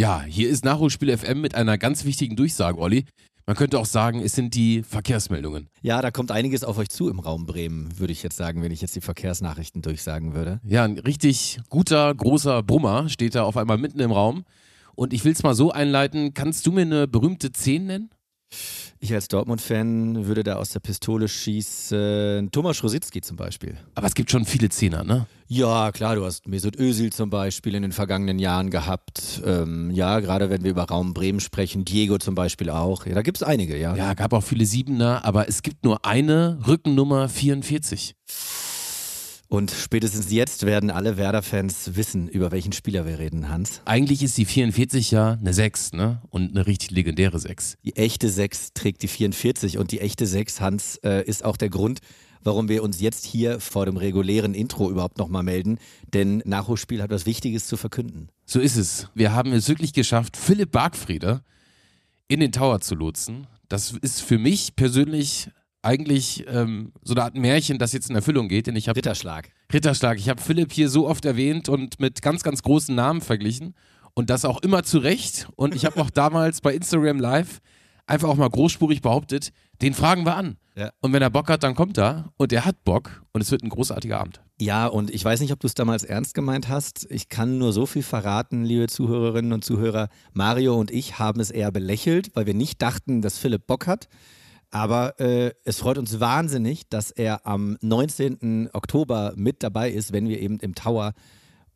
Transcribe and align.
Ja, 0.00 0.22
hier 0.22 0.48
ist 0.48 0.64
Nachholspiel 0.64 1.14
FM 1.14 1.42
mit 1.42 1.54
einer 1.54 1.76
ganz 1.76 2.06
wichtigen 2.06 2.34
Durchsage, 2.34 2.78
Olli. 2.78 3.04
Man 3.44 3.54
könnte 3.54 3.78
auch 3.78 3.84
sagen, 3.84 4.22
es 4.22 4.34
sind 4.34 4.54
die 4.54 4.82
Verkehrsmeldungen. 4.82 5.68
Ja, 5.82 6.00
da 6.00 6.10
kommt 6.10 6.30
einiges 6.30 6.64
auf 6.64 6.78
euch 6.78 6.88
zu 6.88 7.10
im 7.10 7.18
Raum 7.18 7.44
Bremen, 7.44 7.98
würde 7.98 8.14
ich 8.14 8.22
jetzt 8.22 8.38
sagen, 8.38 8.62
wenn 8.62 8.72
ich 8.72 8.80
jetzt 8.80 8.96
die 8.96 9.02
Verkehrsnachrichten 9.02 9.82
durchsagen 9.82 10.32
würde. 10.32 10.58
Ja, 10.64 10.84
ein 10.84 10.98
richtig 10.98 11.60
guter, 11.68 12.14
großer 12.14 12.62
Brummer 12.62 13.10
steht 13.10 13.34
da 13.34 13.42
auf 13.42 13.58
einmal 13.58 13.76
mitten 13.76 14.00
im 14.00 14.10
Raum. 14.10 14.44
Und 14.94 15.12
ich 15.12 15.22
will 15.26 15.32
es 15.32 15.42
mal 15.42 15.54
so 15.54 15.70
einleiten, 15.70 16.32
kannst 16.32 16.66
du 16.66 16.72
mir 16.72 16.80
eine 16.80 17.06
berühmte 17.06 17.52
10 17.52 17.84
nennen? 17.84 18.10
Ich 18.98 19.14
als 19.14 19.28
Dortmund-Fan 19.28 20.26
würde 20.26 20.42
da 20.42 20.56
aus 20.56 20.70
der 20.70 20.80
Pistole 20.80 21.26
schießen. 21.26 22.50
Thomas 22.52 22.82
Rositzky 22.82 23.22
zum 23.22 23.36
Beispiel. 23.36 23.78
Aber 23.94 24.06
es 24.06 24.14
gibt 24.14 24.30
schon 24.30 24.44
viele 24.44 24.68
Zehner, 24.68 25.04
ne? 25.04 25.26
Ja, 25.48 25.90
klar, 25.90 26.16
du 26.16 26.24
hast 26.24 26.46
Mesut 26.46 26.78
Özil 26.78 27.10
zum 27.12 27.30
Beispiel 27.30 27.74
in 27.74 27.82
den 27.82 27.92
vergangenen 27.92 28.38
Jahren 28.38 28.70
gehabt. 28.70 29.42
Ähm, 29.44 29.90
ja, 29.90 30.20
gerade 30.20 30.50
wenn 30.50 30.62
wir 30.64 30.70
über 30.70 30.84
Raum 30.84 31.14
Bremen 31.14 31.40
sprechen, 31.40 31.84
Diego 31.84 32.18
zum 32.18 32.34
Beispiel 32.34 32.70
auch. 32.70 33.06
Ja, 33.06 33.14
da 33.14 33.22
gibt 33.22 33.38
es 33.38 33.42
einige, 33.42 33.76
ja. 33.78 33.96
Ja, 33.96 34.14
gab 34.14 34.32
auch 34.32 34.44
viele 34.44 34.66
Siebener, 34.66 35.24
aber 35.24 35.48
es 35.48 35.62
gibt 35.62 35.82
nur 35.84 36.04
eine 36.04 36.58
Rückennummer 36.66 37.28
44. 37.28 38.14
Und 39.50 39.72
spätestens 39.72 40.30
jetzt 40.30 40.64
werden 40.64 40.92
alle 40.92 41.16
Werder-Fans 41.16 41.96
wissen, 41.96 42.28
über 42.28 42.52
welchen 42.52 42.70
Spieler 42.70 43.04
wir 43.04 43.18
reden, 43.18 43.48
Hans. 43.48 43.82
Eigentlich 43.84 44.22
ist 44.22 44.38
die 44.38 44.44
44 44.44 45.10
ja 45.10 45.32
eine 45.32 45.52
6, 45.52 45.92
ne? 45.94 46.22
Und 46.30 46.52
eine 46.52 46.68
richtig 46.68 46.92
legendäre 46.92 47.36
6. 47.36 47.76
Die 47.84 47.96
echte 47.96 48.28
6 48.28 48.74
trägt 48.74 49.02
die 49.02 49.08
44 49.08 49.76
und 49.76 49.90
die 49.90 49.98
echte 49.98 50.28
6, 50.28 50.60
Hans, 50.60 50.98
äh, 50.98 51.24
ist 51.24 51.44
auch 51.44 51.56
der 51.56 51.68
Grund, 51.68 51.98
warum 52.44 52.68
wir 52.68 52.84
uns 52.84 53.00
jetzt 53.00 53.24
hier 53.24 53.58
vor 53.58 53.86
dem 53.86 53.96
regulären 53.96 54.54
Intro 54.54 54.88
überhaupt 54.88 55.18
nochmal 55.18 55.42
melden. 55.42 55.78
Denn 56.14 56.44
Nachholspiel 56.44 57.02
hat 57.02 57.10
was 57.10 57.26
Wichtiges 57.26 57.66
zu 57.66 57.76
verkünden. 57.76 58.28
So 58.46 58.60
ist 58.60 58.76
es. 58.76 59.08
Wir 59.16 59.32
haben 59.32 59.52
es 59.52 59.68
wirklich 59.68 59.92
geschafft, 59.92 60.36
Philipp 60.36 60.70
Bargfrieder 60.70 61.42
in 62.28 62.38
den 62.38 62.52
Tower 62.52 62.80
zu 62.80 62.94
lotsen. 62.94 63.48
Das 63.68 63.90
ist 64.00 64.22
für 64.22 64.38
mich 64.38 64.76
persönlich 64.76 65.50
eigentlich 65.82 66.44
ähm, 66.48 66.92
so 67.02 67.14
eine 67.14 67.24
Art 67.24 67.36
Märchen, 67.36 67.78
das 67.78 67.92
jetzt 67.92 68.10
in 68.10 68.16
Erfüllung 68.16 68.48
geht. 68.48 68.66
Denn 68.66 68.76
ich 68.76 68.88
hab, 68.88 68.96
Ritterschlag. 68.96 69.50
Ritterschlag. 69.72 70.18
Ich 70.18 70.28
habe 70.28 70.40
Philipp 70.40 70.72
hier 70.72 70.88
so 70.88 71.08
oft 71.08 71.24
erwähnt 71.24 71.68
und 71.68 72.00
mit 72.00 72.22
ganz, 72.22 72.42
ganz 72.42 72.62
großen 72.62 72.94
Namen 72.94 73.20
verglichen. 73.20 73.74
Und 74.14 74.30
das 74.30 74.44
auch 74.44 74.62
immer 74.62 74.82
zu 74.82 74.98
Recht. 74.98 75.48
Und 75.56 75.74
ich 75.74 75.84
habe 75.84 76.00
auch 76.00 76.10
damals 76.14 76.60
bei 76.60 76.74
Instagram 76.74 77.18
Live 77.18 77.60
einfach 78.06 78.28
auch 78.28 78.36
mal 78.36 78.50
großspurig 78.50 79.02
behauptet, 79.02 79.52
den 79.80 79.94
fragen 79.94 80.26
wir 80.26 80.36
an. 80.36 80.56
Ja. 80.76 80.90
Und 81.00 81.12
wenn 81.12 81.22
er 81.22 81.30
Bock 81.30 81.48
hat, 81.48 81.62
dann 81.62 81.74
kommt 81.74 81.96
er. 81.98 82.32
Und 82.36 82.52
er 82.52 82.64
hat 82.64 82.84
Bock. 82.84 83.22
Und 83.32 83.40
es 83.40 83.50
wird 83.50 83.62
ein 83.62 83.68
großartiger 83.68 84.20
Abend. 84.20 84.40
Ja, 84.60 84.86
und 84.86 85.10
ich 85.10 85.24
weiß 85.24 85.40
nicht, 85.40 85.52
ob 85.52 85.60
du 85.60 85.66
es 85.66 85.74
damals 85.74 86.04
ernst 86.04 86.34
gemeint 86.34 86.68
hast. 86.68 87.06
Ich 87.10 87.28
kann 87.28 87.58
nur 87.58 87.72
so 87.72 87.86
viel 87.86 88.02
verraten, 88.02 88.64
liebe 88.64 88.88
Zuhörerinnen 88.88 89.52
und 89.52 89.64
Zuhörer. 89.64 90.08
Mario 90.32 90.78
und 90.78 90.90
ich 90.90 91.18
haben 91.18 91.40
es 91.40 91.50
eher 91.50 91.70
belächelt, 91.70 92.30
weil 92.34 92.46
wir 92.46 92.54
nicht 92.54 92.82
dachten, 92.82 93.22
dass 93.22 93.38
Philipp 93.38 93.66
Bock 93.66 93.86
hat. 93.86 94.08
Aber 94.70 95.18
äh, 95.18 95.52
es 95.64 95.78
freut 95.78 95.98
uns 95.98 96.20
wahnsinnig, 96.20 96.88
dass 96.88 97.10
er 97.10 97.46
am 97.46 97.76
19. 97.80 98.70
Oktober 98.72 99.32
mit 99.36 99.62
dabei 99.62 99.90
ist, 99.90 100.12
wenn 100.12 100.28
wir 100.28 100.40
eben 100.40 100.60
im 100.60 100.74
Tower 100.74 101.12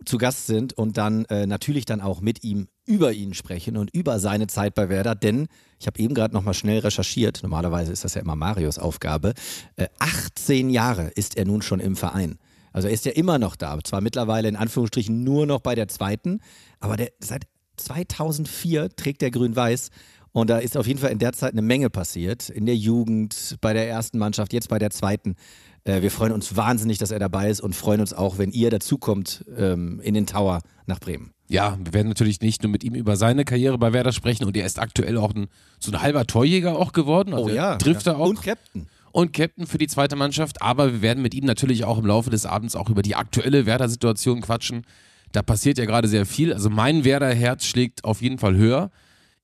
zu 0.05 0.19
Gast 0.19 0.47
sind 0.47 0.73
und 0.75 0.97
dann 0.97 1.25
äh, 1.27 1.47
natürlich 1.47 1.87
dann 1.87 2.01
auch 2.01 2.21
mit 2.21 2.45
ihm 2.45 2.69
über 2.87 3.13
ihn 3.13 3.35
sprechen 3.35 3.77
und 3.77 3.95
über 3.95 4.19
seine 4.19 4.47
Zeit 4.47 4.75
bei 4.75 4.89
Werder, 4.89 5.15
denn 5.15 5.47
ich 5.81 5.87
habe 5.87 5.99
eben 5.99 6.15
gerade 6.15 6.35
nochmal 6.35 6.55
schnell 6.55 6.81
recherchiert, 6.81 7.41
normalerweise 7.43 7.93
ist 7.93 8.05
das 8.05 8.15
ja 8.15 8.21
immer 8.21 8.37
Marios 8.37 8.79
Aufgabe, 8.79 9.35
äh, 9.77 9.87
18 9.99 10.69
Jahre 10.69 11.09
ist 11.15 11.37
er 11.37 11.47
nun 11.47 11.63
schon 11.63 11.81
im 11.81 11.97
Verein. 11.97 12.39
Also 12.73 12.89
er 12.89 12.95
ist 12.95 13.05
ja 13.07 13.13
immer 13.13 13.39
noch 13.39 13.57
da, 13.57 13.79
zwar 13.83 14.01
mittlerweile 14.01 14.49
in 14.49 14.57
Anführungsstrichen 14.57 15.23
nur 15.23 15.47
noch 15.47 15.61
bei 15.61 15.75
der 15.75 15.89
zweiten, 15.89 16.41
aber 16.81 16.97
der, 16.97 17.13
seit 17.21 17.47
2004 17.77 18.91
trägt 18.97 19.23
der 19.23 19.31
Grün-Weiß 19.31 19.91
und 20.35 20.51
da 20.51 20.59
ist 20.59 20.77
auf 20.77 20.89
jeden 20.89 20.99
Fall 20.99 21.13
in 21.13 21.21
der 21.21 21.33
Zeit 21.33 21.53
eine 21.53 21.63
Menge 21.63 21.91
passiert. 21.91 22.51
In 22.51 22.67
der 22.67 22.75
Jugend, 22.75 23.57
bei 23.61 23.73
der 23.73 23.89
ersten 23.89 24.19
Mannschaft, 24.19 24.53
jetzt 24.53 24.69
bei 24.69 24.81
der 24.81 24.91
zweiten. 24.91 25.37
Äh, 25.85 26.03
wir 26.03 26.11
freuen 26.11 26.33
uns 26.33 26.57
wahnsinnig, 26.57 26.99
dass 26.99 27.13
er 27.13 27.21
dabei 27.21 27.49
ist 27.51 27.61
und 27.61 27.77
freuen 27.77 28.01
uns 28.01 28.13
auch, 28.13 28.37
wenn 28.37 28.51
ihr 28.51 28.69
dazukommt 28.71 29.45
ähm, 29.57 30.01
in 30.03 30.13
den 30.13 30.27
Tower 30.27 30.61
nach 30.87 30.99
Bremen. 30.99 31.31
Ja, 31.47 31.79
wir 31.81 31.93
werden 31.93 32.09
natürlich 32.09 32.41
nicht 32.41 32.65
nur 32.65 32.73
mit 32.73 32.83
ihm 32.83 32.97
über 32.97 33.15
seine 33.15 33.45
Karriere 33.45 33.79
bei 33.79 33.93
Werder 33.93 34.11
sprechen 34.11 34.45
und 34.45 34.57
er 34.57 34.67
ist 34.67 34.81
aktuell 34.81 35.19
auch 35.19 35.33
ein, 35.33 35.47
so 35.79 35.93
ein 35.93 36.03
halber 36.03 36.27
Torjäger 36.27 36.77
auch 36.77 36.91
geworden. 36.93 37.33
Also 37.33 37.51
Oh 37.51 37.55
ja, 37.55 37.77
trifft 37.77 38.09
er 38.09 38.19
auch. 38.19 38.31
Und 38.31 38.43
Captain. 38.43 38.89
und 39.13 39.33
Captain 39.33 39.69
für 39.69 39.79
die 39.79 39.87
zweite 39.87 40.17
Mannschaft. 40.17 40.61
Aber 40.63 40.95
wir 40.95 41.01
werden 41.01 41.23
mit 41.23 41.33
ihm 41.33 41.45
natürlich 41.45 41.85
auch 41.85 41.99
im 41.99 42.07
Laufe 42.07 42.31
des 42.31 42.45
Abends 42.45 42.75
auch 42.75 42.91
über 42.91 43.03
die 43.03 43.15
aktuelle 43.15 43.67
Werder-Situation 43.67 44.41
quatschen. 44.41 44.83
Da 45.31 45.43
passiert 45.43 45.79
ja 45.79 45.85
gerade 45.85 46.09
sehr 46.09 46.27
viel. 46.27 46.53
Also 46.53 46.71
mein 46.71 47.05
Werder-Herz 47.05 47.67
schlägt 47.67 48.03
auf 48.05 48.21
jeden 48.21 48.39
Fall 48.39 48.57
höher 48.57 48.91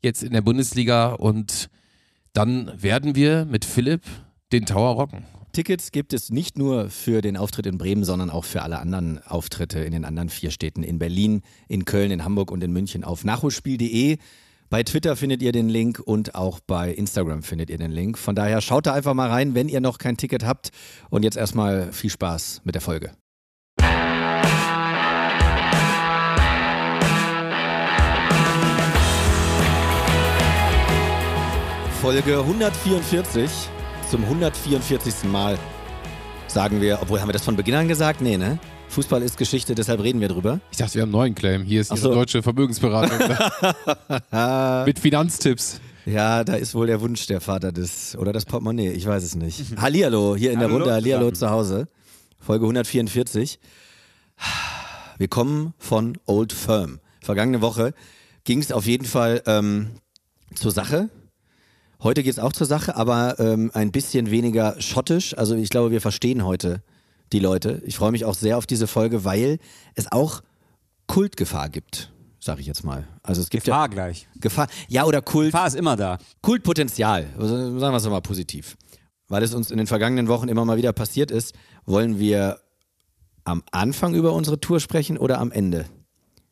jetzt 0.03 0.23
in 0.23 0.33
der 0.33 0.43
Bundesliga 0.43 1.13
und 1.13 1.69
dann 2.33 2.71
werden 2.81 3.15
wir 3.15 3.45
mit 3.45 3.65
Philipp 3.65 4.03
den 4.53 4.67
Tower 4.67 4.95
rocken. 4.95 5.25
Tickets 5.53 5.91
gibt 5.91 6.13
es 6.13 6.31
nicht 6.31 6.57
nur 6.57 6.91
für 6.91 7.23
den 7.23 7.37
Auftritt 7.37 7.67
in 7.67 7.77
Bremen, 7.77 8.05
sondern 8.05 8.31
auch 8.31 8.45
für 8.45 8.63
alle 8.63 8.79
anderen 8.79 9.21
Auftritte 9.27 9.81
in 9.81 9.93
den 9.93 10.05
anderen 10.05 10.29
vier 10.29 10.53
Städten, 10.53 10.85
in 10.85 11.01
Berlin, 11.01 11.43
in 11.67 11.85
Köln, 11.85 12.13
in 12.13 12.25
Hamburg 12.25 12.53
und 12.53 12.63
in 12.63 12.73
München 12.73 13.03
auf 13.03 13.25
nachholspiel.de. 13.25 14.19
Bei 14.69 14.85
Twitter 14.85 15.17
findet 15.17 15.43
ihr 15.43 15.51
den 15.51 15.69
Link 15.69 15.99
und 15.99 16.37
auch 16.37 16.61
bei 16.61 16.93
Instagram 16.93 17.43
findet 17.43 17.71
ihr 17.71 17.79
den 17.79 17.91
Link. 17.91 18.17
Von 18.17 18.37
daher 18.37 18.61
schaut 18.61 18.87
da 18.87 18.95
einfach 18.95 19.15
mal 19.15 19.29
rein, 19.29 19.57
wenn 19.57 19.69
ihr 19.69 19.81
noch 19.81 19.99
kein 19.99 20.17
Ticket 20.17 20.45
habt. 20.47 20.71
Und 21.11 21.25
jetzt 21.25 21.37
erstmal 21.37 21.93
viel 21.93 22.11
Spaß 22.11 22.61
mit 22.63 22.77
der 22.77 22.83
Folge. 22.83 23.11
Folge 32.01 32.39
144 32.39 33.51
zum 34.11 34.25
144. 34.25 35.31
Mal 35.31 35.59
sagen 36.47 36.81
wir, 36.81 36.99
obwohl 37.03 37.21
haben 37.21 37.29
wir 37.29 37.35
das 37.35 37.45
von 37.45 37.57
Beginn 37.57 37.75
an 37.75 37.89
gesagt? 37.89 38.23
Nee, 38.23 38.39
ne? 38.39 38.59
Fußball 38.89 39.21
ist 39.23 39.37
Geschichte, 39.37 39.75
deshalb 39.75 40.03
reden 40.03 40.19
wir 40.23 40.29
drüber. 40.29 40.61
Ich 40.71 40.79
dachte, 40.79 40.95
wir 40.95 41.03
haben 41.03 41.11
einen 41.11 41.13
neuen 41.13 41.35
Claim. 41.35 41.63
Hier 41.63 41.83
ist 41.83 41.93
Ach 41.93 41.99
so. 41.99 42.15
deutsche 42.15 42.43
Vermögensberatung 42.43 43.19
mit 44.87 44.99
Finanztipps. 44.99 45.79
Ja, 46.07 46.43
da 46.43 46.55
ist 46.55 46.75
wohl 46.75 46.87
der 46.87 47.03
Wunsch 47.03 47.27
der 47.27 47.43
Vater 47.43 47.71
des, 47.71 48.17
oder 48.17 48.33
das 48.33 48.47
Portemonnaie, 48.47 48.93
ich 48.93 49.07
weiß 49.07 49.23
es 49.23 49.35
nicht. 49.35 49.77
Hallihallo, 49.77 50.37
hier 50.37 50.53
in 50.53 50.59
der 50.59 50.71
Runde, 50.71 50.95
Hallihallo 50.95 51.31
zu 51.33 51.51
Hause. 51.51 51.87
Folge 52.39 52.65
144. 52.65 53.61
Wir 55.19 55.29
kommen 55.29 55.75
von 55.77 56.17
Old 56.25 56.55
Firm. 56.55 57.01
Vergangene 57.21 57.61
Woche 57.61 57.93
ging 58.45 58.61
es 58.61 58.73
auf 58.73 58.87
jeden 58.87 59.05
Fall 59.05 59.43
ähm, 59.45 59.91
zur 60.55 60.71
Sache. 60.71 61.11
Heute 62.03 62.23
geht 62.23 62.33
es 62.33 62.39
auch 62.39 62.55
zur 62.55 62.67
Sache, 62.67 62.97
aber 62.97 63.39
ähm, 63.39 63.71
ein 63.75 63.93
bisschen 63.93 64.31
weniger 64.31 64.81
schottisch. 64.81 65.37
Also 65.37 65.55
ich 65.55 65.69
glaube, 65.69 65.91
wir 65.91 66.01
verstehen 66.01 66.47
heute 66.47 66.83
die 67.33 67.41
Leute. 67.41 67.83
Ich 67.85 67.97
freue 67.97 68.11
mich 68.11 68.25
auch 68.25 68.35
sehr 68.35 68.57
auf 68.57 68.67
diese 68.67 68.87
Folge, 68.87 69.25
weil 69.25 69.59
es 69.95 70.11
auch 70.11 70.41
Kultgefahr 71.07 71.69
gibt, 71.69 72.11
sage 72.41 72.63
ich 72.63 72.67
jetzt 72.67 72.85
mal. 72.85 73.07
Also 73.23 73.43
es 73.43 73.51
gibt 73.51 73.65
Gefahr 73.65 73.83
ja 73.83 73.87
gleich. 73.89 74.29
Gefahr, 74.41 74.69
ja 74.89 75.05
oder 75.05 75.21
Kult, 75.21 75.53
Gefahr 75.53 75.67
ist 75.67 75.77
immer 75.77 75.97
da. 75.97 76.17
Kultpotenzial, 76.41 77.27
also 77.39 77.79
sagen 77.79 77.93
wir 77.93 77.97
es 77.99 78.09
mal 78.09 78.23
positiv. 78.23 78.79
Weil 79.29 79.43
es 79.43 79.53
uns 79.53 79.71
in 79.71 79.77
den 79.77 79.87
vergangenen 79.87 80.29
Wochen 80.29 80.49
immer 80.49 80.65
mal 80.65 80.79
wieder 80.79 80.95
passiert 80.95 81.31
ist, 81.31 81.55
wollen 81.85 82.19
wir 82.19 82.61
am 83.45 83.63
Anfang 83.73 84.15
über 84.15 84.33
unsere 84.33 84.59
Tour 84.59 84.81
sprechen 84.81 85.19
oder 85.19 85.39
am 85.39 85.53
Ende? 85.53 85.85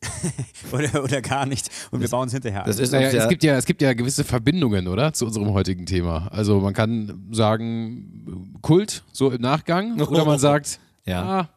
Oder, 0.71 1.03
oder 1.03 1.21
gar 1.21 1.45
nicht. 1.45 1.69
Und 1.91 1.99
wir 2.01 2.07
bauen 2.09 2.27
es 2.27 2.33
hinterher. 2.33 2.63
Das 2.63 2.79
ist 2.79 2.91
Naja, 2.91 3.09
es, 3.09 3.27
gibt 3.27 3.43
ja, 3.43 3.57
es 3.57 3.65
gibt 3.65 3.81
ja 3.81 3.93
gewisse 3.93 4.23
Verbindungen, 4.23 4.87
oder? 4.87 5.13
Zu 5.13 5.25
unserem 5.25 5.51
heutigen 5.53 5.85
Thema. 5.85 6.27
Also 6.31 6.59
man 6.59 6.73
kann 6.73 7.27
sagen, 7.31 8.57
Kult, 8.61 9.03
so 9.11 9.31
im 9.31 9.41
Nachgang. 9.41 9.99
Oder 9.99 10.25
man 10.25 10.39
sagt, 10.39 10.79
Ja. 11.05 11.23
ah, 11.23 11.49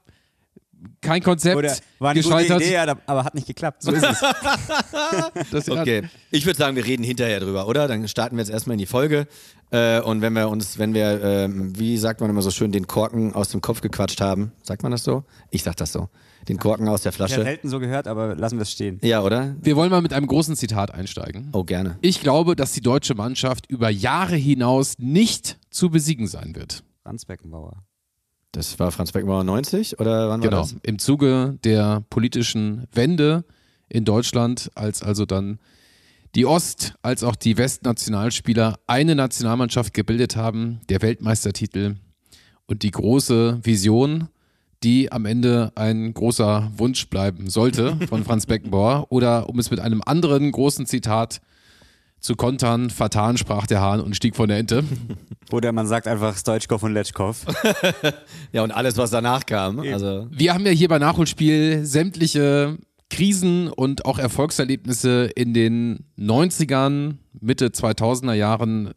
kein 1.00 1.22
Konzept, 1.22 1.56
oder 1.56 1.74
war 1.98 2.10
eine 2.10 2.22
gute 2.22 2.34
gescheitert. 2.36 2.62
Idee, 2.62 2.76
aber- 3.06 3.24
hat 3.24 3.34
nicht 3.34 3.46
geklappt. 3.46 3.82
So 3.82 3.92
ist 3.92 4.04
es. 4.04 4.22
Okay, 5.68 6.02
ich 6.30 6.46
würde 6.46 6.58
sagen, 6.58 6.76
wir 6.76 6.84
reden 6.84 7.04
hinterher 7.04 7.40
drüber, 7.40 7.66
oder? 7.68 7.88
Dann 7.88 8.06
starten 8.08 8.36
wir 8.36 8.42
jetzt 8.42 8.50
erstmal 8.52 8.74
in 8.74 8.78
die 8.78 8.86
Folge. 8.86 9.26
Äh, 9.70 10.00
und 10.00 10.20
wenn 10.20 10.32
wir 10.34 10.48
uns, 10.48 10.78
wenn 10.78 10.94
wir, 10.94 11.22
ähm, 11.22 11.78
wie 11.78 11.96
sagt 11.98 12.20
man 12.20 12.28
immer 12.30 12.42
so 12.42 12.50
schön, 12.50 12.72
den 12.72 12.86
Korken 12.86 13.34
aus 13.34 13.48
dem 13.50 13.60
Kopf 13.60 13.80
gequatscht 13.80 14.20
haben, 14.20 14.52
sagt 14.62 14.82
man 14.82 14.92
das 14.92 15.04
so? 15.04 15.24
Ich 15.50 15.62
sag 15.62 15.76
das 15.76 15.92
so. 15.92 16.08
Den 16.48 16.58
Korken 16.58 16.88
aus 16.88 17.02
der 17.02 17.12
Ich 17.12 17.18
habe 17.20 17.28
Flasche. 17.28 17.42
selten 17.44 17.68
so 17.68 17.78
gehört, 17.78 18.06
aber 18.08 18.34
lassen 18.34 18.58
wir 18.58 18.62
es 18.62 18.72
stehen. 18.72 18.98
Ja, 19.02 19.22
oder? 19.22 19.54
Wir 19.60 19.76
wollen 19.76 19.90
mal 19.90 20.02
mit 20.02 20.12
einem 20.12 20.26
großen 20.26 20.56
Zitat 20.56 20.92
einsteigen. 20.92 21.48
Oh, 21.52 21.64
gerne. 21.64 21.96
Ich 22.00 22.20
glaube, 22.20 22.56
dass 22.56 22.72
die 22.72 22.80
deutsche 22.80 23.14
Mannschaft 23.14 23.66
über 23.70 23.88
Jahre 23.90 24.36
hinaus 24.36 24.94
nicht 24.98 25.58
zu 25.70 25.90
besiegen 25.90 26.26
sein 26.26 26.54
wird. 26.56 26.82
Franz 27.02 27.24
Beckenbauer. 27.24 27.82
Das 28.52 28.78
war 28.78 28.92
Franz 28.92 29.12
Beckenbauer 29.12 29.44
90 29.44 29.98
oder 29.98 30.28
wann 30.28 30.42
war 30.42 30.48
Genau. 30.48 30.60
das? 30.62 30.76
Im 30.82 30.98
Zuge 30.98 31.58
der 31.64 32.02
politischen 32.10 32.86
Wende 32.92 33.44
in 33.88 34.04
Deutschland, 34.04 34.70
als 34.74 35.02
also 35.02 35.24
dann 35.24 35.58
die 36.34 36.46
Ost- 36.46 36.94
als 37.02 37.24
auch 37.24 37.36
die 37.36 37.56
Westnationalspieler 37.58 38.78
eine 38.86 39.14
Nationalmannschaft 39.14 39.94
gebildet 39.94 40.36
haben, 40.36 40.80
der 40.88 41.02
Weltmeistertitel 41.02 41.96
und 42.66 42.82
die 42.82 42.90
große 42.90 43.60
Vision 43.62 44.28
die 44.82 45.12
am 45.12 45.26
Ende 45.26 45.70
ein 45.76 46.12
großer 46.12 46.72
Wunsch 46.76 47.06
bleiben 47.08 47.48
sollte 47.48 47.96
von 48.08 48.24
Franz 48.24 48.46
Beckenbauer. 48.46 49.06
Oder 49.10 49.48
um 49.48 49.60
es 49.60 49.70
mit 49.70 49.78
einem 49.78 50.02
anderen 50.04 50.50
großen 50.50 50.86
Zitat 50.86 51.40
zu 52.22 52.36
kontern, 52.36 52.88
vertan 52.88 53.36
sprach 53.36 53.66
der 53.66 53.80
Hahn 53.80 54.00
und 54.00 54.16
stieg 54.16 54.36
von 54.36 54.48
der 54.48 54.58
Ente. 54.58 54.84
Oder 55.52 55.72
man 55.72 55.86
sagt 55.86 56.06
einfach 56.06 56.36
Stoichkov 56.36 56.82
und 56.82 56.94
Letschkov. 56.94 57.44
Ja, 58.52 58.62
und 58.62 58.70
alles, 58.70 58.98
was 58.98 59.10
danach 59.10 59.46
kam. 59.46 59.80
Also, 59.80 60.26
Wir 60.30 60.52
haben 60.52 60.66
ja 60.66 60.72
hier 60.72 60.88
bei 60.88 60.98
Nachholspiel 60.98 61.86
sämtliche 61.86 62.76
Krisen 63.08 63.68
und 63.68 64.04
auch 64.04 64.18
Erfolgserlebnisse 64.18 65.30
in 65.34 65.54
den 65.54 66.04
90ern, 66.18 67.16
Mitte 67.40 67.68
2000er 67.68 68.34
Jahren 68.34 68.92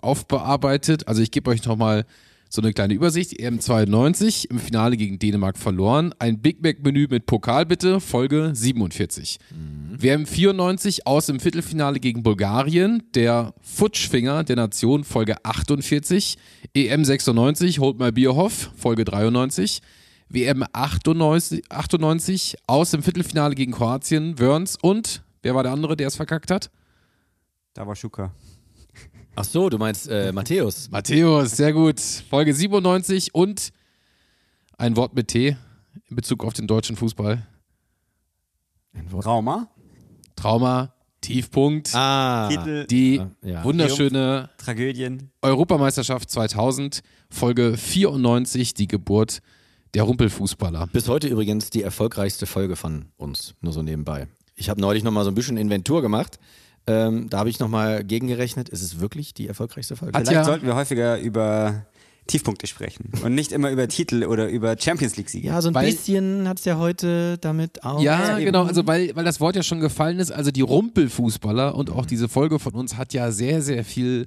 aufbearbeitet. 0.00 1.08
Also 1.08 1.22
ich 1.22 1.30
gebe 1.30 1.50
euch 1.50 1.64
noch 1.64 1.76
mal 1.76 2.04
so 2.48 2.62
eine 2.62 2.72
kleine 2.72 2.94
Übersicht. 2.94 3.38
EM 3.38 3.60
92 3.60 4.50
im 4.50 4.58
Finale 4.58 4.96
gegen 4.96 5.18
Dänemark 5.18 5.58
verloren. 5.58 6.14
Ein 6.18 6.40
Big 6.40 6.62
Mac 6.62 6.82
Menü 6.82 7.06
mit 7.10 7.26
Pokal 7.26 7.66
bitte, 7.66 8.00
Folge 8.00 8.50
47. 8.54 9.38
WM 9.98 10.26
94 10.26 11.06
aus 11.06 11.28
im 11.28 11.40
Viertelfinale 11.40 12.00
gegen 12.00 12.22
Bulgarien, 12.22 13.02
der 13.14 13.54
Futschfinger 13.62 14.44
der 14.44 14.56
Nation, 14.56 15.04
Folge 15.04 15.36
48. 15.44 16.36
EM 16.74 17.04
96, 17.04 17.78
Hold 17.78 17.98
My 17.98 18.12
Bierhoff, 18.12 18.70
Folge 18.76 19.04
93. 19.04 19.80
WM 20.28 20.64
98, 20.72 21.70
98 21.70 22.56
aus 22.66 22.92
im 22.92 23.02
Viertelfinale 23.02 23.54
gegen 23.54 23.72
Kroatien, 23.72 24.38
Wörns 24.38 24.76
und 24.80 25.22
wer 25.42 25.54
war 25.54 25.62
der 25.62 25.72
andere, 25.72 25.96
der 25.96 26.08
es 26.08 26.16
verkackt 26.16 26.50
hat? 26.50 26.70
Da 27.74 27.86
war 27.86 27.94
Schuka. 27.94 28.32
Ach 29.36 29.44
so, 29.44 29.68
du 29.70 29.78
meinst 29.78 30.08
äh, 30.08 30.32
Matthäus. 30.32 30.90
Matthäus, 30.90 31.52
sehr 31.52 31.72
gut. 31.72 32.00
Folge 32.00 32.52
97 32.54 33.34
und 33.34 33.70
ein 34.78 34.96
Wort 34.96 35.14
mit 35.14 35.28
T 35.28 35.56
in 36.08 36.16
Bezug 36.16 36.44
auf 36.44 36.52
den 36.52 36.66
deutschen 36.66 36.96
Fußball. 36.96 37.46
Trauma. 39.20 39.68
Trauma, 40.36 40.92
Tiefpunkt, 41.20 41.94
Ah, 41.94 42.48
Titel, 42.48 42.86
die 42.86 43.22
ja. 43.42 43.64
wunderschöne 43.64 44.50
Tragödien. 44.58 45.30
Europameisterschaft 45.42 46.30
2000, 46.30 47.02
Folge 47.30 47.76
94, 47.76 48.74
die 48.74 48.86
Geburt 48.86 49.40
der 49.94 50.02
Rumpelfußballer. 50.04 50.88
Bis 50.92 51.08
heute 51.08 51.28
übrigens 51.28 51.70
die 51.70 51.82
erfolgreichste 51.82 52.46
Folge 52.46 52.76
von 52.76 53.06
uns, 53.16 53.54
nur 53.60 53.72
so 53.72 53.82
nebenbei. 53.82 54.28
Ich 54.54 54.68
habe 54.68 54.80
neulich 54.80 55.04
nochmal 55.04 55.24
so 55.24 55.30
ein 55.30 55.34
bisschen 55.34 55.56
Inventur 55.56 56.02
gemacht. 56.02 56.38
Ähm, 56.86 57.28
da 57.30 57.38
habe 57.38 57.48
ich 57.50 57.58
nochmal 57.58 58.04
gegengerechnet. 58.04 58.68
Ist 58.68 58.82
es 58.82 59.00
wirklich 59.00 59.34
die 59.34 59.48
erfolgreichste 59.48 59.96
Folge? 59.96 60.12
Vielleicht 60.16 60.32
ja- 60.32 60.44
sollten 60.44 60.66
wir 60.66 60.74
häufiger 60.76 61.18
über 61.18 61.86
Tiefpunkte 62.28 62.66
sprechen 62.66 63.12
und 63.22 63.34
nicht 63.36 63.52
immer 63.52 63.70
über 63.70 63.86
Titel 63.86 64.24
oder 64.24 64.48
über 64.48 64.76
Champions 64.78 65.16
League 65.16 65.28
Siege. 65.30 65.46
ja, 65.48 65.62
so 65.62 65.68
ein 65.68 65.74
Weil- 65.74 65.86
bisschen 65.90 66.48
hat 66.48 66.58
es 66.58 66.64
ja 66.64 66.76
heute 66.76 67.38
damit 67.38 67.84
auch. 67.84 68.00
Ja, 68.02 68.36
eben. 68.36 68.46
genau, 68.46 68.64
also 68.64 68.84
weil, 68.86 69.14
weil 69.14 69.24
das 69.24 69.38
Wort 69.40 69.54
ja 69.54 69.62
schon 69.62 69.78
gefallen 69.78 70.18
ist, 70.18 70.32
also 70.32 70.50
die 70.50 70.60
Rumpelfußballer 70.62 71.74
und 71.76 71.90
auch 71.90 72.04
diese 72.04 72.28
Folge 72.28 72.58
von 72.58 72.72
uns 72.74 72.96
hat 72.96 73.12
ja 73.14 73.30
sehr, 73.30 73.62
sehr 73.62 73.84
viel 73.84 74.26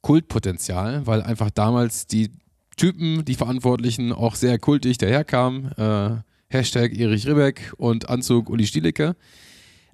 Kultpotenzial, 0.00 1.06
weil 1.06 1.22
einfach 1.22 1.50
damals 1.50 2.06
die 2.06 2.30
Typen, 2.76 3.24
die 3.24 3.34
Verantwortlichen 3.34 4.12
auch 4.12 4.34
sehr 4.34 4.58
kultig 4.58 4.96
daherkamen. 4.98 5.72
Äh, 5.72 6.10
Hashtag 6.48 6.96
Erich 6.96 7.26
Ribbeck 7.26 7.72
und 7.76 8.08
Anzug 8.08 8.48
Uli 8.48 8.66
Stielecke. 8.66 9.16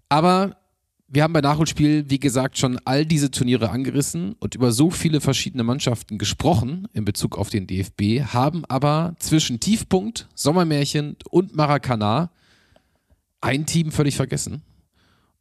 Aber 0.08 0.56
wir 1.09 1.23
haben 1.23 1.33
bei 1.33 1.41
Nachholspiel, 1.41 2.09
wie 2.09 2.19
gesagt, 2.19 2.59
schon 2.59 2.79
all 2.85 3.05
diese 3.06 3.31
Turniere 3.31 3.71
angerissen 3.71 4.35
und 4.41 4.55
über 4.55 4.73
so 4.73 4.91
viele 4.91 5.21
verschiedene 5.21 5.62
Mannschaften 5.62 6.19
gesprochen 6.19 6.89
in 6.93 7.05
Bezug 7.05 7.39
auf 7.39 7.51
den 7.51 7.67
DFB, 7.67 8.23
haben 8.33 8.65
aber 8.67 9.15
zwischen 9.19 9.61
Tiefpunkt, 9.61 10.29
Sommermärchen 10.35 11.17
und 11.31 11.55
Maracana 11.55 12.31
ein 13.41 13.67
Team 13.67 13.93
völlig 13.93 14.17
vergessen. 14.17 14.62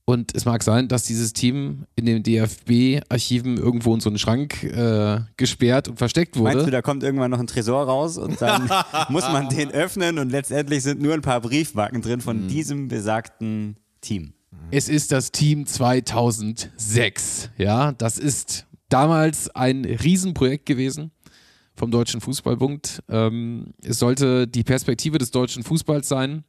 Und 0.06 0.36
es 0.36 0.44
mag 0.44 0.62
sein, 0.64 0.90
dass 0.90 1.06
dieses 1.06 1.32
Team 1.32 1.86
in 1.96 2.06
den 2.06 2.24
DFB-Archiven 2.24 3.56
irgendwo 3.56 3.94
in 3.94 4.02
so 4.02 4.10
einen 4.10 4.20
Schrank 4.20 4.62
äh, 4.64 5.22
gesperrt 5.38 5.88
und 5.88 5.98
versteckt 5.98 6.38
wurde. 6.38 6.56
Meinst 6.56 6.68
du, 6.68 6.72
da 6.72 6.82
kommt 6.82 7.04
irgendwann 7.04 7.32
noch 7.32 7.40
ein 7.40 7.48
Tresor 7.48 7.86
raus 7.86 8.18
und 8.18 8.42
dann 8.42 8.70
muss 9.10 9.24
man 9.32 9.48
den 9.48 9.72
öffnen 9.72 10.20
und 10.20 10.30
letztendlich 10.30 10.84
sind 10.84 11.02
nur 11.02 11.14
ein 11.14 11.22
paar 11.22 11.40
Briefmarken 11.40 12.02
drin 12.02 12.20
von 12.20 12.50
diesem 12.50 12.90
besagten 12.90 13.78
Team. 14.02 14.34
Es 14.72 14.90
ist 14.90 15.12
das 15.12 15.32
Team 15.32 15.66
2006. 15.66 17.50
Ja, 17.58 17.92
das 17.92 18.18
ist 18.18 18.66
damals 18.90 19.50
ein 19.56 19.86
Riesenprojekt 19.86 20.66
gewesen 20.66 21.12
vom 21.76 21.92
Deutschen 21.92 22.22
Fußballbund. 22.22 23.04
Ähm, 23.10 23.74
es 23.84 24.00
sollte 24.00 24.48
die 24.48 24.64
Perspektive 24.64 25.18
des 25.18 25.32
deutschen 25.32 25.64
Fußballs 25.64 26.08
sein. 26.08 26.44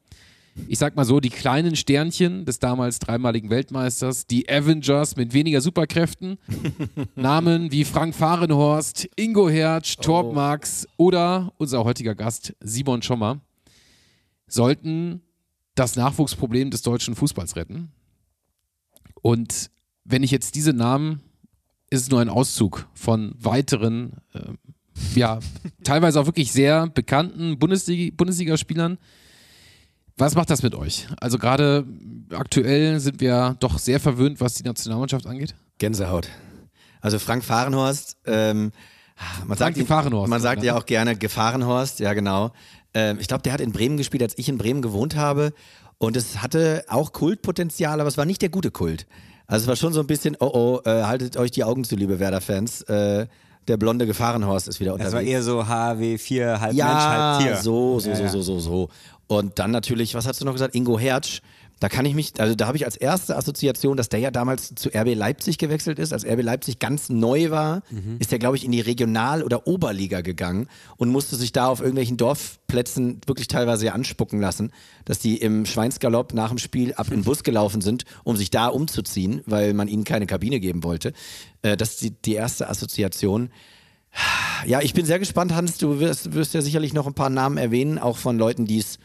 Ich 0.68 0.78
sag 0.78 0.94
mal 0.94 1.04
so, 1.04 1.18
die 1.18 1.30
kleinen 1.30 1.74
Sternchen 1.74 2.44
des 2.44 2.60
damals 2.60 3.00
dreimaligen 3.00 3.50
Weltmeisters, 3.50 4.26
die 4.26 4.48
Avengers 4.48 5.16
mit 5.16 5.32
weniger 5.32 5.60
Superkräften, 5.60 6.38
Namen 7.16 7.72
wie 7.72 7.84
Frank 7.84 8.14
Fahrenhorst, 8.14 9.08
Ingo 9.16 9.48
Hertz, 9.48 9.96
Torb 9.96 10.32
Marx 10.32 10.86
oder 10.96 11.52
unser 11.58 11.82
heutiger 11.82 12.14
Gast 12.14 12.54
Simon 12.60 13.02
Schommer, 13.02 13.40
sollten 14.46 15.22
das 15.74 15.96
Nachwuchsproblem 15.96 16.70
des 16.70 16.82
deutschen 16.82 17.14
Fußballs 17.14 17.56
retten. 17.56 17.92
Und 19.22 19.70
wenn 20.04 20.22
ich 20.22 20.30
jetzt 20.30 20.54
diese 20.54 20.72
Namen, 20.72 21.20
ist 21.90 22.02
es 22.02 22.10
nur 22.10 22.20
ein 22.20 22.28
Auszug 22.28 22.88
von 22.94 23.34
weiteren, 23.38 24.14
äh, 24.32 24.52
ja, 25.14 25.40
teilweise 25.84 26.20
auch 26.20 26.26
wirklich 26.26 26.52
sehr 26.52 26.88
bekannten 26.88 27.54
Bundesliga- 27.58 28.14
Bundesligaspielern. 28.16 28.98
Was 30.16 30.36
macht 30.36 30.50
das 30.50 30.62
mit 30.62 30.74
euch? 30.76 31.08
Also 31.20 31.38
gerade 31.38 31.84
aktuell 32.30 33.00
sind 33.00 33.20
wir 33.20 33.56
doch 33.58 33.78
sehr 33.78 33.98
verwöhnt, 33.98 34.40
was 34.40 34.54
die 34.54 34.62
Nationalmannschaft 34.62 35.26
angeht. 35.26 35.54
Gänsehaut. 35.78 36.28
Also 37.00 37.18
Frank 37.18 37.44
Fahrenhorst, 37.44 38.16
ähm, 38.26 38.70
man 39.46 39.58
sagt, 39.58 39.76
ihn- 39.76 39.82
Gefahrenhorst, 39.82 40.30
man 40.30 40.40
sagt 40.40 40.62
ja 40.62 40.76
auch 40.76 40.86
gerne 40.86 41.16
Gefahrenhorst, 41.16 41.98
ja 42.00 42.12
genau. 42.14 42.52
Ähm, 42.94 43.18
ich 43.20 43.28
glaube, 43.28 43.42
der 43.42 43.52
hat 43.52 43.60
in 43.60 43.72
Bremen 43.72 43.96
gespielt, 43.96 44.22
als 44.22 44.38
ich 44.38 44.48
in 44.48 44.58
Bremen 44.58 44.82
gewohnt 44.82 45.16
habe. 45.16 45.52
Und 45.98 46.16
es 46.16 46.42
hatte 46.42 46.84
auch 46.88 47.12
Kultpotenzial, 47.12 48.00
aber 48.00 48.08
es 48.08 48.16
war 48.18 48.24
nicht 48.24 48.42
der 48.42 48.48
gute 48.48 48.70
Kult. 48.70 49.06
Also 49.46 49.64
es 49.64 49.68
war 49.68 49.76
schon 49.76 49.92
so 49.92 50.00
ein 50.00 50.06
bisschen, 50.06 50.36
oh 50.40 50.50
oh, 50.52 50.80
äh, 50.88 51.02
haltet 51.04 51.36
euch 51.36 51.50
die 51.50 51.64
Augen 51.64 51.84
zu, 51.84 51.96
liebe 51.96 52.18
Werder-Fans. 52.18 52.82
Äh, 52.82 53.26
der 53.68 53.76
blonde 53.78 54.06
Gefahrenhorst 54.06 54.68
ist 54.68 54.80
wieder 54.80 54.92
Das 54.96 55.06
unterwegs. 55.06 55.14
war 55.14 55.22
eher 55.22 55.42
so 55.42 55.62
HW4, 55.62 56.60
halb 56.60 56.74
Ja, 56.74 56.86
Mensch, 56.86 57.02
halb 57.04 57.40
Tier. 57.42 57.56
so, 57.62 57.98
so, 58.00 58.10
Ja, 58.10 58.16
so, 58.16 58.28
so, 58.28 58.42
so, 58.42 58.58
so. 58.60 58.88
Und 59.26 59.58
dann 59.58 59.70
natürlich, 59.70 60.14
was 60.14 60.26
hast 60.26 60.40
du 60.40 60.44
noch 60.44 60.52
gesagt? 60.52 60.74
Ingo 60.74 60.98
Hertz. 60.98 61.40
Da 61.80 61.88
kann 61.88 62.06
ich 62.06 62.14
mich, 62.14 62.32
also 62.38 62.54
da 62.54 62.66
habe 62.66 62.76
ich 62.78 62.84
als 62.86 62.96
erste 62.96 63.36
Assoziation, 63.36 63.96
dass 63.96 64.08
der 64.08 64.20
ja 64.20 64.30
damals 64.30 64.74
zu 64.74 64.88
RB 64.88 65.14
Leipzig 65.14 65.58
gewechselt 65.58 65.98
ist. 65.98 66.12
Als 66.12 66.24
RB 66.24 66.40
Leipzig 66.42 66.78
ganz 66.78 67.08
neu 67.10 67.50
war, 67.50 67.82
Mhm. 67.90 68.16
ist 68.20 68.30
der, 68.32 68.38
glaube 68.38 68.56
ich, 68.56 68.64
in 68.64 68.72
die 68.72 68.80
Regional- 68.80 69.42
oder 69.42 69.66
Oberliga 69.66 70.20
gegangen 70.22 70.68
und 70.96 71.10
musste 71.10 71.36
sich 71.36 71.52
da 71.52 71.66
auf 71.66 71.80
irgendwelchen 71.80 72.16
Dorfplätzen 72.16 73.20
wirklich 73.26 73.48
teilweise 73.48 73.86
ja 73.86 73.92
anspucken 73.92 74.40
lassen, 74.40 74.70
dass 75.04 75.18
die 75.18 75.36
im 75.36 75.66
Schweinsgalopp 75.66 76.32
nach 76.32 76.48
dem 76.48 76.58
Spiel 76.58 76.94
ab 76.94 77.08
in 77.08 77.18
den 77.18 77.24
Bus 77.24 77.42
gelaufen 77.42 77.80
sind, 77.80 78.04
um 78.22 78.36
sich 78.36 78.50
da 78.50 78.68
umzuziehen, 78.68 79.42
weil 79.46 79.74
man 79.74 79.88
ihnen 79.88 80.04
keine 80.04 80.26
Kabine 80.26 80.60
geben 80.60 80.84
wollte. 80.84 81.12
Äh, 81.62 81.76
das 81.76 81.90
ist 81.94 82.02
die, 82.02 82.10
die 82.10 82.34
erste 82.34 82.68
Assoziation. 82.70 83.50
Ja, 84.66 84.80
ich 84.80 84.94
bin 84.94 85.04
sehr 85.06 85.18
gespannt, 85.18 85.52
Hans. 85.54 85.76
Du 85.78 85.98
wirst, 85.98 86.32
wirst 86.34 86.54
ja 86.54 86.62
sicherlich 86.62 86.94
noch 86.94 87.06
ein 87.08 87.14
paar 87.14 87.30
Namen 87.30 87.58
erwähnen, 87.58 87.98
auch 87.98 88.16
von 88.16 88.38
Leuten, 88.38 88.64
die 88.64 88.78
es 88.78 88.98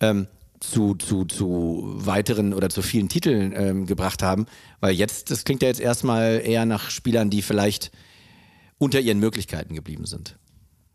ähm, 0.00 0.26
zu, 0.62 0.94
zu, 0.94 1.24
zu 1.24 1.82
weiteren 1.96 2.54
oder 2.54 2.70
zu 2.70 2.82
vielen 2.82 3.08
Titeln 3.08 3.52
ähm, 3.56 3.86
gebracht 3.86 4.22
haben. 4.22 4.46
Weil 4.80 4.94
jetzt, 4.94 5.30
das 5.30 5.44
klingt 5.44 5.62
ja 5.62 5.68
jetzt 5.68 5.80
erstmal 5.80 6.40
eher 6.44 6.66
nach 6.66 6.90
Spielern, 6.90 7.30
die 7.30 7.42
vielleicht 7.42 7.90
unter 8.78 9.00
ihren 9.00 9.18
Möglichkeiten 9.18 9.74
geblieben 9.74 10.06
sind. 10.06 10.38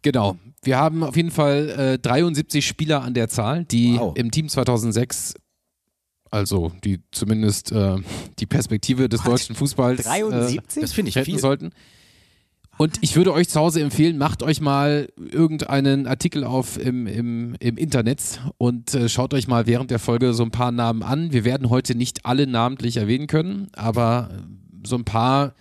Genau. 0.02 0.38
Wir 0.64 0.78
haben 0.78 1.04
auf 1.04 1.16
jeden 1.16 1.32
Fall 1.32 1.70
äh, 1.96 2.00
73 2.00 2.66
Spieler 2.66 3.02
an 3.02 3.14
der 3.14 3.28
Zahl, 3.30 3.66
die 3.66 3.96
Wow. 3.98 4.16
im 4.18 4.32
Team 4.32 4.48
2006, 4.50 5.34
also 6.32 6.72
die 6.84 7.02
zumindest 7.12 7.72
äh, 7.72 7.98
die 8.40 8.46
Perspektive 8.46 9.10
des 9.10 9.24
deutschen 9.24 9.56
Fußballs 9.56 10.02
äh, 10.02 10.04
73? 10.04 10.82
Das 10.82 10.94
finde 10.94 11.10
ich 11.10 11.20
viel. 11.20 11.40
sollten. 11.40 11.72
Und 12.78 13.00
ich 13.02 13.16
würde 13.16 13.34
euch 13.34 13.50
zu 13.50 13.60
Hause 13.60 13.82
empfehlen, 13.82 14.20
macht 14.20 14.44
euch 14.44 14.62
mal 14.62 15.10
irgendeinen 15.18 16.06
Artikel 16.06 16.44
auf 16.44 16.78
im, 16.78 17.08
im, 17.08 17.56
im 17.60 17.76
Internet 17.76 18.40
und 18.60 18.94
äh, 18.94 19.10
schaut 19.10 19.34
euch 19.34 19.48
mal 19.48 19.66
während 19.66 19.90
der 19.90 19.98
Folge 19.98 20.34
so 20.34 20.44
ein 20.44 20.52
paar 20.52 20.72
Namen 20.72 21.02
an. 21.02 21.34
Wir 21.34 21.44
werden 21.44 21.72
heute 21.72 21.96
nicht 21.96 22.28
alle 22.28 22.46
namentlich 22.46 22.98
erwähnen 22.98 23.26
können, 23.26 23.70
aber 23.74 24.30
so 24.84 24.96
ein 24.96 25.06
paar 25.06 25.56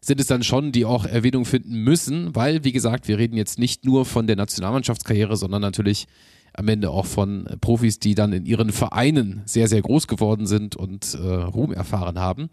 sind 0.00 0.18
es 0.18 0.26
dann 0.26 0.42
schon, 0.42 0.72
die 0.72 0.86
auch 0.86 1.04
Erwähnung 1.04 1.44
finden 1.44 1.84
müssen, 1.84 2.34
weil, 2.34 2.64
wie 2.64 2.72
gesagt, 2.72 3.06
wir 3.06 3.18
reden 3.18 3.36
jetzt 3.36 3.58
nicht 3.58 3.84
nur 3.84 4.06
von 4.06 4.26
der 4.26 4.36
Nationalmannschaftskarriere, 4.36 5.36
sondern 5.36 5.60
natürlich 5.60 6.06
am 6.54 6.68
Ende 6.68 6.90
auch 6.90 7.06
von 7.06 7.48
Profis, 7.60 7.98
die 7.98 8.14
dann 8.14 8.32
in 8.32 8.46
ihren 8.46 8.72
Vereinen 8.72 9.42
sehr, 9.44 9.68
sehr 9.68 9.82
groß 9.82 10.06
geworden 10.06 10.46
sind 10.46 10.74
und 10.74 11.14
äh, 11.14 11.18
Ruhm 11.18 11.72
erfahren 11.72 12.18
haben. 12.18 12.48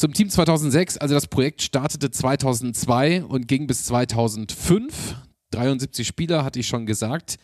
Zum 0.00 0.14
Team 0.14 0.30
2006, 0.30 0.96
also 0.96 1.14
das 1.14 1.26
Projekt 1.26 1.60
startete 1.60 2.10
2002 2.10 3.22
und 3.22 3.46
ging 3.46 3.66
bis 3.66 3.84
2005. 3.84 5.16
73 5.50 6.08
Spieler, 6.08 6.42
hatte 6.42 6.58
ich 6.58 6.68
schon 6.68 6.86
gesagt. 6.86 7.36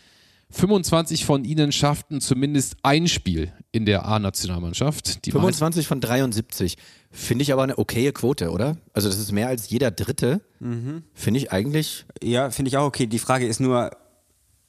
25 0.52 1.26
von 1.26 1.44
ihnen 1.44 1.70
schafften 1.70 2.22
zumindest 2.22 2.76
ein 2.82 3.08
Spiel 3.08 3.52
in 3.72 3.84
der 3.84 4.06
A-Nationalmannschaft. 4.06 5.26
Die 5.26 5.32
25 5.32 5.86
von 5.86 6.00
73. 6.00 6.78
Finde 7.10 7.42
ich 7.42 7.52
aber 7.52 7.62
eine 7.62 7.76
okaye 7.76 8.12
Quote, 8.12 8.50
oder? 8.50 8.78
Also 8.94 9.10
das 9.10 9.18
ist 9.18 9.32
mehr 9.32 9.48
als 9.48 9.68
jeder 9.68 9.90
Dritte. 9.90 10.40
Finde 11.12 11.38
ich 11.38 11.52
eigentlich, 11.52 12.06
Ja, 12.22 12.48
finde 12.48 12.70
ich 12.70 12.78
auch 12.78 12.86
okay. 12.86 13.06
Die 13.06 13.18
Frage 13.18 13.46
ist 13.46 13.60
nur, 13.60 13.90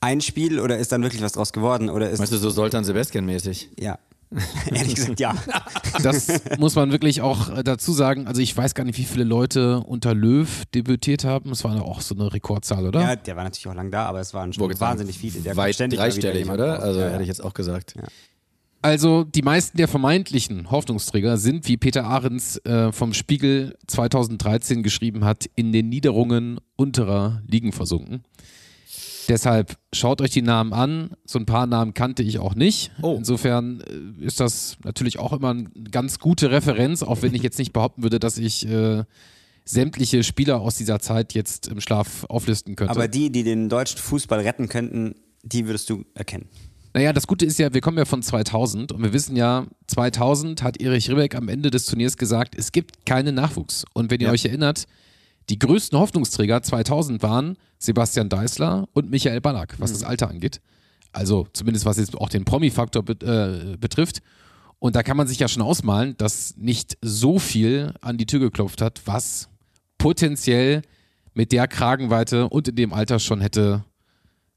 ein 0.01 0.21
Spiel 0.21 0.59
oder 0.59 0.77
ist 0.77 0.91
dann 0.91 1.03
wirklich 1.03 1.21
was 1.21 1.31
draus 1.31 1.53
geworden? 1.53 1.89
Oder 1.89 2.09
ist 2.09 2.19
weißt 2.19 2.31
du, 2.33 2.37
so 2.37 2.49
Soltan 2.49 2.83
Sebastian 2.83 3.25
mäßig. 3.25 3.69
ja. 3.79 3.97
Ehrlich 4.71 4.95
gesagt, 4.95 5.19
ja. 5.19 5.35
Das 6.03 6.27
muss 6.59 6.75
man 6.75 6.91
wirklich 6.91 7.21
auch 7.21 7.49
äh, 7.49 7.63
dazu 7.63 7.91
sagen. 7.91 8.27
Also 8.27 8.41
ich 8.41 8.55
weiß 8.55 8.75
gar 8.75 8.83
nicht, 8.83 8.97
wie 8.97 9.05
viele 9.05 9.23
Leute 9.23 9.79
unter 9.79 10.13
Löw 10.13 10.65
debütiert 10.73 11.23
haben. 11.23 11.51
Es 11.51 11.63
war 11.63 11.81
auch 11.81 12.01
so 12.01 12.13
eine 12.15 12.31
Rekordzahl, 12.33 12.85
oder? 12.87 13.01
ja, 13.01 13.15
der 13.15 13.35
war 13.35 13.43
natürlich 13.43 13.67
auch 13.67 13.75
lang 13.75 13.89
da, 13.89 14.05
aber 14.05 14.19
es 14.19 14.33
waren 14.33 14.53
schon 14.53 14.67
sagen, 14.67 14.79
wahnsinnig 14.79 15.17
viele. 15.17 15.39
Der 15.39 15.55
Weit 15.55 15.75
ständig 15.75 15.99
dreistellig, 15.99 16.49
oder? 16.49 16.75
raus. 16.75 16.83
Also 16.83 16.99
ja, 16.99 17.05
hätte 17.05 17.15
ja. 17.15 17.21
ich 17.21 17.27
jetzt 17.27 17.43
auch 17.43 17.53
gesagt. 17.53 17.95
Also 18.81 19.23
die 19.23 19.41
meisten 19.41 19.77
der 19.77 19.87
vermeintlichen 19.87 20.69
Hoffnungsträger 20.69 21.37
sind, 21.37 21.67
wie 21.67 21.77
Peter 21.77 22.05
Ahrens 22.05 22.57
äh, 22.57 22.91
vom 22.91 23.13
Spiegel 23.13 23.75
2013 23.87 24.83
geschrieben 24.83 25.25
hat, 25.25 25.45
in 25.55 25.71
den 25.71 25.89
Niederungen 25.89 26.59
unterer 26.75 27.41
Ligen 27.47 27.71
versunken. 27.71 28.23
Deshalb 29.27 29.77
schaut 29.93 30.21
euch 30.21 30.31
die 30.31 30.41
Namen 30.41 30.73
an. 30.73 31.11
So 31.25 31.37
ein 31.39 31.45
paar 31.45 31.67
Namen 31.67 31.93
kannte 31.93 32.23
ich 32.23 32.39
auch 32.39 32.55
nicht. 32.55 32.91
Oh. 33.01 33.15
Insofern 33.17 33.81
äh, 33.81 34.25
ist 34.25 34.39
das 34.39 34.77
natürlich 34.83 35.19
auch 35.19 35.33
immer 35.33 35.49
eine 35.49 35.69
ganz 35.91 36.19
gute 36.19 36.51
Referenz, 36.51 37.03
auch 37.03 37.21
wenn 37.21 37.33
ich 37.33 37.43
jetzt 37.43 37.59
nicht 37.59 37.73
behaupten 37.73 38.03
würde, 38.03 38.19
dass 38.19 38.37
ich 38.37 38.67
äh, 38.67 39.03
sämtliche 39.65 40.23
Spieler 40.23 40.61
aus 40.61 40.75
dieser 40.75 40.99
Zeit 40.99 41.33
jetzt 41.33 41.67
im 41.67 41.81
Schlaf 41.81 42.25
auflisten 42.29 42.75
könnte. 42.75 42.91
Aber 42.91 43.07
die, 43.07 43.31
die 43.31 43.43
den 43.43 43.69
deutschen 43.69 43.97
Fußball 43.97 44.39
retten 44.39 44.69
könnten, 44.69 45.15
die 45.43 45.65
würdest 45.67 45.89
du 45.89 46.05
erkennen. 46.13 46.47
Naja, 46.93 47.13
das 47.13 47.27
Gute 47.27 47.45
ist 47.45 47.59
ja, 47.59 47.73
wir 47.73 47.81
kommen 47.81 47.97
ja 47.97 48.05
von 48.05 48.23
2000 48.23 48.91
und 48.91 49.03
wir 49.03 49.13
wissen 49.13 49.35
ja, 49.35 49.67
2000 49.87 50.63
hat 50.63 50.81
Erich 50.81 51.09
Ribbeck 51.09 51.35
am 51.35 51.47
Ende 51.49 51.69
des 51.69 51.85
Turniers 51.85 52.17
gesagt, 52.17 52.55
es 52.57 52.71
gibt 52.71 53.05
keinen 53.05 53.35
Nachwuchs. 53.35 53.85
Und 53.93 54.09
wenn 54.09 54.19
ihr 54.21 54.27
Ja. 54.27 54.33
euch 54.33 54.45
erinnert, 54.45 54.85
die 55.49 55.59
größten 55.59 55.97
Hoffnungsträger 55.97 56.61
2000 56.61 57.23
waren 57.23 57.57
Sebastian 57.79 58.29
Deißler 58.29 58.87
und 58.93 59.09
Michael 59.09 59.41
Ballack, 59.41 59.75
was 59.77 59.93
das 59.93 60.03
Alter 60.03 60.29
angeht. 60.29 60.61
Also 61.13 61.47
zumindest 61.53 61.85
was 61.85 61.97
jetzt 61.97 62.15
auch 62.15 62.29
den 62.29 62.45
Promi-Faktor 62.45 63.03
bet 63.03 63.23
äh, 63.23 63.77
betrifft. 63.79 64.21
Und 64.79 64.95
da 64.95 65.03
kann 65.03 65.17
man 65.17 65.27
sich 65.27 65.39
ja 65.39 65.47
schon 65.47 65.63
ausmalen, 65.63 66.15
dass 66.17 66.55
nicht 66.57 66.97
so 67.01 67.39
viel 67.39 67.93
an 68.01 68.17
die 68.17 68.25
Tür 68.25 68.39
geklopft 68.39 68.81
hat, 68.81 69.01
was 69.05 69.49
potenziell 69.97 70.83
mit 71.33 71.51
der 71.51 71.67
Kragenweite 71.67 72.49
und 72.49 72.67
in 72.67 72.75
dem 72.75 72.93
Alter 72.93 73.19
schon 73.19 73.41
hätte, 73.41 73.83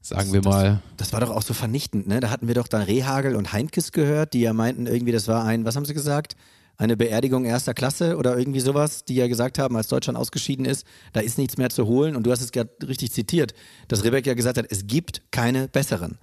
sagen 0.01 0.33
wir 0.33 0.43
mal, 0.43 0.81
Das 0.97 1.13
war 1.13 1.21
doch 1.21 1.31
auch 1.31 1.41
so 1.41 1.53
vernichtend, 1.53 2.07
ne? 2.07 2.19
Da 2.19 2.29
hatten 2.29 2.47
wir 2.47 2.55
doch 2.55 2.67
dann 2.67 2.81
Rehagel 2.81 3.35
und 3.35 3.53
Heinkes 3.53 3.91
gehört, 3.91 4.33
die 4.33 4.41
ja 4.41 4.53
meinten, 4.53 4.87
irgendwie, 4.87 5.11
das 5.11 5.27
war 5.27 5.43
ein, 5.45 5.65
was 5.65 5.75
haben 5.75 5.85
sie 5.85 5.93
gesagt? 5.93 6.35
Eine 6.81 6.97
Beerdigung 6.97 7.45
erster 7.45 7.75
Klasse 7.75 8.17
oder 8.17 8.35
irgendwie 8.39 8.59
sowas, 8.59 9.05
die 9.05 9.13
ja 9.13 9.27
gesagt 9.27 9.59
haben, 9.59 9.77
als 9.77 9.87
Deutschland 9.87 10.17
ausgeschieden 10.17 10.65
ist, 10.65 10.83
da 11.13 11.19
ist 11.19 11.37
nichts 11.37 11.57
mehr 11.57 11.69
zu 11.69 11.85
holen. 11.85 12.15
Und 12.15 12.23
du 12.23 12.31
hast 12.31 12.41
es 12.41 12.51
gerade 12.51 12.71
richtig 12.87 13.11
zitiert, 13.11 13.53
dass 13.87 14.03
Rebek 14.03 14.25
ja 14.25 14.33
gesagt 14.33 14.57
hat, 14.57 14.65
es 14.67 14.87
gibt 14.87 15.21
keine 15.29 15.67
besseren. 15.67 16.17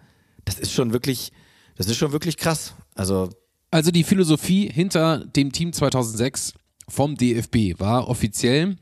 Das 0.44 0.58
ist 0.58 0.72
schon 0.72 0.92
wirklich, 0.92 1.30
das 1.76 1.86
ist 1.86 1.96
schon 1.96 2.10
wirklich 2.10 2.36
krass. 2.36 2.74
Also, 2.96 3.30
Also 3.70 3.92
die 3.92 4.02
Philosophie 4.02 4.68
hinter 4.68 5.24
dem 5.26 5.52
Team 5.52 5.72
2006 5.72 6.54
vom 6.88 7.14
DFB 7.16 7.78
war 7.78 8.08
offiziell, 8.08 8.78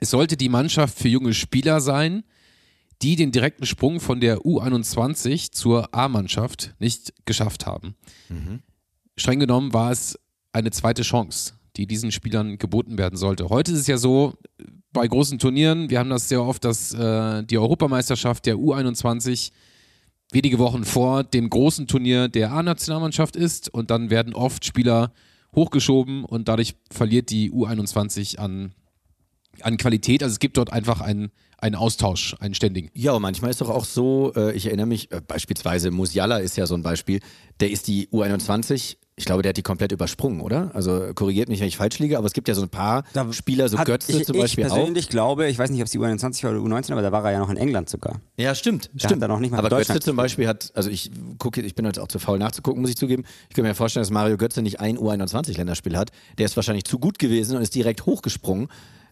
es 0.00 0.10
sollte 0.10 0.36
die 0.36 0.48
Mannschaft 0.48 0.98
für 0.98 1.06
junge 1.08 1.32
Spieler 1.32 1.80
sein, 1.80 2.24
die 3.02 3.14
den 3.14 3.30
direkten 3.30 3.66
Sprung 3.66 4.00
von 4.00 4.18
der 4.20 4.38
U21 4.38 5.52
zur 5.52 5.94
A-Mannschaft 5.94 6.74
nicht 6.80 7.14
geschafft 7.24 7.66
haben. 7.66 7.94
Streng 9.16 9.38
genommen 9.38 9.72
war 9.72 9.92
es 9.92 10.18
eine 10.52 10.70
zweite 10.70 11.02
Chance, 11.02 11.54
die 11.76 11.86
diesen 11.86 12.12
Spielern 12.12 12.58
geboten 12.58 12.98
werden 12.98 13.16
sollte. 13.16 13.48
Heute 13.48 13.72
ist 13.72 13.80
es 13.80 13.86
ja 13.86 13.96
so, 13.96 14.34
bei 14.92 15.06
großen 15.06 15.38
Turnieren, 15.38 15.90
wir 15.90 15.98
haben 15.98 16.10
das 16.10 16.28
sehr 16.28 16.42
oft, 16.42 16.64
dass 16.64 16.92
äh, 16.92 17.42
die 17.44 17.58
Europameisterschaft 17.58 18.44
der 18.46 18.56
U21 18.56 19.52
wenige 20.32 20.58
Wochen 20.58 20.84
vor 20.84 21.24
dem 21.24 21.48
großen 21.48 21.86
Turnier 21.86 22.28
der 22.28 22.52
A-Nationalmannschaft 22.52 23.36
ist 23.36 23.72
und 23.72 23.90
dann 23.90 24.10
werden 24.10 24.34
oft 24.34 24.64
Spieler 24.64 25.12
hochgeschoben 25.54 26.24
und 26.24 26.48
dadurch 26.48 26.74
verliert 26.90 27.30
die 27.30 27.50
U21 27.52 28.38
an, 28.38 28.72
an 29.60 29.76
Qualität. 29.76 30.22
Also 30.22 30.32
es 30.32 30.38
gibt 30.38 30.56
dort 30.56 30.72
einfach 30.72 31.00
einen, 31.00 31.30
einen 31.58 31.74
Austausch, 31.74 32.34
einen 32.40 32.54
ständigen. 32.54 32.90
ja, 32.94 33.12
und 33.12 33.22
manchmal 33.22 33.50
ist 33.50 33.60
doch 33.60 33.68
auch 33.68 33.84
so, 33.84 34.32
äh, 34.34 34.52
ich 34.54 34.66
erinnere 34.66 34.86
mich, 34.86 35.12
äh, 35.12 35.20
beispielsweise 35.20 35.90
Musiala 35.90 36.38
ist 36.38 36.56
ja 36.56 36.66
so 36.66 36.74
ein 36.74 36.82
Beispiel, 36.82 37.20
der 37.60 37.70
ist 37.70 37.86
die 37.86 38.08
U21, 38.08 38.96
ich 39.14 39.26
glaube, 39.26 39.42
der 39.42 39.50
hat 39.50 39.58
die 39.58 39.62
komplett 39.62 39.92
übersprungen, 39.92 40.40
oder? 40.40 40.70
Also 40.74 41.12
korrigiert 41.14 41.50
mich, 41.50 41.60
wenn 41.60 41.68
ich 41.68 41.76
falsch 41.76 41.98
liege, 41.98 42.16
aber 42.16 42.26
es 42.26 42.32
gibt 42.32 42.48
ja 42.48 42.54
so 42.54 42.62
ein 42.62 42.70
paar 42.70 43.04
Da 43.12 43.30
Spieler, 43.32 43.68
so 43.68 43.76
Götze 43.76 44.12
ich, 44.12 44.24
zum 44.24 44.38
Beispiel 44.38 44.64
ich 44.64 44.70
auch. 44.70 44.74
persönlich 44.76 45.08
glaube, 45.10 45.48
ich 45.48 45.58
weiß 45.58 45.70
nicht, 45.70 45.80
ob 45.80 45.86
es 45.86 45.90
die 45.92 45.98
U21 45.98 46.44
war 46.44 46.52
oder 46.52 46.60
U19, 46.60 46.92
aber 46.92 47.02
da 47.02 47.12
war 47.12 47.22
er 47.26 47.32
ja 47.32 47.38
noch 47.38 47.50
in 47.50 47.58
England 47.58 47.90
sogar. 47.90 48.20
Ja, 48.38 48.54
stimmt. 48.54 48.90
Da 48.94 49.08
stimmt. 49.08 49.20
noch 49.20 49.38
nicht 49.38 49.50
mal 49.50 49.58
Aber 49.58 49.68
Götze 49.68 50.00
zum 50.00 50.16
Beispiel 50.16 50.48
hat, 50.48 50.72
also 50.74 50.88
ich 50.88 51.10
gucke, 51.38 51.60
ich 51.60 51.74
bin 51.74 51.84
jetzt 51.84 51.98
auch 51.98 52.08
zu 52.08 52.18
faul 52.18 52.38
nachzugucken, 52.38 52.80
muss 52.80 52.90
ich 52.90 52.96
zugeben. 52.96 53.24
Ich 53.50 53.54
kann 53.54 53.64
mir 53.64 53.74
vorstellen, 53.74 54.02
dass 54.02 54.10
Mario 54.10 54.38
Götze 54.38 54.62
nicht 54.62 54.80
ein 54.80 54.96
U21-Länderspiel 54.96 55.96
hat. 55.98 56.10
Der 56.38 56.46
ist 56.46 56.56
wahrscheinlich 56.56 56.84
zu 56.84 56.98
gut 56.98 57.18
gewesen 57.18 57.56
und 57.56 57.62
ist 57.62 57.74
direkt 57.74 58.06
hochgesprungen. 58.06 58.68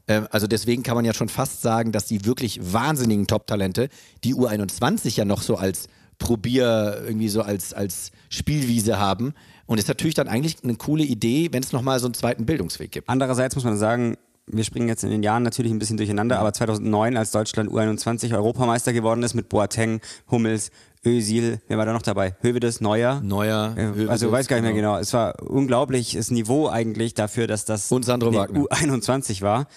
Ähm, 0.08 0.26
Also 0.30 0.46
deswegen 0.46 0.82
kann 0.82 0.94
man 0.96 1.04
ja 1.04 1.12
schon 1.12 1.28
fast 1.28 1.60
sagen, 1.60 1.92
dass 1.92 2.06
die 2.06 2.24
wirklich 2.24 2.72
wahnsinnigen 2.72 3.26
Top-Talente, 3.26 3.90
die 4.24 4.34
U21 4.34 5.14
ja 5.14 5.26
noch 5.26 5.42
so 5.42 5.56
als 5.56 5.88
Probier, 6.18 7.02
irgendwie 7.06 7.28
so 7.28 7.42
als, 7.42 7.72
als 7.72 8.12
Spielwiese 8.28 8.98
haben. 8.98 9.34
Und 9.70 9.78
ist 9.78 9.86
natürlich 9.86 10.14
dann 10.16 10.26
eigentlich 10.26 10.56
eine 10.64 10.74
coole 10.74 11.04
Idee, 11.04 11.48
wenn 11.52 11.62
es 11.62 11.70
nochmal 11.70 12.00
so 12.00 12.06
einen 12.08 12.14
zweiten 12.14 12.44
Bildungsweg 12.44 12.90
gibt. 12.90 13.08
Andererseits 13.08 13.54
muss 13.54 13.62
man 13.62 13.76
sagen, 13.76 14.16
wir 14.48 14.64
springen 14.64 14.88
jetzt 14.88 15.04
in 15.04 15.10
den 15.10 15.22
Jahren 15.22 15.44
natürlich 15.44 15.70
ein 15.70 15.78
bisschen 15.78 15.96
durcheinander, 15.96 16.40
aber 16.40 16.52
2009, 16.52 17.16
als 17.16 17.30
Deutschland 17.30 17.70
U21 17.70 18.34
Europameister 18.34 18.92
geworden 18.92 19.22
ist 19.22 19.34
mit 19.34 19.48
Boateng, 19.48 20.00
Hummels, 20.28 20.72
Özil, 21.06 21.60
wer 21.68 21.78
war 21.78 21.86
da 21.86 21.92
noch 21.92 22.02
dabei? 22.02 22.34
Hövedes, 22.40 22.80
Neuer. 22.80 23.20
Neuer, 23.20 23.74
Äh, 23.76 23.82
Hövedes, 23.84 24.08
Also 24.08 24.32
weiß 24.32 24.48
gar 24.48 24.56
nicht 24.56 24.64
mehr 24.64 24.72
genau. 24.72 24.94
genau. 24.94 25.00
Es 25.02 25.12
war 25.12 25.40
unglaubliches 25.40 26.32
Niveau 26.32 26.66
eigentlich 26.68 27.14
dafür, 27.14 27.46
dass 27.46 27.64
das 27.64 27.92
Und 27.92 28.04
Sandro 28.04 28.30
eine 28.30 28.38
Wagner. 28.38 28.62
U21 28.62 29.40
war. 29.42 29.68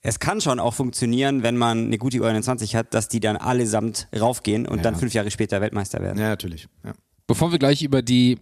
Es 0.00 0.18
kann 0.18 0.40
schon 0.40 0.58
auch 0.58 0.74
funktionieren, 0.74 1.44
wenn 1.44 1.56
man 1.56 1.84
eine 1.86 1.98
gute 1.98 2.18
U21 2.18 2.74
hat, 2.74 2.94
dass 2.94 3.06
die 3.06 3.20
dann 3.20 3.36
allesamt 3.36 4.08
raufgehen 4.18 4.66
und 4.66 4.84
dann 4.84 4.96
fünf 4.96 5.14
Jahre 5.14 5.30
später 5.30 5.60
Weltmeister 5.60 6.00
werden. 6.02 6.18
Ja, 6.18 6.30
natürlich. 6.30 6.66
Ja. 6.84 6.94
Bevor 7.28 7.52
wir 7.52 7.60
gleich 7.60 7.82
über 7.84 8.02
die, 8.02 8.38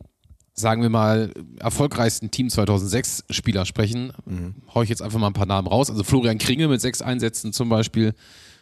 sagen 0.58 0.80
wir 0.80 0.88
mal, 0.88 1.32
erfolgreichsten 1.58 2.30
Team 2.30 2.48
2006 2.48 3.24
Spieler 3.30 3.66
sprechen, 3.66 4.12
hau 4.74 4.82
ich 4.82 4.88
jetzt 4.88 5.02
einfach 5.02 5.18
mal 5.18 5.26
ein 5.26 5.34
paar 5.34 5.46
Namen 5.46 5.68
raus. 5.68 5.90
Also 5.90 6.02
Florian 6.02 6.38
Kringe 6.38 6.66
mit 6.68 6.80
sechs 6.80 7.02
Einsätzen 7.02 7.52
zum 7.52 7.68
Beispiel, 7.68 8.14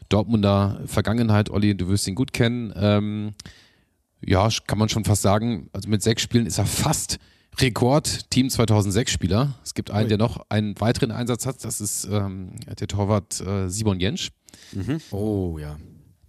Dortmunder 0.09 0.81
Vergangenheit, 0.87 1.51
Olli, 1.51 1.77
du 1.77 1.89
wirst 1.89 2.07
ihn 2.09 2.17
gut 2.17 2.33
kennen. 2.33 2.73
Ähm, 2.77 3.35
ja, 4.27 4.49
kann 4.67 4.79
man 4.79 4.89
schon 4.89 5.05
fast 5.05 5.23
sagen, 5.23 5.71
also 5.73 5.89
mit 5.89 6.03
sechs 6.03 6.23
Spielen 6.23 6.47
ist 6.47 6.59
er 6.59 6.67
fast 6.67 7.19
Rekord 7.61 8.29
Team 8.31 8.51
2006 8.51 9.13
Spieler. 9.13 9.55
Es 9.63 9.75
gibt 9.75 9.91
einen, 9.93 10.09
der 10.09 10.19
noch 10.19 10.45
einen 10.49 10.79
weiteren 10.81 11.13
Einsatz 11.13 11.47
hat, 11.47 11.65
das 11.65 11.81
ist 11.81 12.09
ähm, 12.11 12.57
der 12.79 12.89
Torwart 12.89 13.41
äh, 13.41 13.69
Simon 13.69 14.01
Jensch 14.01 14.31
Oh 15.11 15.59
ja. 15.61 15.77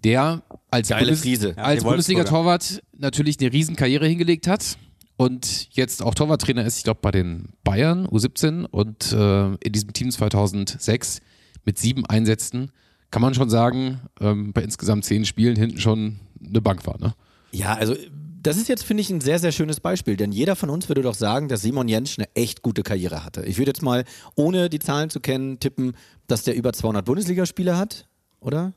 der 0.03 0.43
als, 0.69 0.89
Bundes. 0.89 1.23
Ja, 1.57 1.63
als 1.63 1.83
Bundesliga-Torwart 1.83 2.83
natürlich 2.97 3.39
eine 3.39 3.51
Riesenkarriere 3.51 4.07
hingelegt 4.07 4.47
hat 4.47 4.77
und 5.17 5.69
jetzt 5.75 6.03
auch 6.03 6.13
Torwarttrainer 6.13 6.65
ist, 6.65 6.77
ich 6.77 6.83
glaube, 6.83 6.99
bei 7.01 7.11
den 7.11 7.49
Bayern 7.63 8.07
U17 8.07 8.65
und 8.65 9.11
äh, 9.13 9.53
in 9.55 9.71
diesem 9.71 9.93
Team 9.93 10.11
2006 10.11 11.21
mit 11.63 11.77
sieben 11.77 12.05
Einsätzen 12.05 12.71
kann 13.11 13.21
man 13.21 13.33
schon 13.33 13.49
sagen, 13.49 14.01
ähm, 14.19 14.51
bei 14.51 14.61
insgesamt 14.61 15.05
zehn 15.05 15.25
Spielen 15.25 15.55
hinten 15.55 15.79
schon 15.79 16.19
eine 16.45 16.61
Bank 16.61 16.85
war. 16.85 16.99
Ne? 16.99 17.15
Ja, 17.51 17.73
also 17.75 17.95
das 18.45 18.57
ist 18.57 18.67
jetzt, 18.67 18.83
finde 18.83 19.01
ich, 19.01 19.09
ein 19.09 19.21
sehr, 19.21 19.39
sehr 19.39 19.51
schönes 19.51 19.79
Beispiel, 19.79 20.17
denn 20.17 20.31
jeder 20.31 20.55
von 20.55 20.69
uns 20.69 20.87
würde 20.89 21.01
doch 21.01 21.15
sagen, 21.15 21.47
dass 21.47 21.61
Simon 21.61 21.87
Jentsch 21.87 22.19
eine 22.19 22.27
echt 22.35 22.61
gute 22.61 22.83
Karriere 22.83 23.23
hatte. 23.23 23.43
Ich 23.45 23.57
würde 23.57 23.69
jetzt 23.69 23.81
mal, 23.81 24.03
ohne 24.35 24.69
die 24.69 24.79
Zahlen 24.79 25.09
zu 25.09 25.19
kennen, 25.19 25.59
tippen, 25.59 25.93
dass 26.27 26.43
der 26.43 26.55
über 26.55 26.73
200 26.73 27.05
Bundesligaspiele 27.05 27.77
hat, 27.77 28.07
oder? 28.39 28.73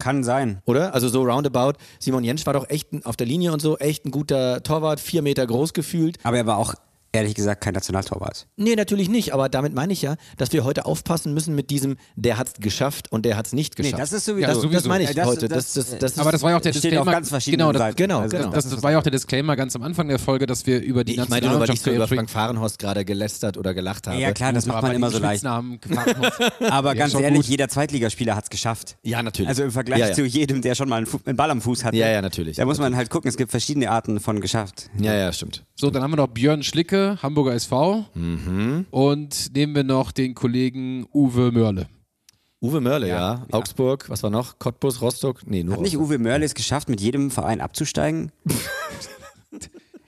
Kann 0.00 0.24
sein. 0.24 0.60
Oder? 0.66 0.94
Also 0.94 1.08
so 1.08 1.22
roundabout. 1.22 1.74
Simon 2.00 2.24
Jentsch 2.24 2.46
war 2.46 2.54
doch 2.54 2.68
echt 2.68 2.88
auf 3.04 3.16
der 3.16 3.26
Linie 3.26 3.52
und 3.52 3.62
so 3.62 3.78
echt 3.78 4.04
ein 4.04 4.10
guter 4.10 4.62
Torwart, 4.62 4.98
vier 4.98 5.22
Meter 5.22 5.46
groß 5.46 5.72
gefühlt. 5.72 6.18
Aber 6.24 6.36
er 6.36 6.46
war 6.46 6.56
auch 6.56 6.74
ehrlich 7.12 7.34
gesagt 7.34 7.62
kein 7.62 7.74
Nationaltorwart. 7.74 8.46
Nee, 8.56 8.76
natürlich 8.76 9.08
nicht, 9.08 9.34
aber 9.34 9.48
damit 9.48 9.74
meine 9.74 9.92
ich 9.92 10.02
ja, 10.02 10.16
dass 10.36 10.52
wir 10.52 10.64
heute 10.64 10.84
aufpassen 10.86 11.34
müssen 11.34 11.54
mit 11.54 11.70
diesem, 11.70 11.96
der 12.16 12.38
hat 12.38 12.48
es 12.48 12.54
geschafft 12.54 13.10
und 13.12 13.24
der 13.24 13.36
hat 13.36 13.46
es 13.46 13.52
nicht 13.52 13.78
Nee, 13.78 13.84
geschafft. 13.84 14.02
das 14.02 14.12
ist 14.12 14.24
sowieso. 14.26 14.42
Ja, 14.42 14.48
das, 14.48 14.56
sowieso. 14.62 14.74
das 14.80 14.86
meine 14.88 15.04
ich 15.04 15.10
Ja, 15.10 15.14
das- 15.16 15.26
heute. 15.26 15.48
das- 15.48 15.72
Das, 15.74 15.88
das, 15.90 15.98
das, 15.98 16.18
Aber 16.18 16.32
das 16.32 16.42
war 16.42 16.50
ja 16.52 16.56
auch 16.56 16.60
der 16.60 16.72
Disclaimer. 16.72 17.04
ganz 17.10 17.28
verschiedenen 17.28 17.58
genau, 17.60 17.72
das, 17.72 17.80
Seiten. 17.80 17.96
Genau, 17.96 18.18
Also 18.20 18.36
genau. 18.36 18.50
Das, 18.50 18.68
das 18.68 18.82
war 18.82 18.92
ja 18.92 18.98
auch 18.98 19.02
der 19.02 19.12
Disclaimer 19.12 19.56
ganz 19.56 19.74
am 19.76 19.82
Anfang 19.82 20.08
der 20.08 20.18
Folge, 20.18 20.46
dass 20.46 20.66
wir 20.66 20.80
über 20.80 21.04
die 21.04 21.12
ich 21.12 21.28
meine 21.28 21.46
nur, 21.46 21.58
weil 21.60 21.64
ich 21.64 21.70
Nationalmannschaft 21.70 21.84
so 21.84 21.90
über. 21.92 22.08
Frank 22.08 22.30
Fahrenhorst 22.30 22.78
gerade 22.78 23.04
gelästert 23.04 23.56
oder 23.56 23.74
gelacht 23.74 24.06
habe. 24.06 24.18
Ja, 24.18 24.32
klar, 24.32 24.52
das 24.52 24.66
macht 24.66 24.82
man 24.82 24.92
immer 24.94 25.10
so 25.10 25.18
leicht. 25.18 25.44
Hat. 25.44 25.64
Aber 26.70 26.94
ganz 26.94 27.14
ehrlich, 27.14 27.40
gut. 27.42 27.46
jeder 27.46 27.68
Zweitligaspieler 27.68 28.36
hat 28.36 28.44
es 28.44 28.50
geschafft. 28.50 28.96
Ja, 29.02 29.22
natürlich. 29.22 29.48
Also 29.48 29.62
im 29.64 29.70
Vergleich 29.70 30.00
Ja, 30.00 30.08
ja. 30.08 30.12
zu 30.14 30.24
jedem, 30.24 30.62
der 30.62 30.74
schon 30.74 30.88
mal 30.88 31.04
einen, 31.24 31.36
Ball 31.36 31.50
am 31.50 31.60
Fuß 31.60 31.84
hatte. 31.84 31.96
Ja, 31.96 32.08
ja, 32.08 32.22
natürlich. 32.22 32.56
Da 32.56 32.64
muss 32.64 32.78
man 32.78 32.96
halt 32.96 33.10
gucken, 33.10 33.28
es 33.28 33.36
gibt 33.36 33.50
verschiedene 33.50 33.90
Arten 33.90 34.20
von 34.20 34.40
geschafft. 34.40 34.90
Ja, 34.98 35.14
ja, 35.14 35.32
stimmt. 35.32 35.64
So, 35.74 35.90
dann 35.90 36.02
haben 36.02 36.10
wir 36.12 36.16
noch 36.16 36.28
Björn 36.28 36.62
Schlicke, 36.62 36.99
Hamburger 37.22 37.54
SV. 37.54 38.04
Mhm. 38.14 38.86
Und 38.90 39.54
nehmen 39.54 39.74
wir 39.74 39.84
noch 39.84 40.12
den 40.12 40.34
Kollegen 40.34 41.06
Uwe 41.12 41.50
Mörle. 41.52 41.88
Uwe 42.62 42.80
Mörle, 42.80 43.08
ja. 43.08 43.46
Augsburg, 43.52 44.10
was 44.10 44.22
war 44.22 44.30
noch? 44.30 44.58
Cottbus, 44.58 45.00
Rostock? 45.00 45.46
Nee, 45.46 45.62
nur 45.64 45.74
Hat 45.74 45.80
nicht 45.82 45.96
Rostock. 45.96 46.10
Uwe 46.10 46.18
Mörle 46.18 46.44
es 46.44 46.54
geschafft, 46.54 46.88
mit 46.88 47.00
jedem 47.00 47.30
Verein 47.30 47.60
abzusteigen? 47.60 48.32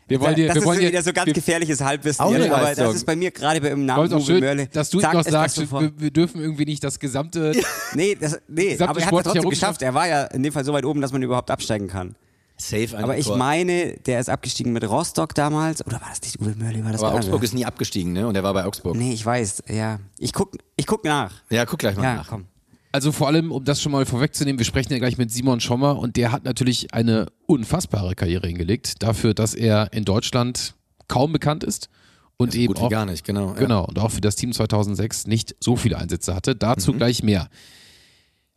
Wir 0.08 0.20
wollen 0.20 0.34
dir, 0.34 0.46
das 0.48 0.56
wir 0.56 0.60
ist 0.60 0.66
wollen 0.66 0.76
so 0.76 0.82
dir, 0.82 0.88
wieder 0.88 1.02
so 1.02 1.12
ganz 1.14 1.26
wir 1.26 1.32
gefährliches 1.32 1.80
Halbwissen. 1.80 2.22
Auch 2.22 2.32
Ja, 2.32 2.54
aber 2.54 2.74
das 2.74 2.96
ist 2.96 3.06
bei 3.06 3.16
mir 3.16 3.30
gerade 3.30 3.62
beim 3.62 3.86
Namen 3.86 4.10
wollen 4.10 4.12
auch 4.12 4.16
Uwe 4.18 4.26
schön, 4.26 4.40
Mörle. 4.40 4.66
dass 4.66 4.90
du 4.90 5.00
Zack, 5.00 5.14
noch 5.14 5.22
sagst, 5.22 5.58
wir, 5.58 5.92
wir 5.96 6.10
dürfen 6.10 6.38
irgendwie 6.38 6.66
nicht 6.66 6.84
das 6.84 6.98
gesamte. 6.98 7.52
Nee, 7.94 8.14
das, 8.18 8.40
nee 8.48 8.72
Gesamte 8.72 8.90
aber 8.90 9.00
er 9.00 9.06
hat 9.06 9.14
es 9.14 9.22
trotzdem 9.22 9.50
geschafft. 9.50 9.82
Er 9.82 9.94
war 9.94 10.08
ja 10.08 10.24
in 10.24 10.42
dem 10.42 10.52
Fall 10.52 10.64
so 10.64 10.72
weit 10.72 10.84
oben, 10.84 11.00
dass 11.00 11.12
man 11.12 11.22
überhaupt 11.22 11.50
absteigen 11.50 11.88
kann. 11.88 12.14
Safe 12.56 12.96
ein 12.96 13.02
Aber 13.04 13.18
ich 13.18 13.26
Tor. 13.26 13.36
meine, 13.36 13.96
der 14.06 14.20
ist 14.20 14.28
abgestiegen 14.28 14.72
mit 14.72 14.88
Rostock 14.88 15.34
damals. 15.34 15.84
Oder 15.84 16.00
war 16.00 16.08
das 16.10 16.22
nicht 16.22 16.40
Uwe 16.40 16.54
Mörle? 16.56 16.84
War 16.84 16.92
das 16.92 17.02
Aber 17.02 17.14
Augsburg 17.14 17.34
andere? 17.34 17.44
ist 17.44 17.54
nie 17.54 17.64
abgestiegen, 17.64 18.12
ne? 18.12 18.26
Und 18.26 18.36
er 18.36 18.42
war 18.42 18.54
bei 18.54 18.64
Augsburg. 18.64 18.96
Nee, 18.96 19.12
ich 19.12 19.24
weiß. 19.24 19.64
Ja. 19.68 19.98
Ich 20.18 20.32
guck, 20.32 20.56
ich 20.76 20.86
guck 20.86 21.04
nach. 21.04 21.32
Ja, 21.50 21.64
guck 21.66 21.78
gleich 21.80 21.96
mal 21.96 22.04
Ja, 22.04 22.14
nach. 22.16 22.28
komm. 22.28 22.44
Also 22.92 23.10
vor 23.10 23.26
allem, 23.26 23.50
um 23.50 23.64
das 23.64 23.80
schon 23.80 23.90
mal 23.90 24.04
vorwegzunehmen, 24.04 24.58
wir 24.58 24.66
sprechen 24.66 24.92
ja 24.92 24.98
gleich 24.98 25.16
mit 25.16 25.30
Simon 25.32 25.60
Schommer 25.60 25.98
und 25.98 26.16
der 26.16 26.30
hat 26.30 26.44
natürlich 26.44 26.92
eine 26.92 27.26
unfassbare 27.46 28.14
Karriere 28.14 28.46
hingelegt, 28.46 29.02
dafür, 29.02 29.32
dass 29.32 29.54
er 29.54 29.92
in 29.94 30.04
Deutschland 30.04 30.74
kaum 31.08 31.32
bekannt 31.32 31.64
ist 31.64 31.88
und 32.36 32.54
eben 32.54 32.66
Gut 32.74 32.80
wie 32.80 32.82
auch 32.84 32.90
gar 32.90 33.06
nicht, 33.06 33.24
genau. 33.24 33.48
Ja. 33.48 33.52
Genau, 33.54 33.86
und 33.86 33.98
auch 33.98 34.10
für 34.10 34.20
das 34.20 34.36
Team 34.36 34.52
2006 34.52 35.26
nicht 35.26 35.56
so 35.58 35.76
viele 35.76 35.96
Einsätze 35.96 36.34
hatte. 36.34 36.52
Mhm. 36.52 36.58
Dazu 36.58 36.92
gleich 36.92 37.22
mehr. 37.22 37.48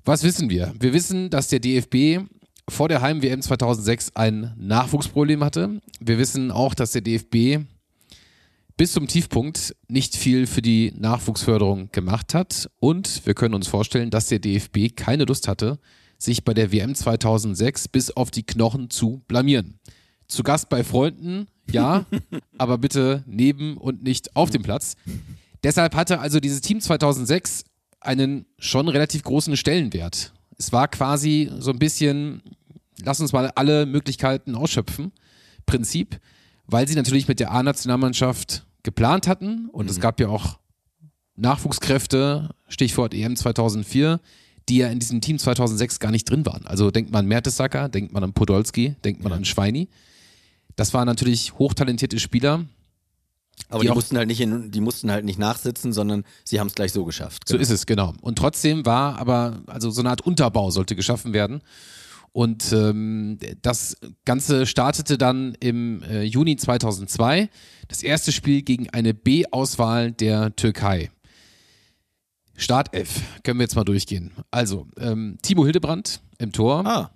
Was 0.04 0.24
wissen 0.24 0.50
wir? 0.50 0.74
Wir 0.80 0.92
wissen, 0.94 1.30
dass 1.30 1.48
der 1.48 1.60
DFB 1.60 2.28
vor 2.70 2.90
der 2.90 3.02
Heim-WM 3.02 3.42
2006 3.42 4.16
ein 4.16 4.54
Nachwuchsproblem 4.58 5.44
hatte. 5.44 5.82
Wir 6.00 6.18
wissen 6.18 6.52
auch, 6.52 6.74
dass 6.74 6.92
der 6.92 7.02
DFB 7.02 7.66
bis 8.78 8.92
zum 8.92 9.08
Tiefpunkt 9.08 9.76
nicht 9.88 10.16
viel 10.16 10.48
für 10.48 10.62
die 10.62 10.94
Nachwuchsförderung 10.98 11.90
gemacht 11.92 12.34
hat. 12.34 12.70
Und 12.80 13.26
wir 13.26 13.34
können 13.34 13.54
uns 13.54 13.68
vorstellen, 13.68 14.10
dass 14.10 14.28
der 14.28 14.40
DFB 14.40 14.96
keine 14.96 15.26
Lust 15.26 15.48
hatte, 15.48 15.80
sich 16.18 16.44
bei 16.44 16.54
der 16.54 16.72
WM 16.72 16.96
2006 16.96 17.88
bis 17.88 18.12
auf 18.12 18.32
die 18.32 18.44
Knochen 18.44 18.90
zu 18.90 19.22
blamieren. 19.28 19.80
Zu 20.28 20.44
Gast 20.44 20.70
bei 20.70 20.84
Freunden, 20.84 21.48
ja, 21.70 22.06
aber 22.58 22.78
bitte 22.78 23.24
neben 23.28 23.78
und 23.78 24.04
nicht 24.04 24.36
auf 24.36 24.50
dem 24.50 24.64
Platz. 24.64 24.96
Deshalb 25.64 25.96
hatte 25.96 26.20
also 26.20 26.40
dieses 26.40 26.62
Team 26.62 26.82
2006 26.82 27.64
einen 28.02 28.46
schon 28.60 28.88
relativ 28.88 29.24
großen 29.24 29.56
Stellenwert. 29.58 30.34
Es 30.58 30.72
war 30.72 30.88
quasi 30.88 31.52
so 31.60 31.72
ein 31.72 31.80
bisschen, 31.80 32.42
lass 33.04 33.20
uns 33.20 33.34
mal 33.34 33.52
alle 33.56 33.86
Möglichkeiten 33.86 34.56
ausschöpfen, 34.56 35.12
Prinzip, 35.66 36.20
weil 36.68 36.88
sie 36.88 36.96
natürlich 36.96 37.28
mit 37.28 37.40
der 37.40 37.52
A-Nationalmannschaft 37.52 38.66
geplant 38.84 39.28
hatten 39.28 39.70
und 39.70 39.90
es 39.90 40.00
gab 40.00 40.20
ja 40.20 40.30
auch 40.30 40.60
Nachwuchskräfte, 41.36 42.50
Stichwort 42.68 43.14
EM 43.14 43.36
2004, 43.36 44.20
die 44.70 44.78
ja 44.78 44.88
in 44.88 45.00
diesem 45.00 45.22
Team 45.22 45.38
2006 45.38 46.00
gar 46.00 46.12
nicht 46.12 46.30
drin 46.30 46.46
waren. 46.46 46.66
Also 46.66 46.92
denkt 46.92 47.12
man 47.12 47.20
an 47.20 47.28
Mertesacker, 47.28 47.90
denkt 47.90 48.14
man 48.14 48.24
an 48.24 48.34
Podolski, 48.34 48.96
denkt 49.04 49.24
man 49.24 49.34
an 49.34 49.46
Schweini. 49.46 49.90
Das 50.76 50.94
waren 50.94 51.06
natürlich 51.06 51.54
hochtalentierte 51.58 52.20
Spieler. 52.20 52.66
Aber 53.70 53.82
Die 53.82 53.88
die, 53.88 53.94
mussten 53.94 54.18
halt 54.18 54.28
nicht 54.28 54.42
in, 54.42 54.72
die 54.72 54.82
mussten 54.82 55.10
halt 55.12 55.26
nicht 55.26 55.40
nachsitzen, 55.40 55.92
sondern 55.94 56.24
sie 56.44 56.60
haben 56.60 56.68
es 56.68 56.76
gleich 56.76 56.92
so 56.92 57.04
geschafft. 57.06 57.48
So 57.48 57.58
ist 57.58 57.72
es, 57.72 57.86
genau. 57.86 58.14
Und 58.22 58.38
trotzdem 58.38 58.86
war 58.86 59.18
aber, 59.18 59.64
also 59.68 59.90
so 59.90 60.02
eine 60.02 60.10
Art 60.10 60.22
Unterbau 60.22 60.70
sollte 60.72 60.96
geschaffen 60.96 61.34
werden. 61.34 61.62
Und 62.32 62.74
ähm, 62.74 63.38
das 63.62 63.96
Ganze 64.26 64.66
startete 64.66 65.18
dann 65.18 65.56
im 65.62 66.04
äh, 66.04 66.24
Juni 66.24 66.58
2002. 66.58 67.50
Das 67.88 68.04
erste 68.04 68.34
Spiel 68.34 68.62
gegen 68.62 68.90
eine 68.90 69.14
B-Auswahl 69.14 70.12
der 70.12 70.54
Türkei. 70.56 71.12
Startelf, 72.58 73.22
können 73.44 73.60
wir 73.60 73.64
jetzt 73.64 73.76
mal 73.76 73.84
durchgehen. 73.84 74.32
Also, 74.52 74.88
ähm, 74.98 75.38
Timo 75.42 75.64
Hildebrand 75.66 76.22
im 76.38 76.52
Tor. 76.52 76.86
Ah, 76.86 77.12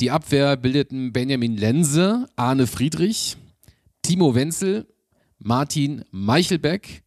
Die 0.00 0.10
Abwehr 0.10 0.56
bildeten 0.56 1.12
Benjamin 1.12 1.56
Lense, 1.56 2.26
Arne 2.36 2.66
Friedrich, 2.66 3.36
Timo 4.02 4.34
Wenzel, 4.34 4.86
Martin 5.46 6.04
Meichelbeck, 6.10 7.02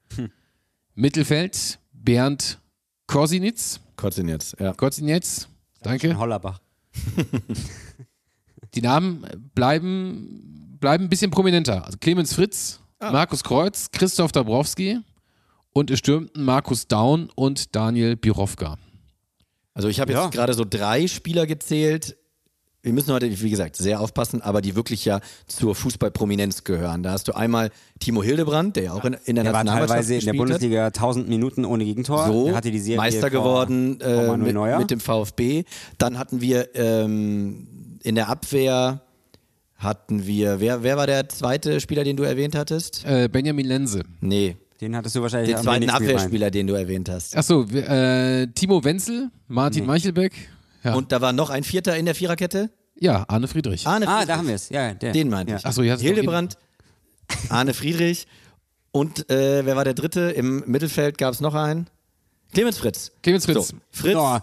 Mittelfeld 0.93 1.79
Bernd 1.91 2.59
Korsinitz, 3.07 3.79
Kotzin 3.95 4.27
jetzt, 4.29 4.55
ja. 4.59 4.73
Korsinitz, 4.73 5.47
danke. 5.81 6.15
Hollerbach. 6.17 6.61
Die 8.75 8.81
Namen 8.81 9.25
bleiben, 9.55 10.77
bleiben 10.79 11.05
ein 11.05 11.09
bisschen 11.09 11.31
prominenter. 11.31 11.83
Also 11.83 11.97
Clemens 11.99 12.33
Fritz, 12.35 12.79
Markus 12.99 13.43
Kreuz, 13.43 13.89
Christoph 13.91 14.31
Dabrowski 14.31 14.99
und 15.71 15.89
es 15.89 15.97
stürmten 15.99 16.43
Markus 16.43 16.87
Daun 16.87 17.29
und 17.33 17.75
Daniel 17.75 18.15
Birovka. 18.15 18.77
Also 19.73 19.87
ich 19.87 19.99
habe 19.99 20.11
Ja. 20.13 20.25
jetzt 20.25 20.33
gerade 20.33 20.53
so 20.53 20.63
drei 20.63 21.07
Spieler 21.07 21.47
gezählt. 21.47 22.17
Wir 22.83 22.93
müssen 22.93 23.11
heute, 23.11 23.29
wie 23.41 23.49
gesagt, 23.49 23.75
sehr 23.75 23.99
aufpassen, 23.99 24.41
aber 24.41 24.61
die 24.61 24.75
wirklich 24.75 25.03
ja 25.03 25.19
zur 25.47 25.75
Fußballprominenz 25.75 26.63
gehören. 26.63 27.03
Da 27.03 27.11
hast 27.11 27.27
du 27.27 27.35
einmal 27.35 27.71
Timo 27.99 28.23
Hildebrand, 28.23 28.75
der 28.75 28.83
ja 28.83 28.93
auch 28.93 29.03
in, 29.03 29.17
in 29.25 29.35
der 29.35 29.43
Der 29.43 29.53
war 29.53 29.63
Nationalmannschaft 29.63 29.89
teilweise 29.89 30.13
in 30.15 30.19
der 30.21 30.33
hat. 30.33 30.37
Bundesliga 30.37 30.85
1000 30.87 31.27
Minuten 31.27 31.65
ohne 31.65 31.83
Gegentor. 31.83 32.27
so 32.27 32.47
Er 32.47 32.55
hatte 32.55 32.71
die 32.71 32.79
Serie 32.79 32.97
Meister 32.97 33.29
geworden 33.29 33.97
vor 33.99 34.35
äh, 34.35 34.37
mit, 34.37 34.55
mit 34.79 34.91
dem 34.91 34.99
VfB. 34.99 35.63
Dann 35.97 36.17
hatten 36.17 36.39
wir 36.39 36.75
ähm, 36.75 37.67
in 38.03 38.15
der 38.15 38.29
Abwehr 38.29 39.01
hatten 39.75 40.25
wir, 40.25 40.59
wer, 40.59 40.81
wer 40.83 40.97
war 40.97 41.07
der 41.07 41.29
zweite 41.29 41.79
Spieler, 41.81 42.03
den 42.03 42.17
du 42.17 42.23
erwähnt 42.23 42.55
hattest? 42.55 43.05
Äh, 43.05 43.29
Benjamin 43.31 43.65
Lense. 43.65 44.03
Nee, 44.21 44.55
Den 44.81 44.95
hattest 44.95 45.15
du 45.15 45.21
wahrscheinlich 45.21 45.55
den 45.55 45.63
zweiten. 45.63 45.89
Abwehrspieler, 45.89 46.51
den 46.51 46.67
du 46.67 46.73
erwähnt 46.73 47.09
hast. 47.09 47.37
Achso, 47.37 47.63
äh, 47.63 48.47
Timo 48.55 48.83
Wenzel, 48.83 49.29
Martin 49.47 49.85
Meichelbeck. 49.85 50.33
Ja. 50.83 50.93
Und 50.93 51.11
da 51.11 51.21
war 51.21 51.33
noch 51.33 51.49
ein 51.49 51.63
Vierter 51.63 51.97
in 51.97 52.05
der 52.05 52.15
Viererkette? 52.15 52.69
ja, 52.99 53.25
Arne 53.27 53.47
Friedrich. 53.47 53.85
Arne 53.85 54.07
Ah, 54.07 54.11
Friedrich. 54.11 54.27
da 54.27 54.37
haben 54.37 54.47
wir 54.47 54.55
es. 54.55 54.69
Ja, 54.69 54.93
der. 54.93 55.11
Den 55.11 55.29
meinte 55.29 55.51
ja. 55.51 55.57
ich. 55.59 55.65
Ach 55.65 55.71
so, 55.73 55.83
ja, 55.83 55.97
Hildebrand, 55.97 56.57
Arne 57.49 57.73
Friedrich 57.73 58.25
und 58.91 59.29
äh, 59.29 59.65
wer 59.65 59.75
war 59.75 59.83
der 59.83 59.93
dritte? 59.93 60.31
Im 60.31 60.63
Mittelfeld 60.65 61.17
gab 61.17 61.33
es 61.33 61.39
noch 61.41 61.53
einen. 61.53 61.89
Clemens 62.53 62.77
Fritz. 62.77 63.11
Clemens 63.21 63.45
Fritz. 63.45 63.67
So, 63.69 63.75
Fritz. 63.91 64.15
Oh. 64.15 64.39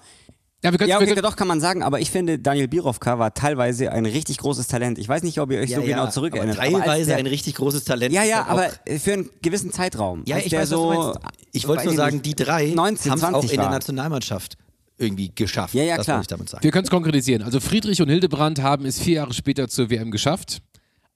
Ja, 0.62 0.72
wir 0.72 0.78
können, 0.78 0.88
Ja, 0.90 0.96
wir 0.96 1.02
okay, 1.04 1.14
können, 1.14 1.22
doch 1.22 1.36
kann 1.36 1.48
man 1.48 1.60
sagen, 1.60 1.82
aber 1.82 2.00
ich 2.00 2.10
finde, 2.10 2.38
Daniel 2.38 2.68
Birovka 2.68 3.18
war 3.18 3.34
teilweise 3.34 3.90
ein 3.92 4.06
richtig 4.06 4.38
großes 4.38 4.66
Talent. 4.66 4.98
Ich 4.98 5.06
weiß 5.08 5.22
nicht, 5.22 5.38
ob 5.40 5.50
ihr 5.50 5.58
euch 5.60 5.74
so 5.74 5.82
genau 5.82 6.08
zurückerinnert. 6.08 6.58
Aber 6.58 6.66
aber 6.68 6.78
teilweise 6.84 7.06
der- 7.08 7.16
ein 7.18 7.26
richtig 7.26 7.56
großes 7.56 7.84
Talent. 7.84 8.14
Ja, 8.14 8.22
ja, 8.22 8.46
aber 8.46 8.70
für 8.98 9.12
einen 9.12 9.30
gewissen 9.42 9.72
Zeitraum. 9.72 10.22
Ja, 10.26 10.38
ich 10.38 10.48
der 10.48 10.60
weiß, 10.62 10.68
so, 10.70 10.88
was 10.88 10.96
du 10.96 11.02
meinst. 11.20 11.20
Ich 11.52 11.68
wollte 11.68 11.80
weiß 11.80 11.86
nur 11.86 11.96
sagen, 11.96 12.16
nicht, 12.16 12.26
die 12.26 12.34
drei 12.34 12.66
19, 12.68 13.12
haben 13.12 13.20
auch 13.24 13.28
20 13.40 13.50
in 13.52 13.56
der 13.58 13.64
war. 13.66 13.72
Nationalmannschaft 13.74 14.56
irgendwie 14.98 15.30
geschafft. 15.35 15.74
Ja, 15.74 15.83
ja, 15.83 15.96
das 15.96 16.07
klar. 16.07 16.20
ich 16.20 16.26
damit 16.26 16.48
sagen. 16.48 16.62
wir 16.62 16.70
können 16.70 16.85
es 16.85 16.90
konkretisieren. 16.90 17.42
Also 17.42 17.61
Friedrich 17.61 18.00
und 18.00 18.09
Hildebrand 18.09 18.62
haben 18.62 18.87
es 18.87 19.00
vier 19.00 19.14
Jahre 19.14 19.35
später 19.35 19.68
zur 19.68 19.90
WM 19.90 20.11
geschafft. 20.11 20.62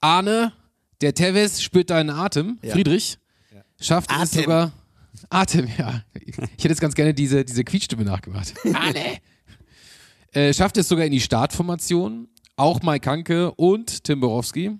Arne, 0.00 0.52
der 1.00 1.14
Teves 1.14 1.62
spürt 1.62 1.90
deinen 1.90 2.10
Atem. 2.10 2.58
Ja. 2.62 2.72
Friedrich 2.72 3.18
schafft 3.80 4.10
es 4.10 4.16
Atem. 4.16 4.42
sogar. 4.42 4.72
Atem, 5.30 5.68
ja. 5.78 6.02
Ich 6.14 6.36
hätte 6.36 6.68
jetzt 6.68 6.80
ganz 6.80 6.94
gerne 6.94 7.14
diese, 7.14 7.44
diese 7.44 7.64
Quietschstimme 7.64 8.04
nachgemacht. 8.04 8.54
Arne! 8.74 9.18
Äh, 10.32 10.52
schafft 10.52 10.76
es 10.76 10.88
sogar 10.88 11.04
in 11.06 11.12
die 11.12 11.20
Startformation. 11.20 12.28
Auch 12.56 12.82
Mike 12.82 13.08
Hanke 13.08 13.52
und 13.52 14.04
Tim 14.04 14.20
Borowski 14.20 14.78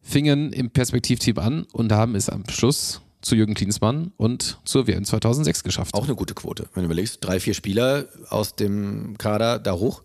fingen 0.00 0.52
im 0.52 0.70
Perspektivteam 0.70 1.38
an 1.38 1.66
und 1.72 1.92
haben 1.92 2.14
es 2.14 2.28
am 2.28 2.44
Schluss 2.48 3.00
zu 3.26 3.34
Jürgen 3.36 3.54
Klinsmann 3.54 4.12
und 4.16 4.58
zur 4.64 4.86
WM 4.86 5.04
2006 5.04 5.62
geschafft. 5.62 5.94
Auch 5.94 6.04
eine 6.04 6.14
gute 6.14 6.34
Quote. 6.34 6.68
Wenn 6.74 6.82
du 6.82 6.86
überlegst, 6.86 7.18
drei, 7.20 7.40
vier 7.40 7.54
Spieler 7.54 8.06
aus 8.30 8.56
dem 8.56 9.18
Kader 9.18 9.58
da 9.58 9.74
hoch, 9.74 10.02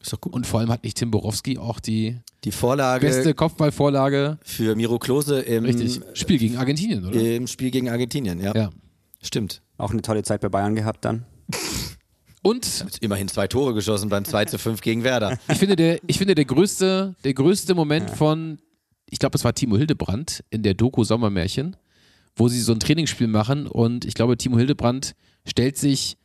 ist 0.00 0.12
doch 0.12 0.20
gut. 0.20 0.32
Und 0.34 0.46
vor 0.46 0.60
allem 0.60 0.70
hat 0.70 0.84
nicht 0.84 0.96
Tim 0.98 1.10
Borowski 1.10 1.56
auch 1.58 1.80
die 1.80 2.18
Die 2.44 2.52
Vorlage 2.52 3.06
beste 3.06 3.32
Kopfballvorlage. 3.34 4.38
für 4.44 4.76
Miro 4.76 4.98
Klose 4.98 5.40
im, 5.40 5.64
Richtig. 5.64 6.00
Spiel 6.12 6.38
gegen 6.38 6.56
Argentinien, 6.58 7.06
oder? 7.06 7.18
im 7.18 7.46
Spiel 7.46 7.70
gegen 7.70 7.88
Argentinien. 7.88 8.40
Ja, 8.40 8.54
Ja. 8.54 8.70
stimmt. 9.22 9.62
Auch 9.78 9.90
eine 9.92 10.02
tolle 10.02 10.22
Zeit 10.22 10.40
bei 10.42 10.48
Bayern 10.48 10.74
gehabt 10.74 11.04
dann. 11.04 11.24
Und 12.42 12.84
immerhin 13.00 13.28
zwei 13.28 13.46
Tore 13.48 13.72
geschossen 13.72 14.10
beim 14.10 14.26
2 14.26 14.44
zu 14.44 14.58
5 14.58 14.82
gegen 14.82 15.02
Werder. 15.02 15.38
ich 15.48 15.56
finde, 15.56 15.76
der, 15.76 15.98
ich 16.06 16.18
finde, 16.18 16.34
der 16.34 16.44
größte, 16.44 17.14
der 17.24 17.32
größte 17.34 17.74
Moment 17.74 18.10
von 18.10 18.58
ich 19.08 19.18
glaube, 19.18 19.36
es 19.36 19.44
war 19.44 19.54
Timo 19.54 19.76
Hildebrand 19.76 20.44
in 20.50 20.62
der 20.62 20.74
Doku 20.74 21.04
Sommermärchen, 21.04 21.76
wo 22.36 22.48
sie 22.48 22.60
so 22.60 22.72
ein 22.72 22.80
Trainingsspiel 22.80 23.28
machen 23.28 23.66
und 23.66 24.04
ich 24.04 24.14
glaube, 24.14 24.36
Timo 24.36 24.58
Hildebrand 24.58 25.14
stellt 25.46 25.76
sich 25.76 26.16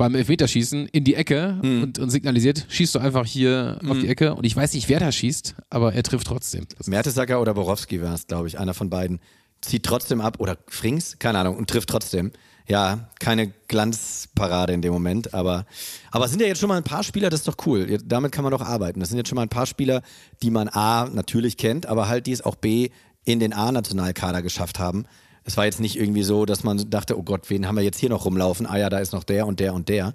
beim 0.00 0.14
Elfmeterschießen 0.14 0.86
in 0.86 1.04
die 1.04 1.14
Ecke 1.14 1.58
mhm. 1.62 1.82
und, 1.82 1.98
und, 1.98 2.08
signalisiert, 2.08 2.64
schießt 2.70 2.94
du 2.94 3.00
einfach 3.00 3.26
hier 3.26 3.78
mhm. 3.82 3.90
auf 3.90 3.98
die 3.98 4.08
Ecke. 4.08 4.34
Und 4.34 4.46
ich 4.46 4.56
weiß 4.56 4.72
nicht, 4.72 4.88
wer 4.88 4.98
da 4.98 5.12
schießt, 5.12 5.56
aber 5.68 5.92
er 5.92 6.02
trifft 6.02 6.26
trotzdem. 6.26 6.66
Mertesacker 6.86 7.38
oder 7.38 7.52
Borowski 7.52 8.00
war 8.00 8.14
es, 8.14 8.26
glaube 8.26 8.48
ich, 8.48 8.58
einer 8.58 8.72
von 8.72 8.88
beiden. 8.88 9.20
Zieht 9.60 9.84
trotzdem 9.84 10.22
ab 10.22 10.40
oder 10.40 10.56
Frings, 10.68 11.18
keine 11.18 11.38
Ahnung, 11.40 11.58
und 11.58 11.68
trifft 11.68 11.90
trotzdem. 11.90 12.32
Ja, 12.66 13.10
keine 13.18 13.52
Glanzparade 13.68 14.72
in 14.72 14.80
dem 14.80 14.92
Moment, 14.92 15.34
aber, 15.34 15.66
aber 16.10 16.24
es 16.24 16.30
sind 16.30 16.40
ja 16.40 16.46
jetzt 16.46 16.60
schon 16.60 16.68
mal 16.68 16.78
ein 16.78 16.84
paar 16.84 17.02
Spieler, 17.02 17.28
das 17.28 17.40
ist 17.40 17.48
doch 17.48 17.66
cool. 17.66 17.98
Damit 18.02 18.32
kann 18.32 18.42
man 18.42 18.52
doch 18.52 18.62
arbeiten. 18.62 19.00
Das 19.00 19.10
sind 19.10 19.18
jetzt 19.18 19.28
schon 19.28 19.36
mal 19.36 19.42
ein 19.42 19.50
paar 19.50 19.66
Spieler, 19.66 20.00
die 20.42 20.50
man 20.50 20.68
A 20.68 21.10
natürlich 21.12 21.58
kennt, 21.58 21.84
aber 21.84 22.08
halt 22.08 22.26
die 22.26 22.32
es 22.32 22.42
auch 22.42 22.54
B 22.54 22.88
in 23.26 23.38
den 23.38 23.52
A-Nationalkader 23.52 24.40
geschafft 24.40 24.78
haben. 24.78 25.04
Es 25.50 25.56
war 25.56 25.64
jetzt 25.64 25.80
nicht 25.80 25.98
irgendwie 25.98 26.22
so, 26.22 26.46
dass 26.46 26.62
man 26.62 26.88
dachte, 26.90 27.18
oh 27.18 27.24
Gott, 27.24 27.50
wen 27.50 27.66
haben 27.66 27.74
wir 27.74 27.82
jetzt 27.82 27.98
hier 27.98 28.08
noch 28.08 28.24
rumlaufen? 28.24 28.66
Ah 28.66 28.78
ja, 28.78 28.88
da 28.88 29.00
ist 29.00 29.12
noch 29.12 29.24
der 29.24 29.48
und 29.48 29.58
der 29.58 29.74
und 29.74 29.88
der. 29.88 30.14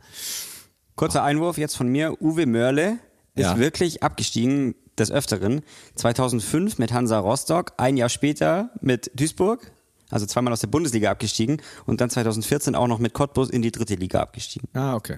Kurzer 0.96 1.24
Einwurf 1.24 1.58
jetzt 1.58 1.76
von 1.76 1.90
mir. 1.90 2.22
Uwe 2.22 2.46
Mörle 2.46 3.00
ist 3.34 3.44
ja. 3.44 3.58
wirklich 3.58 4.02
abgestiegen 4.02 4.76
des 4.98 5.12
Öfteren. 5.12 5.62
2005 5.96 6.78
mit 6.78 6.94
Hansa 6.94 7.20
Rostock, 7.20 7.74
ein 7.76 7.98
Jahr 7.98 8.08
später 8.08 8.70
mit 8.80 9.12
Duisburg, 9.14 9.74
also 10.10 10.26
zweimal 10.26 10.54
aus 10.54 10.62
der 10.62 10.68
Bundesliga 10.68 11.12
abgestiegen 11.12 11.62
und 11.86 12.00
dann 12.00 12.10
2014 12.10 12.74
auch 12.74 12.88
noch 12.88 13.00
mit 13.00 13.12
Cottbus 13.12 13.50
in 13.50 13.62
die 13.62 13.74
dritte 13.74 13.96
Liga 13.96 14.22
abgestiegen. 14.22 14.70
Ah, 14.72 14.96
okay. 14.96 15.18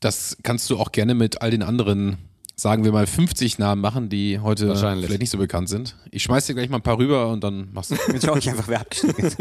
Das 0.00 0.38
kannst 0.42 0.70
du 0.70 0.78
auch 0.78 0.92
gerne 0.92 1.14
mit 1.14 1.42
all 1.42 1.50
den 1.50 1.62
anderen 1.62 2.16
sagen 2.62 2.84
wir 2.84 2.92
mal, 2.92 3.08
50 3.08 3.58
Namen 3.58 3.82
machen, 3.82 4.08
die 4.08 4.38
heute 4.38 4.76
vielleicht 4.76 5.18
nicht 5.18 5.30
so 5.30 5.38
bekannt 5.38 5.68
sind. 5.68 5.96
Ich 6.12 6.22
schmeiß 6.22 6.46
dir 6.46 6.54
gleich 6.54 6.68
mal 6.68 6.76
ein 6.76 6.82
paar 6.82 6.96
rüber 6.96 7.28
und 7.28 7.42
dann 7.42 7.72
machst 7.72 7.90
du. 7.90 7.96
Jetzt 8.12 8.24
schau 8.24 8.36
ich 8.36 8.48
einfach, 8.48 8.68
wer 8.68 8.80
abgestiegen 8.80 9.16
ist. 9.16 9.36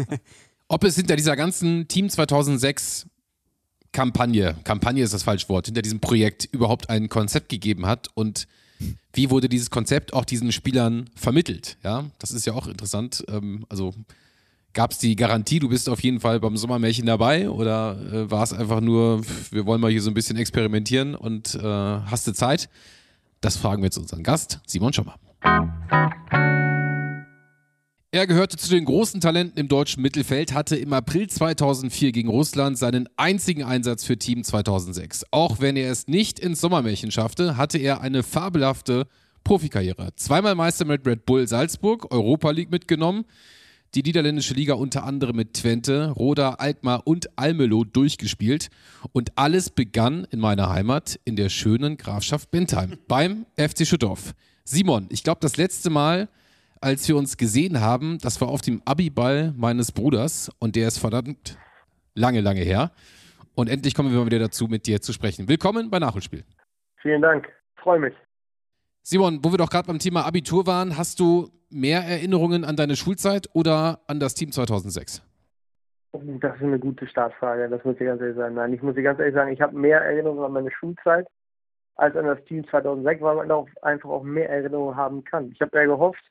Ob 0.68 0.82
es 0.82 0.96
hinter 0.96 1.16
dieser 1.16 1.36
ganzen 1.36 1.86
Team 1.86 2.08
2006 2.08 3.08
Kampagne, 3.92 4.56
Kampagne 4.64 5.04
ist 5.04 5.12
das 5.12 5.22
falsche 5.22 5.50
Wort, 5.50 5.66
hinter 5.66 5.82
diesem 5.82 6.00
Projekt 6.00 6.48
überhaupt 6.50 6.88
ein 6.88 7.10
Konzept 7.10 7.50
gegeben 7.50 7.84
hat 7.84 8.08
und 8.14 8.48
wie 9.12 9.28
wurde 9.28 9.50
dieses 9.50 9.68
Konzept 9.68 10.14
auch 10.14 10.24
diesen 10.24 10.50
Spielern 10.50 11.10
vermittelt? 11.14 11.76
Ja, 11.84 12.04
das 12.18 12.30
ist 12.30 12.46
ja 12.46 12.54
auch 12.54 12.66
interessant. 12.66 13.22
Ähm, 13.28 13.66
also 13.68 13.94
Gab 14.76 14.90
es 14.90 14.98
die 14.98 15.16
Garantie, 15.16 15.58
du 15.58 15.70
bist 15.70 15.88
auf 15.88 16.02
jeden 16.02 16.20
Fall 16.20 16.38
beim 16.38 16.58
Sommermärchen 16.58 17.06
dabei 17.06 17.48
oder 17.48 17.96
äh, 18.12 18.30
war 18.30 18.42
es 18.42 18.52
einfach 18.52 18.82
nur, 18.82 19.22
wir 19.50 19.64
wollen 19.64 19.80
mal 19.80 19.90
hier 19.90 20.02
so 20.02 20.10
ein 20.10 20.14
bisschen 20.14 20.36
experimentieren 20.36 21.14
und 21.14 21.54
äh, 21.54 21.62
hast 21.62 22.26
du 22.26 22.32
Zeit? 22.32 22.68
Das 23.40 23.56
fragen 23.56 23.80
wir 23.80 23.86
jetzt 23.86 23.96
unseren 23.96 24.22
Gast, 24.22 24.60
Simon 24.66 24.92
Schommer. 24.92 25.14
Er 28.10 28.26
gehörte 28.26 28.58
zu 28.58 28.68
den 28.68 28.84
großen 28.84 29.22
Talenten 29.22 29.58
im 29.58 29.68
deutschen 29.68 30.02
Mittelfeld, 30.02 30.52
hatte 30.52 30.76
im 30.76 30.92
April 30.92 31.26
2004 31.26 32.12
gegen 32.12 32.28
Russland 32.28 32.76
seinen 32.76 33.08
einzigen 33.16 33.64
Einsatz 33.64 34.04
für 34.04 34.18
Team 34.18 34.44
2006. 34.44 35.24
Auch 35.30 35.58
wenn 35.58 35.76
er 35.76 35.90
es 35.90 36.06
nicht 36.06 36.38
ins 36.38 36.60
Sommermärchen 36.60 37.10
schaffte, 37.10 37.56
hatte 37.56 37.78
er 37.78 38.02
eine 38.02 38.22
fabelhafte 38.22 39.06
Profikarriere. 39.42 40.10
Zweimal 40.16 40.54
Meister 40.54 40.84
mit 40.84 41.06
Red 41.06 41.24
Bull 41.24 41.48
Salzburg, 41.48 42.12
Europa 42.12 42.50
League 42.50 42.70
mitgenommen, 42.70 43.24
die 43.94 44.02
niederländische 44.02 44.54
Liga 44.54 44.74
unter 44.74 45.04
anderem 45.04 45.36
mit 45.36 45.54
Twente, 45.54 46.10
Roda, 46.10 46.54
Alkmaar 46.54 47.06
und 47.06 47.38
Almelo 47.38 47.84
durchgespielt. 47.84 48.68
Und 49.12 49.32
alles 49.36 49.70
begann 49.70 50.26
in 50.30 50.40
meiner 50.40 50.70
Heimat 50.70 51.18
in 51.24 51.36
der 51.36 51.48
schönen 51.48 51.96
Grafschaft 51.96 52.50
Bentheim 52.50 52.98
beim 53.08 53.46
FC 53.56 53.86
Schüttorf. 53.86 54.34
Simon, 54.64 55.06
ich 55.10 55.22
glaube, 55.22 55.38
das 55.40 55.56
letzte 55.56 55.90
Mal, 55.90 56.28
als 56.80 57.08
wir 57.08 57.16
uns 57.16 57.36
gesehen 57.36 57.80
haben, 57.80 58.18
das 58.18 58.40
war 58.40 58.48
auf 58.48 58.60
dem 58.60 58.82
Abiball 58.84 59.54
meines 59.56 59.92
Bruders 59.92 60.50
und 60.58 60.76
der 60.76 60.88
ist 60.88 60.98
verdammt 60.98 61.56
lange, 62.14 62.40
lange 62.40 62.60
her. 62.60 62.90
Und 63.54 63.70
endlich 63.70 63.94
kommen 63.94 64.10
wir 64.10 64.18
mal 64.18 64.26
wieder 64.26 64.38
dazu, 64.38 64.66
mit 64.66 64.86
dir 64.86 65.00
zu 65.00 65.12
sprechen. 65.12 65.48
Willkommen 65.48 65.90
bei 65.90 65.98
Nachholspiel. 65.98 66.44
Vielen 67.00 67.22
Dank, 67.22 67.48
freue 67.76 68.00
mich. 68.00 68.14
Simon, 69.08 69.38
wo 69.44 69.52
wir 69.52 69.58
doch 69.58 69.70
gerade 69.70 69.86
beim 69.86 70.00
Thema 70.00 70.26
Abitur 70.26 70.66
waren, 70.66 70.98
hast 70.98 71.20
du 71.20 71.48
mehr 71.70 72.00
Erinnerungen 72.00 72.64
an 72.64 72.74
deine 72.74 72.96
Schulzeit 72.96 73.48
oder 73.52 74.00
an 74.08 74.18
das 74.18 74.34
Team 74.34 74.50
2006? 74.50 75.22
Das 76.12 76.56
ist 76.56 76.62
eine 76.62 76.80
gute 76.80 77.06
Startfrage, 77.06 77.68
das 77.68 77.84
muss 77.84 77.94
ich 78.00 78.04
ganz 78.04 78.20
ehrlich 78.20 78.36
sagen. 78.36 78.56
Nein, 78.56 78.72
ich 78.72 78.82
muss 78.82 78.96
dir 78.96 79.04
ganz 79.04 79.20
ehrlich 79.20 79.36
sagen, 79.36 79.52
ich 79.52 79.60
habe 79.60 79.78
mehr 79.78 80.00
Erinnerungen 80.00 80.42
an 80.42 80.50
meine 80.50 80.72
Schulzeit 80.72 81.28
als 81.94 82.16
an 82.16 82.24
das 82.24 82.42
Team 82.46 82.66
2006, 82.66 83.22
weil 83.22 83.36
man 83.36 83.50
auch 83.52 83.68
einfach 83.82 84.10
auch 84.10 84.24
mehr 84.24 84.50
Erinnerungen 84.50 84.96
haben 84.96 85.22
kann. 85.22 85.52
Ich 85.52 85.60
habe 85.60 85.78
ja 85.78 85.84
gehofft, 85.84 86.24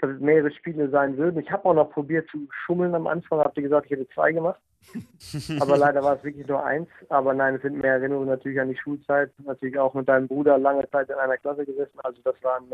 dass 0.00 0.10
es 0.10 0.20
mehrere 0.20 0.50
Spiele 0.50 0.90
sein 0.90 1.16
würden. 1.16 1.40
Ich 1.40 1.52
habe 1.52 1.64
auch 1.64 1.74
noch 1.74 1.92
probiert 1.92 2.28
zu 2.28 2.48
schummeln 2.66 2.96
am 2.96 3.06
Anfang, 3.06 3.38
habt 3.38 3.56
ihr 3.56 3.62
gesagt, 3.62 3.86
ich 3.86 3.92
hätte 3.92 4.08
zwei 4.08 4.32
gemacht. 4.32 4.60
aber 5.60 5.76
leider 5.76 6.02
war 6.02 6.16
es 6.16 6.24
wirklich 6.24 6.46
nur 6.46 6.64
eins. 6.64 6.88
Aber 7.08 7.34
nein, 7.34 7.56
es 7.56 7.62
sind 7.62 7.80
mehr 7.80 7.94
Erinnerungen 7.94 8.28
natürlich 8.28 8.60
an 8.60 8.70
die 8.70 8.76
Schulzeit. 8.76 9.30
Natürlich 9.44 9.78
auch 9.78 9.94
mit 9.94 10.08
deinem 10.08 10.28
Bruder 10.28 10.58
lange 10.58 10.88
Zeit 10.90 11.10
in 11.10 11.16
einer 11.16 11.36
Klasse 11.36 11.64
gesessen. 11.64 11.98
Also 12.02 12.20
das 12.22 12.34
war 12.42 12.56
ein 12.56 12.72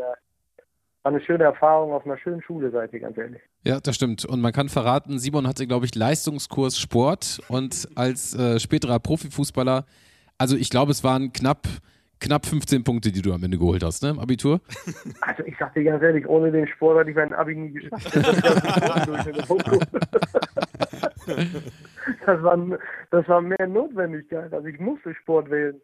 war 1.07 1.13
eine 1.13 1.23
schöne 1.23 1.45
Erfahrung 1.45 1.93
auf 1.93 2.05
einer 2.05 2.17
schönen 2.17 2.41
Schule, 2.41 2.69
seid 2.69 2.91
ihr 2.91 2.99
ganz 2.99 3.17
ehrlich. 3.17 3.39
Ja, 3.63 3.79
das 3.79 3.95
stimmt. 3.95 4.25
Und 4.25 4.41
man 4.41 4.51
kann 4.51 4.67
verraten, 4.67 5.19
Simon 5.19 5.47
hatte, 5.47 5.65
glaube 5.65 5.85
ich, 5.85 5.95
Leistungskurs 5.95 6.77
Sport 6.77 7.39
und 7.47 7.87
als 7.95 8.37
äh, 8.37 8.59
späterer 8.59 8.99
Profifußballer, 8.99 9.85
also 10.37 10.57
ich 10.57 10.69
glaube, 10.69 10.91
es 10.91 11.05
waren 11.05 11.31
knapp 11.31 11.65
knapp 12.19 12.45
15 12.45 12.83
Punkte, 12.83 13.11
die 13.11 13.21
du 13.21 13.31
am 13.31 13.43
Ende 13.43 13.57
geholt 13.57 13.83
hast, 13.83 14.03
ne, 14.03 14.09
im 14.09 14.19
Abitur? 14.19 14.59
Also 15.21 15.43
ich 15.43 15.55
sag 15.59 15.73
dir 15.73 15.83
ganz 15.83 16.03
ehrlich, 16.03 16.27
ohne 16.27 16.51
den 16.51 16.67
Sport 16.67 16.99
hätte 16.99 17.11
ich 17.11 17.15
mein 17.15 17.33
Abi 17.33 17.55
nie 17.55 17.71
geschafft. 17.71 18.13
das, 22.25 22.41
war, 22.43 22.57
das 23.11 23.27
war 23.27 23.41
mehr 23.41 23.67
Notwendigkeit. 23.67 24.53
Also 24.53 24.67
ich 24.67 24.79
musste 24.79 25.13
Sport 25.15 25.49
wählen 25.49 25.81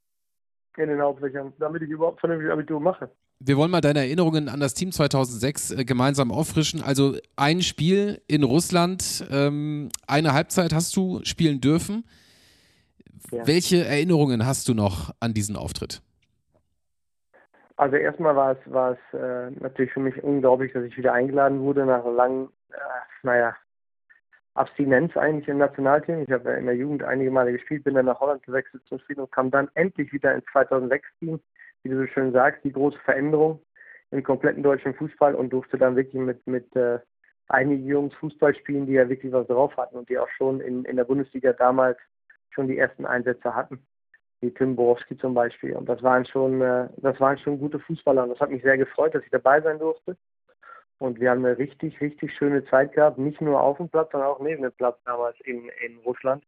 in 0.77 0.89
den 0.89 1.01
Hauptfächern, 1.01 1.53
damit 1.59 1.83
ich 1.83 1.89
überhaupt 1.89 2.19
vernünftig 2.19 2.51
Abitur 2.51 2.79
mache 2.79 3.09
wir 3.45 3.57
wollen 3.57 3.71
mal 3.71 3.81
deine 3.81 3.99
Erinnerungen 3.99 4.47
an 4.47 4.59
das 4.59 4.73
Team 4.73 4.91
2006 4.91 5.71
äh, 5.71 5.85
gemeinsam 5.85 6.31
auffrischen. 6.31 6.81
Also 6.81 7.17
ein 7.35 7.61
Spiel 7.61 8.21
in 8.27 8.43
Russland, 8.43 9.25
ähm, 9.31 9.89
eine 10.07 10.33
Halbzeit 10.33 10.73
hast 10.73 10.95
du 10.95 11.19
spielen 11.23 11.59
dürfen. 11.59 12.05
Ja. 13.31 13.45
Welche 13.47 13.85
Erinnerungen 13.85 14.45
hast 14.45 14.67
du 14.67 14.73
noch 14.73 15.11
an 15.19 15.33
diesen 15.33 15.55
Auftritt? 15.55 16.01
Also 17.75 17.95
erstmal 17.95 18.35
war 18.35 18.51
es, 18.51 18.71
war 18.71 18.91
es 18.91 19.19
äh, 19.19 19.51
natürlich 19.59 19.91
für 19.91 19.99
mich 19.99 20.23
unglaublich, 20.23 20.71
dass 20.73 20.83
ich 20.83 20.95
wieder 20.95 21.13
eingeladen 21.13 21.59
wurde 21.61 21.85
nach 21.85 22.05
langen, 22.05 22.49
äh, 22.69 22.75
naja, 23.23 23.55
Abstinenz 24.55 25.15
eigentlich 25.17 25.47
im 25.47 25.57
Nationalteam. 25.57 26.21
Ich 26.21 26.31
habe 26.31 26.51
ja 26.51 26.57
in 26.57 26.65
der 26.65 26.75
Jugend 26.75 27.03
einige 27.03 27.31
Male 27.31 27.51
gespielt, 27.51 27.83
bin 27.83 27.95
dann 27.95 28.05
nach 28.05 28.19
Holland 28.19 28.43
gewechselt 28.43 28.83
zum 28.87 28.99
Spiel 28.99 29.19
und 29.19 29.31
kam 29.31 29.49
dann 29.51 29.69
endlich 29.73 30.13
wieder 30.13 30.33
ins 30.33 30.45
2006-Team 30.45 31.39
wie 31.83 31.89
du 31.89 31.97
so 31.97 32.07
schön 32.07 32.31
sagst, 32.31 32.63
die 32.63 32.71
große 32.71 32.97
Veränderung 32.99 33.61
im 34.11 34.23
kompletten 34.23 34.63
deutschen 34.63 34.93
Fußball 34.95 35.35
und 35.35 35.51
durfte 35.51 35.77
dann 35.77 35.95
wirklich 35.95 36.21
mit, 36.21 36.45
mit 36.47 36.75
äh, 36.75 36.99
einigen 37.49 37.85
Jungs 37.85 38.13
Fußball 38.15 38.55
spielen, 38.55 38.85
die 38.85 38.93
ja 38.93 39.07
wirklich 39.09 39.31
was 39.33 39.47
drauf 39.47 39.75
hatten 39.77 39.97
und 39.97 40.09
die 40.09 40.17
auch 40.17 40.29
schon 40.37 40.61
in, 40.61 40.85
in 40.85 40.95
der 40.95 41.03
Bundesliga 41.03 41.53
damals 41.53 41.97
schon 42.51 42.67
die 42.67 42.77
ersten 42.77 43.05
Einsätze 43.05 43.53
hatten, 43.53 43.85
wie 44.39 44.51
Tim 44.51 44.75
Borowski 44.75 45.17
zum 45.17 45.33
Beispiel. 45.33 45.75
Und 45.75 45.89
das 45.89 46.01
waren 46.03 46.25
schon, 46.25 46.61
äh, 46.61 46.87
das 46.97 47.19
waren 47.19 47.37
schon 47.39 47.59
gute 47.59 47.79
Fußballer 47.79 48.23
und 48.23 48.29
das 48.29 48.39
hat 48.39 48.49
mich 48.49 48.63
sehr 48.63 48.77
gefreut, 48.77 49.13
dass 49.13 49.23
ich 49.23 49.31
dabei 49.31 49.61
sein 49.61 49.79
durfte. 49.79 50.15
Und 51.03 51.19
wir 51.19 51.31
haben 51.31 51.43
eine 51.43 51.57
richtig, 51.57 51.99
richtig 51.99 52.33
schöne 52.33 52.63
Zeit 52.67 52.93
gehabt, 52.93 53.17
nicht 53.17 53.41
nur 53.41 53.59
auf 53.59 53.75
dem 53.75 53.89
Platz, 53.89 54.13
sondern 54.13 54.29
auch 54.29 54.39
neben 54.39 54.63
dem 54.63 54.71
Platz 54.71 54.97
damals 55.03 55.35
in, 55.43 55.69
in 55.85 55.97
Russland, 56.05 56.45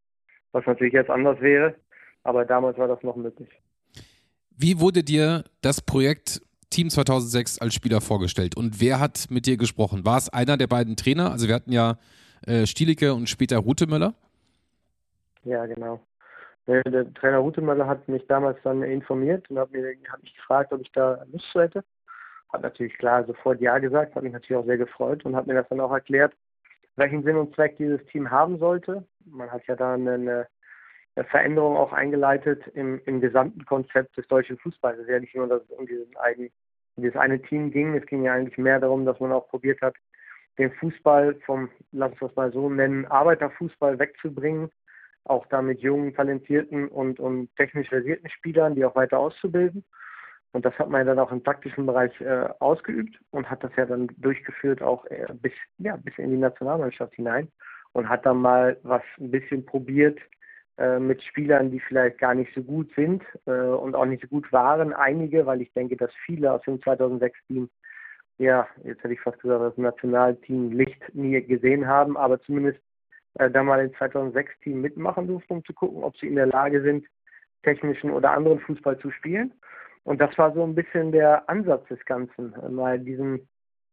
was 0.52 0.64
natürlich 0.64 0.94
jetzt 0.94 1.10
anders 1.10 1.38
wäre, 1.42 1.74
aber 2.22 2.46
damals 2.46 2.78
war 2.78 2.88
das 2.88 3.02
noch 3.02 3.16
möglich. 3.16 3.50
Wie 4.56 4.80
wurde 4.80 5.04
dir 5.04 5.44
das 5.60 5.82
Projekt 5.82 6.40
Team 6.70 6.88
2006 6.88 7.58
als 7.58 7.74
Spieler 7.74 8.00
vorgestellt 8.00 8.56
und 8.56 8.80
wer 8.80 8.98
hat 8.98 9.26
mit 9.28 9.44
dir 9.44 9.58
gesprochen? 9.58 10.06
War 10.06 10.16
es 10.16 10.30
einer 10.30 10.56
der 10.56 10.68
beiden 10.68 10.96
Trainer? 10.96 11.32
Also 11.32 11.48
wir 11.48 11.54
hatten 11.54 11.72
ja 11.72 11.98
äh, 12.46 12.64
Stielicke 12.64 13.12
und 13.12 13.28
später 13.28 13.58
Rutemöller. 13.58 14.14
Ja, 15.44 15.66
genau. 15.66 16.00
Der, 16.66 16.82
der, 16.84 17.12
Trainer 17.12 17.40
Rutemöller 17.40 17.86
hat 17.86 18.08
mich 18.08 18.26
damals 18.26 18.56
dann 18.64 18.82
informiert 18.82 19.50
und 19.50 19.58
hat, 19.58 19.70
mir, 19.70 19.94
hat 20.10 20.22
mich 20.22 20.34
gefragt, 20.34 20.72
ob 20.72 20.80
ich 20.80 20.90
da 20.92 21.22
Lust 21.30 21.44
zu 21.52 21.60
hätte. 21.60 21.84
Hat 22.52 22.62
natürlich 22.62 22.96
klar 22.98 23.24
sofort 23.24 23.60
Ja 23.60 23.78
gesagt, 23.78 24.14
hat 24.14 24.22
mich 24.22 24.32
natürlich 24.32 24.56
auch 24.56 24.66
sehr 24.66 24.78
gefreut 24.78 25.24
und 25.24 25.36
hat 25.36 25.46
mir 25.46 25.54
das 25.54 25.68
dann 25.68 25.80
auch 25.80 25.92
erklärt, 25.92 26.34
welchen 26.96 27.22
Sinn 27.22 27.36
und 27.36 27.54
Zweck 27.54 27.76
dieses 27.76 28.04
Team 28.06 28.30
haben 28.30 28.58
sollte. 28.58 29.04
Man 29.24 29.50
hat 29.50 29.66
ja 29.66 29.76
da 29.76 29.94
eine, 29.94 30.48
Veränderung 31.30 31.76
auch 31.76 31.92
eingeleitet 31.92 32.66
im, 32.74 33.00
im 33.06 33.20
gesamten 33.20 33.64
Konzept 33.64 34.16
des 34.18 34.28
deutschen 34.28 34.58
Fußballs. 34.58 34.98
Es 34.98 35.04
ist 35.04 35.10
ja 35.10 35.18
nicht 35.18 35.34
nur, 35.34 35.48
dass 35.48 35.62
es 35.62 35.70
um, 35.70 35.86
diesen 35.86 36.14
einen, 36.18 36.50
dieses 36.96 37.16
eine 37.16 37.40
Team 37.40 37.70
ging. 37.70 37.94
Es 37.94 38.04
ging 38.06 38.22
ja 38.22 38.34
eigentlich 38.34 38.58
mehr 38.58 38.80
darum, 38.80 39.06
dass 39.06 39.18
man 39.18 39.32
auch 39.32 39.48
probiert 39.48 39.80
hat, 39.80 39.94
den 40.58 40.72
Fußball 40.72 41.34
vom, 41.46 41.70
lass 41.92 42.10
uns 42.12 42.20
das 42.20 42.36
mal 42.36 42.52
so 42.52 42.68
nennen, 42.68 43.06
Arbeiterfußball 43.06 43.98
wegzubringen, 43.98 44.70
auch 45.24 45.46
da 45.46 45.62
mit 45.62 45.80
jungen, 45.80 46.14
talentierten 46.14 46.88
und, 46.88 47.18
und 47.18 47.54
technisch 47.56 47.88
versierten 47.88 48.28
Spielern, 48.30 48.74
die 48.74 48.84
auch 48.84 48.94
weiter 48.94 49.18
auszubilden. 49.18 49.84
Und 50.56 50.64
das 50.64 50.78
hat 50.78 50.88
man 50.88 51.00
ja 51.00 51.04
dann 51.04 51.18
auch 51.18 51.32
im 51.32 51.44
taktischen 51.44 51.84
Bereich 51.84 52.18
äh, 52.18 52.48
ausgeübt 52.60 53.14
und 53.30 53.50
hat 53.50 53.62
das 53.62 53.72
ja 53.76 53.84
dann 53.84 54.08
durchgeführt 54.16 54.80
auch 54.80 55.04
äh, 55.10 55.26
bis, 55.34 55.52
ja, 55.76 55.96
bis 55.96 56.16
in 56.16 56.30
die 56.30 56.38
Nationalmannschaft 56.38 57.12
hinein 57.12 57.52
und 57.92 58.08
hat 58.08 58.24
dann 58.24 58.38
mal 58.38 58.78
was 58.82 59.02
ein 59.20 59.30
bisschen 59.30 59.66
probiert 59.66 60.18
äh, 60.78 60.98
mit 60.98 61.22
Spielern, 61.22 61.70
die 61.70 61.80
vielleicht 61.80 62.16
gar 62.16 62.34
nicht 62.34 62.54
so 62.54 62.62
gut 62.62 62.90
sind 62.96 63.22
äh, 63.44 63.50
und 63.50 63.94
auch 63.94 64.06
nicht 64.06 64.22
so 64.22 64.28
gut 64.28 64.50
waren. 64.50 64.94
Einige, 64.94 65.44
weil 65.44 65.60
ich 65.60 65.70
denke, 65.74 65.94
dass 65.94 66.10
viele 66.24 66.50
aus 66.50 66.62
dem 66.62 66.80
2006-Team, 66.80 67.68
ja, 68.38 68.66
jetzt 68.82 69.04
hätte 69.04 69.12
ich 69.12 69.20
fast 69.20 69.38
gesagt, 69.42 69.60
das 69.60 69.76
Nationalteam 69.76 70.72
Licht 70.72 71.02
nie 71.12 71.38
gesehen 71.42 71.86
haben, 71.86 72.16
aber 72.16 72.40
zumindest 72.40 72.80
äh, 73.34 73.50
da 73.50 73.62
mal 73.62 73.84
im 73.84 73.92
2006-Team 73.92 74.80
mitmachen 74.80 75.26
durften, 75.26 75.52
um 75.52 75.64
zu 75.66 75.74
gucken, 75.74 76.02
ob 76.02 76.16
sie 76.16 76.28
in 76.28 76.36
der 76.36 76.46
Lage 76.46 76.80
sind, 76.80 77.06
technischen 77.62 78.10
oder 78.10 78.30
anderen 78.30 78.60
Fußball 78.60 78.98
zu 79.00 79.10
spielen. 79.10 79.52
Und 80.06 80.20
das 80.20 80.38
war 80.38 80.54
so 80.54 80.62
ein 80.62 80.76
bisschen 80.76 81.10
der 81.10 81.50
Ansatz 81.50 81.88
des 81.88 81.98
Ganzen, 82.04 82.54
mal 82.72 82.96
diesen 82.96 83.48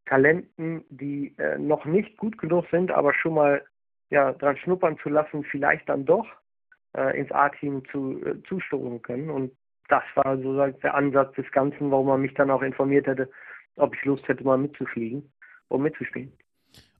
Talenten, 0.06 0.86
die 0.90 1.34
äh, 1.40 1.58
noch 1.58 1.86
nicht 1.86 2.18
gut 2.18 2.38
genug 2.38 2.66
sind, 2.70 2.92
aber 2.92 3.16
schon 3.16 3.34
mal 3.34 3.64
ja, 4.12 4.32
dran 4.34 4.56
schnuppern 4.58 4.96
zu 5.02 5.10
lassen, 5.10 5.44
vielleicht 5.44 5.90
dann 5.90 6.06
doch 6.06 6.28
äh, 6.96 7.20
ins 7.20 7.32
A-Team 7.32 7.82
zu, 7.92 8.22
äh, 8.24 8.36
zustoßen 8.48 9.02
können. 9.02 9.32
Und 9.32 9.54
das 9.90 10.04
war 10.14 10.38
so 10.38 10.56
der 10.56 10.94
Ansatz 10.94 11.34
des 11.34 11.52
Ganzen, 11.52 11.90
warum 11.90 12.06
man 12.06 12.22
mich 12.22 12.36
dann 12.36 12.52
auch 12.52 12.62
informiert 12.62 13.08
hätte, 13.08 13.28
ob 13.78 13.96
ich 13.96 14.06
Lust 14.06 14.28
hätte, 14.28 14.44
mal 14.44 14.60
mitzufliegen 14.60 15.32
und 15.70 15.82
mitzuspielen. 15.82 16.32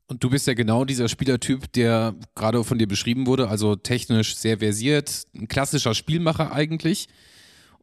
Und 0.08 0.24
du 0.24 0.28
bist 0.28 0.48
ja 0.48 0.54
genau 0.54 0.84
dieser 0.84 1.08
Spielertyp, 1.08 1.72
der 1.72 2.14
gerade 2.34 2.64
von 2.64 2.78
dir 2.78 2.88
beschrieben 2.88 3.28
wurde, 3.28 3.48
also 3.48 3.76
technisch 3.76 4.34
sehr 4.34 4.58
versiert, 4.58 5.28
ein 5.36 5.46
klassischer 5.46 5.94
Spielmacher 5.94 6.52
eigentlich 6.52 7.08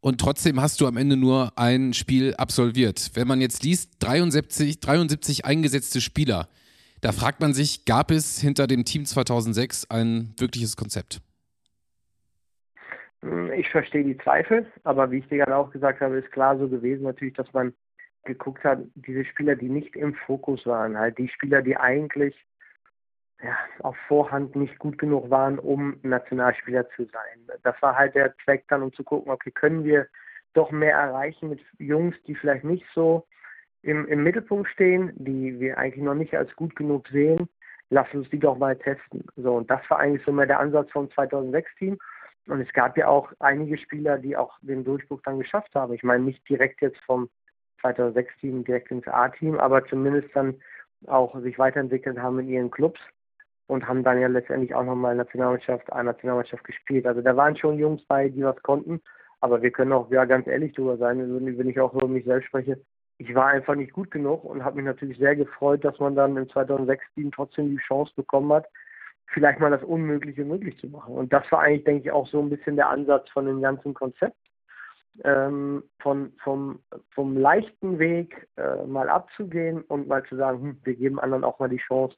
und 0.01 0.19
trotzdem 0.19 0.61
hast 0.61 0.81
du 0.81 0.87
am 0.87 0.97
Ende 0.97 1.15
nur 1.15 1.53
ein 1.55 1.93
Spiel 1.93 2.33
absolviert. 2.35 3.11
Wenn 3.13 3.27
man 3.27 3.39
jetzt 3.39 3.63
liest, 3.63 3.95
73, 3.99 4.79
73 4.79 5.45
eingesetzte 5.45 6.01
Spieler, 6.01 6.47
da 7.01 7.11
fragt 7.11 7.39
man 7.39 7.53
sich, 7.53 7.85
gab 7.85 8.11
es 8.11 8.39
hinter 8.39 8.67
dem 8.67 8.83
Team 8.83 9.05
2006 9.05 9.89
ein 9.89 10.33
wirkliches 10.37 10.75
Konzept? 10.75 11.21
Ich 13.55 13.69
verstehe 13.69 14.03
die 14.03 14.17
Zweifel, 14.17 14.65
aber 14.83 15.11
wie 15.11 15.19
ich 15.19 15.27
dir 15.27 15.37
gerade 15.37 15.55
auch 15.55 15.69
gesagt 15.69 16.01
habe, 16.01 16.17
ist 16.17 16.31
klar 16.31 16.57
so 16.57 16.67
gewesen 16.67 17.03
natürlich, 17.03 17.35
dass 17.35 17.51
man 17.53 17.73
geguckt 18.23 18.63
hat, 18.63 18.79
diese 18.95 19.25
Spieler, 19.25 19.55
die 19.55 19.69
nicht 19.69 19.95
im 19.95 20.13
Fokus 20.13 20.65
waren, 20.65 20.97
halt 20.97 21.17
die 21.17 21.29
Spieler, 21.29 21.61
die 21.61 21.77
eigentlich 21.77 22.35
ja, 23.43 23.57
auf 23.79 23.95
Vorhand 24.07 24.55
nicht 24.55 24.77
gut 24.79 24.97
genug 24.97 25.29
waren, 25.29 25.57
um 25.57 25.97
Nationalspieler 26.03 26.87
zu 26.91 27.05
sein. 27.05 27.57
Das 27.63 27.75
war 27.81 27.97
halt 27.97 28.15
der 28.15 28.35
Zweck 28.43 28.65
dann, 28.67 28.83
um 28.83 28.93
zu 28.93 29.03
gucken, 29.03 29.31
okay, 29.31 29.51
können 29.51 29.83
wir 29.83 30.07
doch 30.53 30.71
mehr 30.71 30.95
erreichen 30.95 31.49
mit 31.49 31.61
Jungs, 31.79 32.15
die 32.27 32.35
vielleicht 32.35 32.63
nicht 32.63 32.85
so 32.93 33.25
im, 33.81 34.07
im 34.07 34.23
Mittelpunkt 34.23 34.69
stehen, 34.69 35.11
die 35.15 35.59
wir 35.59 35.77
eigentlich 35.77 36.03
noch 36.03 36.13
nicht 36.13 36.35
als 36.35 36.55
gut 36.55 36.75
genug 36.75 37.07
sehen. 37.07 37.49
Lass 37.89 38.13
uns 38.13 38.29
die 38.29 38.39
doch 38.39 38.57
mal 38.57 38.77
testen. 38.77 39.25
So, 39.35 39.55
und 39.55 39.69
das 39.69 39.81
war 39.89 39.99
eigentlich 39.99 40.25
so 40.25 40.31
mehr 40.31 40.45
der 40.45 40.59
Ansatz 40.59 40.91
vom 40.91 41.07
2006-Team. 41.07 41.97
Und 42.47 42.61
es 42.61 42.71
gab 42.73 42.97
ja 42.97 43.07
auch 43.07 43.31
einige 43.39 43.77
Spieler, 43.77 44.17
die 44.17 44.37
auch 44.37 44.57
den 44.61 44.83
Durchbruch 44.83 45.21
dann 45.23 45.39
geschafft 45.39 45.73
haben. 45.75 45.93
Ich 45.93 46.03
meine, 46.03 46.23
nicht 46.23 46.47
direkt 46.47 46.81
jetzt 46.81 46.99
vom 47.05 47.29
2006-Team 47.81 48.63
direkt 48.63 48.91
ins 48.91 49.07
A-Team, 49.07 49.59
aber 49.59 49.85
zumindest 49.85 50.29
dann 50.35 50.55
auch 51.07 51.39
sich 51.41 51.57
weiterentwickelt 51.57 52.19
haben 52.19 52.39
in 52.39 52.49
ihren 52.49 52.71
Clubs 52.71 52.99
und 53.71 53.87
haben 53.87 54.03
dann 54.03 54.19
ja 54.19 54.27
letztendlich 54.27 54.75
auch 54.75 54.83
nochmal 54.83 55.15
Nationalmannschaft, 55.15 55.93
eine 55.93 56.11
Nationalmannschaft 56.11 56.65
gespielt. 56.65 57.07
Also 57.07 57.21
da 57.21 57.37
waren 57.37 57.55
schon 57.55 57.79
Jungs 57.79 58.03
bei, 58.05 58.27
die 58.27 58.43
was 58.43 58.61
konnten, 58.63 58.99
aber 59.39 59.61
wir 59.61 59.71
können 59.71 59.93
auch 59.93 60.11
ja 60.11 60.25
ganz 60.25 60.45
ehrlich 60.45 60.73
drüber 60.73 60.97
sein, 60.97 61.19
wenn 61.19 61.69
ich 61.69 61.79
auch 61.79 61.93
über 61.93 62.09
mich 62.09 62.25
selbst 62.25 62.47
spreche. 62.47 62.81
Ich 63.17 63.33
war 63.33 63.47
einfach 63.47 63.75
nicht 63.75 63.93
gut 63.93 64.11
genug 64.11 64.43
und 64.43 64.65
habe 64.65 64.75
mich 64.75 64.83
natürlich 64.83 65.17
sehr 65.19 65.37
gefreut, 65.37 65.85
dass 65.85 65.97
man 65.99 66.15
dann 66.15 66.35
im 66.35 66.47
2006-Team 66.49 67.31
trotzdem 67.31 67.69
die 67.69 67.81
Chance 67.87 68.11
bekommen 68.13 68.51
hat, 68.51 68.67
vielleicht 69.27 69.61
mal 69.61 69.71
das 69.71 69.83
Unmögliche 69.83 70.43
möglich 70.43 70.77
zu 70.77 70.87
machen. 70.87 71.15
Und 71.15 71.31
das 71.31 71.49
war 71.49 71.61
eigentlich, 71.61 71.85
denke 71.85 72.03
ich, 72.03 72.11
auch 72.11 72.27
so 72.27 72.41
ein 72.41 72.49
bisschen 72.49 72.75
der 72.75 72.89
Ansatz 72.89 73.29
von 73.29 73.45
dem 73.45 73.61
ganzen 73.61 73.93
Konzept. 73.93 74.35
Ähm, 75.23 75.83
von, 75.99 76.33
vom, 76.41 76.79
vom 77.09 77.37
leichten 77.37 77.99
Weg 77.99 78.47
äh, 78.55 78.85
mal 78.85 79.09
abzugehen 79.09 79.81
und 79.81 80.07
mal 80.07 80.23
zu 80.23 80.37
sagen, 80.37 80.61
hm, 80.61 80.77
wir 80.83 80.95
geben 80.95 81.19
anderen 81.19 81.43
auch 81.43 81.59
mal 81.59 81.67
die 81.67 81.77
Chance, 81.85 82.15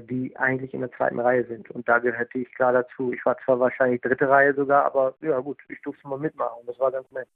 die 0.00 0.36
eigentlich 0.36 0.74
in 0.74 0.80
der 0.80 0.92
zweiten 0.92 1.20
Reihe 1.20 1.44
sind. 1.46 1.70
Und 1.70 1.88
da 1.88 1.98
gehörte 1.98 2.38
ich 2.38 2.52
klar 2.54 2.72
dazu. 2.72 3.12
Ich 3.12 3.24
war 3.24 3.36
zwar 3.44 3.60
wahrscheinlich 3.60 4.00
dritte 4.00 4.28
Reihe 4.28 4.54
sogar, 4.54 4.84
aber 4.84 5.14
ja 5.20 5.38
gut, 5.40 5.58
ich 5.68 5.80
durfte 5.82 6.08
mal 6.08 6.18
mitmachen. 6.18 6.66
Das 6.66 6.78
war 6.78 6.90
ganz 6.90 7.10
nett. 7.12 7.28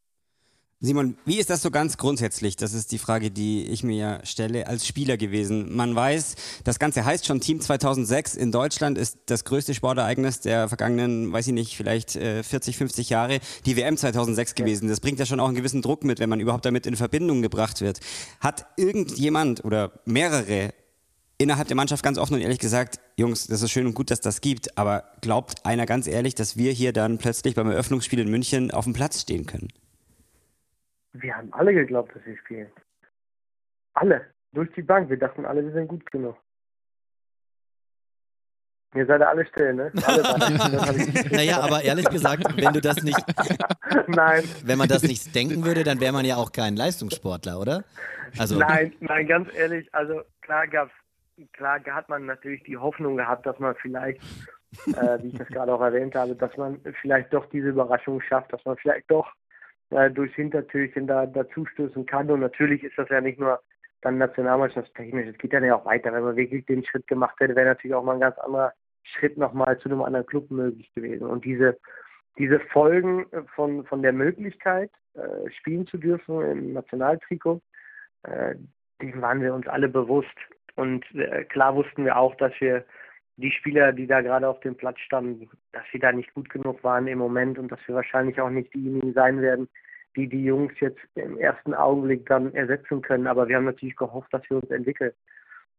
Simon, 0.85 1.17
wie 1.25 1.39
ist 1.39 1.49
das 1.49 1.63
so 1.63 1.71
ganz 1.71 1.97
grundsätzlich? 1.97 2.57
Das 2.57 2.75
ist 2.75 2.93
die 2.93 2.99
Frage, 2.99 3.31
die 3.31 3.67
ich 3.69 3.85
mir 3.85 3.97
ja 3.97 4.27
stelle 4.27 4.67
als 4.67 4.87
Spieler 4.87 5.17
gewesen. 5.17 5.75
Man 5.75 5.97
weiß, 5.97 6.63
das 6.65 6.79
Ganze 6.79 7.07
heißt 7.07 7.25
schon 7.25 7.41
Team 7.41 7.61
2006 7.61 8.35
in 8.35 8.53
Deutschland 8.53 8.99
ist 8.99 9.19
das 9.27 9.45
größte 9.45 9.73
Sportereignis 9.73 10.41
der 10.41 10.69
vergangenen, 10.69 11.33
weiß 11.33 11.47
ich 11.47 11.55
nicht, 11.55 11.75
vielleicht 11.77 12.11
40, 12.11 12.75
äh, 12.75 12.79
50 12.79 13.09
Jahre, 13.09 13.39
die 13.65 13.79
WM 13.79 13.97
2006 13.97 14.55
gewesen. 14.55 14.89
Das 14.89 15.01
bringt 15.01 15.19
ja 15.19 15.25
schon 15.25 15.41
auch 15.41 15.47
einen 15.47 15.57
gewissen 15.57 15.81
Druck 15.81 16.05
mit, 16.05 16.21
wenn 16.21 16.29
man 16.29 16.41
überhaupt 16.41 16.67
damit 16.67 16.87
in 16.87 16.97
Verbindung 16.97 17.41
gebracht 17.41 17.81
wird. 17.81 18.01
Hat 18.41 18.67
irgendjemand 18.77 19.65
oder 19.65 19.93
mehrere 20.05 20.75
innerhalb 21.39 21.69
der 21.69 21.77
Mannschaft 21.77 22.03
ganz 22.05 22.19
offen 22.19 22.35
und 22.35 22.41
ehrlich 22.41 22.59
gesagt, 22.59 23.01
Jungs, 23.17 23.47
das 23.47 23.63
ist 23.63 23.71
schön 23.71 23.87
und 23.87 23.95
gut, 23.95 24.11
dass 24.11 24.21
das 24.21 24.41
gibt, 24.41 24.79
aber 24.79 25.05
glaubt 25.21 25.65
einer 25.65 25.87
ganz 25.87 26.07
ehrlich, 26.07 26.35
dass 26.35 26.57
wir 26.57 26.73
hier 26.73 26.93
dann 26.93 27.19
plötzlich 27.19 27.55
beim 27.55 27.71
Eröffnungsspiel 27.71 28.21
in 28.21 28.31
München 28.31 28.71
auf 28.71 28.85
dem 28.85 28.93
Platz 28.93 29.23
stehen 29.23 29.47
können? 29.47 29.69
Wir 31.13 31.37
haben 31.37 31.53
alle 31.53 31.73
geglaubt, 31.73 32.15
dass 32.15 32.25
wir 32.27 32.37
spielen. 32.39 32.69
Alle. 33.95 34.27
Durch 34.53 34.71
die 34.75 34.83
Bank. 34.83 35.09
Wir 35.11 35.19
dachten 35.19 35.45
alle, 35.45 35.65
wir 35.65 35.73
sind 35.73 35.89
gut 35.89 36.11
genug. 36.11 36.37
Ihr 38.95 39.07
seid 39.07 39.23
alle 39.23 39.45
still, 39.47 39.75
ne? 39.75 39.91
naja, 41.33 41.61
aber 41.61 41.83
ehrlich 41.83 42.09
gesagt, 42.09 42.45
wenn 42.57 42.73
du 42.73 42.81
das 42.81 43.03
nicht. 43.03 43.19
nein. 44.07 44.45
Wenn 44.65 44.79
man 44.79 44.87
das 44.87 45.03
nicht 45.03 45.35
denken 45.35 45.65
würde, 45.65 45.83
dann 45.83 46.01
wäre 46.01 46.13
man 46.13 46.25
ja 46.25 46.37
auch 46.37 46.53
kein 46.53 46.77
Leistungssportler, 46.77 47.59
oder? 47.59 47.83
Also, 48.39 48.57
nein, 48.57 48.93
nein, 49.01 49.27
ganz 49.27 49.49
ehrlich, 49.55 49.93
also 49.93 50.23
klar 50.43 50.69
gab's 50.69 50.93
klar 51.53 51.81
hat 51.85 52.09
man 52.09 52.27
natürlich 52.27 52.63
die 52.65 52.77
Hoffnung 52.77 53.17
gehabt, 53.17 53.47
dass 53.47 53.59
man 53.59 53.75
vielleicht, 53.77 54.23
äh, 54.87 55.23
wie 55.23 55.29
ich 55.29 55.39
das 55.39 55.49
gerade 55.49 55.73
auch 55.73 55.81
erwähnt 55.81 56.15
habe, 56.15 56.35
dass 56.35 56.57
man 56.57 56.81
vielleicht 57.01 57.33
doch 57.33 57.47
diese 57.51 57.69
Überraschung 57.69 58.21
schafft, 58.21 58.53
dass 58.53 58.65
man 58.65 58.77
vielleicht 58.77 59.11
doch 59.11 59.33
äh, 59.91 60.11
durchs 60.11 60.35
Hintertürchen 60.35 61.07
da 61.07 61.27
dazustößen 61.27 62.07
kann. 62.07 62.31
Und 62.31 62.41
natürlich 62.41 62.83
ist 62.85 62.99
das 62.99 63.09
ja 63.09 63.21
nicht 63.21 63.39
nur 63.39 63.61
dann 64.01 64.19
nationalmannschaftstechnisch, 64.19 65.29
es 65.29 65.39
geht 65.39 65.53
dann 65.53 65.65
ja 65.65 65.77
auch 65.77 65.87
weiter. 65.87 66.13
Wenn 66.13 66.25
man 66.25 66.37
wirklich 66.37 66.67
den 66.67 66.85
Schritt 66.85 67.07
gemacht 67.07 67.37
hätte, 67.41 67.57
wäre 67.57 67.69
natürlich 67.69 67.95
auch 67.95 68.05
mal 68.05 68.15
ein 68.15 68.21
ganz 68.21 68.39
anderer 68.39 68.73
Schritt 69.03 69.39
nochmal 69.39 69.79
zu 69.79 69.89
einem 69.89 70.03
anderen 70.03 70.27
Club 70.27 70.51
möglich 70.51 70.93
gewesen. 70.95 71.27
Und 71.27 71.45
diese, 71.45 71.79
diese 72.39 72.61
Folgen 72.61 73.27
von, 73.55 73.85
von 73.87 74.03
der 74.03 74.13
Möglichkeit, 74.13 74.91
äh, 75.15 75.51
spielen 75.59 75.87
zu 75.87 75.97
dürfen 75.97 76.43
im 76.43 76.73
Nationaltrikot, 76.75 77.63
äh, 78.25 78.57
dem 79.01 79.23
waren 79.23 79.41
wir 79.41 79.55
uns 79.55 79.67
alle 79.67 79.89
bewusst. 79.89 80.37
Und 80.77 81.05
äh, 81.15 81.45
klar 81.45 81.75
wussten 81.75 82.05
wir 82.05 82.17
auch, 82.17 82.35
dass 82.37 82.53
wir 82.61 82.85
die 83.37 83.51
Spieler, 83.51 83.93
die 83.93 84.07
da 84.07 84.21
gerade 84.21 84.49
auf 84.49 84.61
dem 84.61 84.77
Platz 84.77 84.99
standen, 85.01 85.49
dass 85.73 85.83
sie 85.93 85.99
da 85.99 86.13
nicht 86.13 86.33
gut 86.35 86.49
genug 86.51 86.83
waren 86.85 87.07
im 87.07 87.19
Moment 87.19 87.59
und 87.59 87.71
dass 87.71 87.81
wir 87.87 87.95
wahrscheinlich 87.97 88.41
auch 88.41 88.51
nicht 88.51 88.73
diejenigen 88.75 89.13
sein 89.13 89.41
werden, 89.41 89.69
die 90.17 90.29
die 90.29 90.45
Jungs 90.45 90.73
jetzt 90.81 91.01
im 91.17 91.39
ersten 91.39 91.75
Augenblick 91.75 92.27
dann 92.27 92.55
ersetzen 92.55 93.03
können. 93.03 93.27
Aber 93.27 93.49
wir 93.49 93.57
haben 93.57 93.65
natürlich 93.65 93.97
gehofft, 93.97 94.33
dass 94.33 94.49
wir 94.49 94.59
uns 94.59 94.71
entwickeln. 94.71 95.13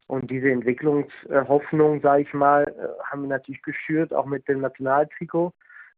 Und 0.08 0.30
diese 0.30 0.50
Entwicklungshoffnung, 0.50 2.00
sage 2.00 2.22
ich 2.22 2.32
mal, 2.34 2.64
äh, 2.64 3.02
haben 3.10 3.22
wir 3.22 3.28
natürlich 3.28 3.62
geschürt, 3.62 4.12
auch 4.12 4.26
mit 4.26 4.46
dem 4.48 4.60
Nationaltrikot. 4.60 5.52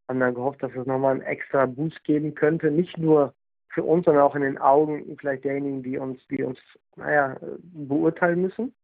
Haben 0.09 0.21
dann 0.21 0.35
gehofft, 0.35 0.63
dass 0.63 0.75
es 0.75 0.87
nochmal 0.87 1.13
einen 1.13 1.23
extra 1.23 1.67
Boost 1.67 2.03
geben 2.05 2.35
könnte. 2.35 2.71
Nicht 2.71 2.97
nur 2.97 3.35
für 3.69 3.83
uns, 3.83 4.07
sondern 4.07 4.23
auch 4.23 4.35
in 4.35 4.43
den 4.43 4.57
Augen 4.57 5.17
vielleicht 5.21 5.45
derjenigen, 5.45 5.83
die 5.83 5.99
uns, 5.99 6.19
die 6.29 6.43
uns, 6.43 6.59
naja, 6.97 7.37
beurteilen 7.73 8.43
müssen. 8.43 8.75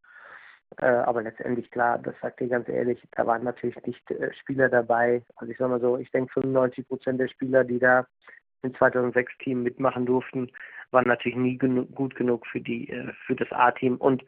Äh, 0.81 0.87
aber 0.87 1.21
letztendlich 1.21 1.71
klar, 1.71 1.97
das 1.99 2.15
sagt 2.21 2.41
ihr 2.41 2.49
ganz 2.49 2.67
ehrlich, 2.67 3.01
da 3.11 3.25
waren 3.25 3.43
natürlich 3.43 3.81
nicht 3.85 4.11
äh, 4.11 4.33
Spieler 4.33 4.69
dabei. 4.69 5.23
Also 5.37 5.51
ich 5.51 5.57
sag 5.57 5.69
mal 5.69 5.79
so, 5.79 5.97
ich 5.97 6.11
denke 6.11 6.33
95 6.33 6.87
Prozent 6.87 7.19
der 7.19 7.29
Spieler, 7.29 7.63
die 7.63 7.79
da 7.79 8.05
im 8.61 8.73
2006-Team 8.73 9.63
mitmachen 9.63 10.05
durften, 10.05 10.51
waren 10.91 11.07
natürlich 11.07 11.37
nie 11.37 11.57
genu 11.57 11.85
gut 11.85 12.15
genug 12.15 12.45
für 12.47 12.59
die 12.59 12.89
äh, 12.89 13.13
für 13.25 13.35
das 13.35 13.51
A-Team 13.51 13.97
und 13.97 14.23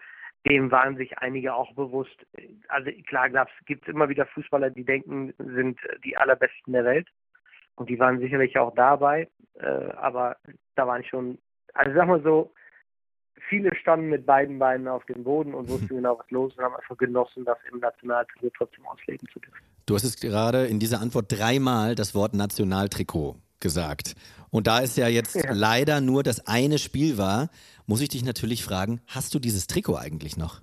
dem 0.47 0.71
waren 0.71 0.95
sich 0.95 1.17
einige 1.17 1.53
auch 1.53 1.73
bewusst. 1.73 2.25
Also 2.69 2.91
klar 3.07 3.29
gibt 3.65 3.83
es 3.87 3.93
immer 3.93 4.07
wieder 4.07 4.25
Fußballer, 4.27 4.69
die 4.69 4.85
denken, 4.85 5.33
sind 5.37 5.79
die 6.05 6.15
allerbesten 6.15 6.73
der 6.73 6.85
Welt 6.85 7.07
und 7.75 7.89
die 7.89 7.99
waren 7.99 8.19
sicherlich 8.19 8.57
auch 8.57 8.73
dabei, 8.75 9.27
äh, 9.55 9.65
aber 9.65 10.37
da 10.75 10.87
waren 10.87 11.03
schon, 11.03 11.37
also 11.73 11.93
sag 11.93 12.07
mal 12.07 12.23
so, 12.23 12.53
viele 13.49 13.75
standen 13.75 14.09
mit 14.09 14.25
beiden 14.25 14.59
Beinen 14.59 14.87
auf 14.87 15.05
dem 15.05 15.23
Boden 15.23 15.53
und 15.53 15.69
wussten 15.69 15.95
genau, 15.95 16.17
was 16.17 16.29
los 16.31 16.51
ist 16.51 16.57
und 16.57 16.65
haben 16.65 16.75
einfach 16.75 16.97
genossen, 16.97 17.45
das 17.45 17.57
im 17.71 17.79
Nationaltrikot 17.79 18.51
trotzdem 18.57 18.85
ausleben 18.85 19.27
zu 19.31 19.39
dürfen. 19.39 19.63
Du 19.85 19.95
hast 19.95 20.03
es 20.03 20.19
gerade 20.19 20.65
in 20.65 20.79
dieser 20.79 21.01
Antwort 21.01 21.25
dreimal 21.29 21.95
das 21.95 22.13
Wort 22.13 22.33
Nationaltrikot 22.33 23.37
gesagt. 23.59 24.15
Und 24.49 24.67
da 24.67 24.81
es 24.81 24.95
ja 24.95 25.07
jetzt 25.07 25.35
ja. 25.35 25.51
leider 25.51 26.01
nur 26.01 26.23
das 26.23 26.47
eine 26.47 26.77
Spiel 26.77 27.17
war, 27.17 27.49
muss 27.85 28.01
ich 28.01 28.09
dich 28.09 28.23
natürlich 28.23 28.63
fragen, 28.63 29.01
hast 29.07 29.33
du 29.33 29.39
dieses 29.39 29.67
Trikot 29.67 29.95
eigentlich 29.95 30.37
noch? 30.37 30.61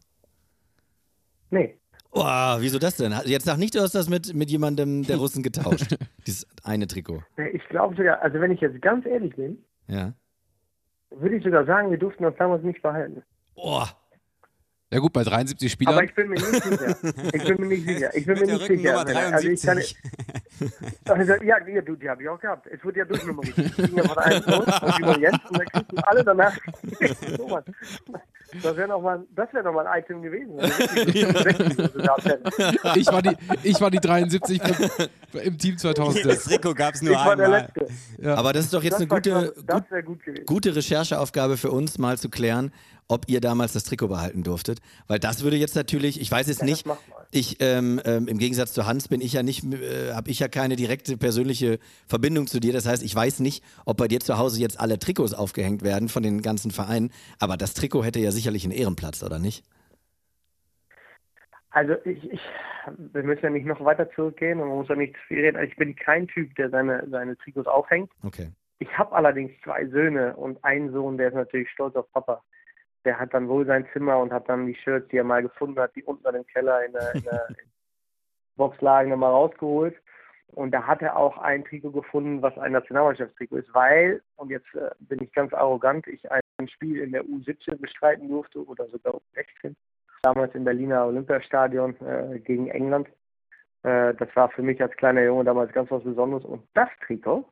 Nee. 1.51 1.79
Oh, 2.11 2.57
wieso 2.61 2.79
das 2.79 2.97
denn? 2.97 3.13
Jetzt 3.25 3.45
sag 3.45 3.57
nicht, 3.57 3.75
du 3.75 3.81
hast 3.81 3.95
das 3.95 4.09
mit, 4.09 4.35
mit 4.35 4.51
jemandem 4.51 5.03
der 5.03 5.17
Russen 5.19 5.43
getauscht. 5.43 5.97
Dieses 6.27 6.47
eine 6.63 6.87
Trikot. 6.87 7.23
Ich 7.53 7.67
glaube 7.69 7.97
sogar, 7.97 8.23
also 8.23 8.41
wenn 8.41 8.53
ich 8.53 8.61
jetzt 8.61 8.81
ganz 8.83 9.05
ehrlich 9.05 9.35
bin, 9.35 9.59
ja. 9.89 10.13
Würde 11.21 11.37
ich 11.37 11.45
sogar 11.45 11.65
sagen, 11.65 11.91
wir 11.91 11.99
durften 11.99 12.25
das 12.25 12.35
damals 12.37 12.63
nicht 12.63 12.83
behalten. 12.83 13.23
Boah. 13.55 13.89
Ja 14.95 15.01
gut, 15.01 15.13
bei 15.13 15.25
73 15.25 15.73
Spielern. 15.73 15.95
Aber 15.95 16.05
ich 16.05 16.15
bin 16.15 16.29
mir 16.29 16.37
nicht 16.37 16.63
sicher. 16.63 16.97
Ich 17.33 17.45
bin 17.45 17.61
mir 17.61 17.67
nicht 17.67 17.85
sicher. 17.85 18.15
Ich 18.15 18.27
bin 18.27 18.39
mir 18.39 18.47
nicht 18.47 18.65
sicher. 18.65 18.99
Also 19.33 19.49
ich 19.49 19.61
kann, 19.61 19.83
also, 21.07 21.33
ja, 21.43 21.59
du, 21.81 21.97
die 21.97 22.09
habe 22.09 22.23
ich 22.23 22.29
auch 22.29 22.39
gehabt. 22.39 22.69
Es 22.69 22.85
wird 22.85 22.99
ja 22.99 23.05
durchnummeriert. 23.05 23.59
Ich 23.59 23.75
ging 23.75 23.97
ja 23.97 24.05
von 24.05 24.19
einem 24.19 24.45
los 24.47 24.83
und 24.83 24.99
über 25.01 25.19
Jens 25.19 25.41
und 25.51 25.59
dann 25.59 25.67
kriegten 25.67 25.99
alle 25.99 26.23
danach. 26.23 26.57
das 28.63 28.77
wäre 28.77 28.87
nochmal 28.87 29.25
wär 29.35 29.63
noch 29.65 29.73
mal 29.73 29.85
ein 29.89 30.01
Item 30.01 30.23
gewesen. 30.23 30.61
ich, 32.95 33.07
war 33.09 33.21
die, 33.21 33.37
ich 33.65 33.81
war 33.81 33.91
die 33.91 33.99
73 33.99 34.61
im 35.43 35.59
Team 35.59 35.77
2000. 35.77 36.25
Das 36.25 36.45
Trikot 36.45 36.75
gab 36.75 36.95
es 36.95 37.03
nur 37.03 37.15
ich 37.15 37.19
einmal. 37.19 37.37
War 37.39 37.49
der 37.49 37.49
Letzte. 37.49 37.89
Ja. 38.23 38.37
Aber 38.37 38.53
das 38.53 38.67
ist 38.67 38.75
doch 38.75 38.85
jetzt 38.85 39.01
das 39.01 39.01
eine 39.01 39.09
gute, 39.09 39.55
gut, 40.05 40.21
gute 40.47 40.77
Rechercheaufgabe 40.77 41.57
für 41.57 41.73
uns, 41.73 41.99
mal 41.99 42.17
zu 42.17 42.31
klären, 42.31 42.71
ob 43.09 43.29
ihr 43.29 43.41
damals 43.41 43.73
das 43.73 43.85
Trikot 43.85 44.09
behalten 44.09 44.43
durftet. 44.43 44.81
Weil 45.07 45.19
das 45.19 45.43
würde 45.43 45.57
jetzt 45.57 45.77
natürlich, 45.77 46.21
ich 46.21 46.31
weiß 46.31 46.49
es 46.49 46.59
ja, 46.59 46.65
nicht, 46.65 46.87
ich 47.31 47.57
ähm, 47.61 48.01
ähm, 48.05 48.29
im 48.29 48.39
Gegensatz 48.39 48.73
zu 48.73 48.87
Hans 48.87 49.09
bin 49.09 49.21
ich 49.21 49.33
ja 49.35 49.43
nicht, 49.43 49.65
äh, 49.65 50.13
habe 50.15 50.31
ich 50.31 50.41
ja 50.41 50.49
keine 50.49 50.77
direkte 50.77 51.17
persönliche 51.17 51.79
Verbindung 52.07 52.47
zu 52.47 52.61
dir. 52.61 52.73
Das 52.73 52.87
heißt, 52.87 53.03
ich 53.03 53.15
weiß 53.15 53.41
nicht, 53.41 53.65
ob 53.85 53.97
bei 53.97 54.09
dir 54.09 54.21
zu 54.21 54.39
Hause 54.39 54.61
jetzt 54.61 54.81
alle 54.81 54.99
Trikots 54.99 55.35
aufgehängt 55.35 55.83
werden 55.83 56.09
von 56.09 56.23
den 56.23 56.43
ganzen 56.43 56.71
Vereinen. 56.71 57.11
Aber 57.39 57.57
das 57.57 57.75
Trikot 57.75 58.05
hätte 58.05 58.21
ja 58.21 58.31
sicherlich 58.31 58.65
einen 58.65 58.73
Ehrenplatz, 58.73 59.23
oder 59.23 59.39
nicht? 59.39 59.65
Also 61.71 61.95
ich, 62.05 62.33
ich, 62.33 62.41
wir 62.97 63.25
müssen 63.25 63.43
ja 63.43 63.51
nicht 63.51 63.67
noch 63.67 63.85
weiter 63.85 64.09
zurückgehen 64.13 64.61
und 64.61 64.69
man 64.69 64.79
muss 64.79 64.89
ja 64.89 64.95
nicht 64.95 65.17
viel 65.27 65.41
reden. 65.41 65.57
Also 65.57 65.69
ich 65.71 65.77
bin 65.77 65.97
kein 65.97 66.29
Typ, 66.29 66.55
der 66.55 66.71
seine, 66.71 67.05
seine 67.11 67.37
Trikots 67.37 67.67
aufhängt. 67.67 68.11
Okay. 68.23 68.51
Ich 68.79 68.97
habe 68.97 69.13
allerdings 69.13 69.51
zwei 69.63 69.87
Söhne 69.87 70.37
und 70.37 70.63
einen 70.65 70.93
Sohn, 70.93 71.17
der 71.17 71.29
ist 71.29 71.35
natürlich 71.35 71.71
stolz 71.71 71.97
auf 71.97 72.11
Papa 72.13 72.43
der 73.05 73.19
hat 73.19 73.35
dann 73.35 73.49
wohl 73.49 73.67
sein 73.67 73.87
Zimmer 73.93 74.19
und 74.19 74.33
hat 74.33 74.49
dann 74.49 74.67
die 74.67 74.75
Shirts, 74.75 75.09
die 75.09 75.19
er 75.19 75.25
mal 75.25 75.43
gefunden 75.43 75.79
hat, 75.79 75.95
die 75.95 76.03
unten 76.05 76.27
an 76.27 76.35
dem 76.35 76.47
Keller 76.47 76.85
in 76.85 76.93
der, 76.93 77.15
in 77.15 77.23
der 77.23 77.49
Box 78.57 78.81
lagen, 78.81 79.11
nochmal 79.11 79.31
rausgeholt. 79.31 79.95
Und 80.49 80.71
da 80.71 80.87
hat 80.87 81.03
er 81.03 81.17
auch 81.17 81.39
ein 81.39 81.65
Trikot 81.65 81.91
gefunden, 81.91 82.41
was 82.41 82.57
ein 82.59 82.73
Nationalmannschaftstrikot 82.73 83.57
ist, 83.57 83.75
weil, 83.75 84.23
und 84.37 84.51
jetzt 84.51 84.73
äh, 84.75 84.91
bin 85.01 85.21
ich 85.23 85.33
ganz 85.33 85.53
arrogant, 85.53 86.07
ich 86.07 86.31
ein 86.31 86.69
Spiel 86.69 87.01
in 87.01 87.13
der 87.13 87.25
U17 87.25 87.77
bestreiten 87.77 88.29
durfte 88.29 88.65
oder 88.65 88.87
sogar 88.89 89.15
U16, 89.15 89.75
damals 90.23 90.55
im 90.55 90.65
Berliner 90.65 91.07
Olympiastadion 91.07 91.97
äh, 92.01 92.39
gegen 92.39 92.69
England. 92.69 93.09
Äh, 93.83 94.15
das 94.15 94.29
war 94.35 94.49
für 94.51 94.63
mich 94.63 94.81
als 94.81 94.97
kleiner 94.97 95.25
Junge 95.25 95.45
damals 95.45 95.73
ganz 95.73 95.91
was 95.91 96.05
Besonderes. 96.05 96.45
Und 96.45 96.63
das 96.75 96.89
Trikot, 97.05 97.45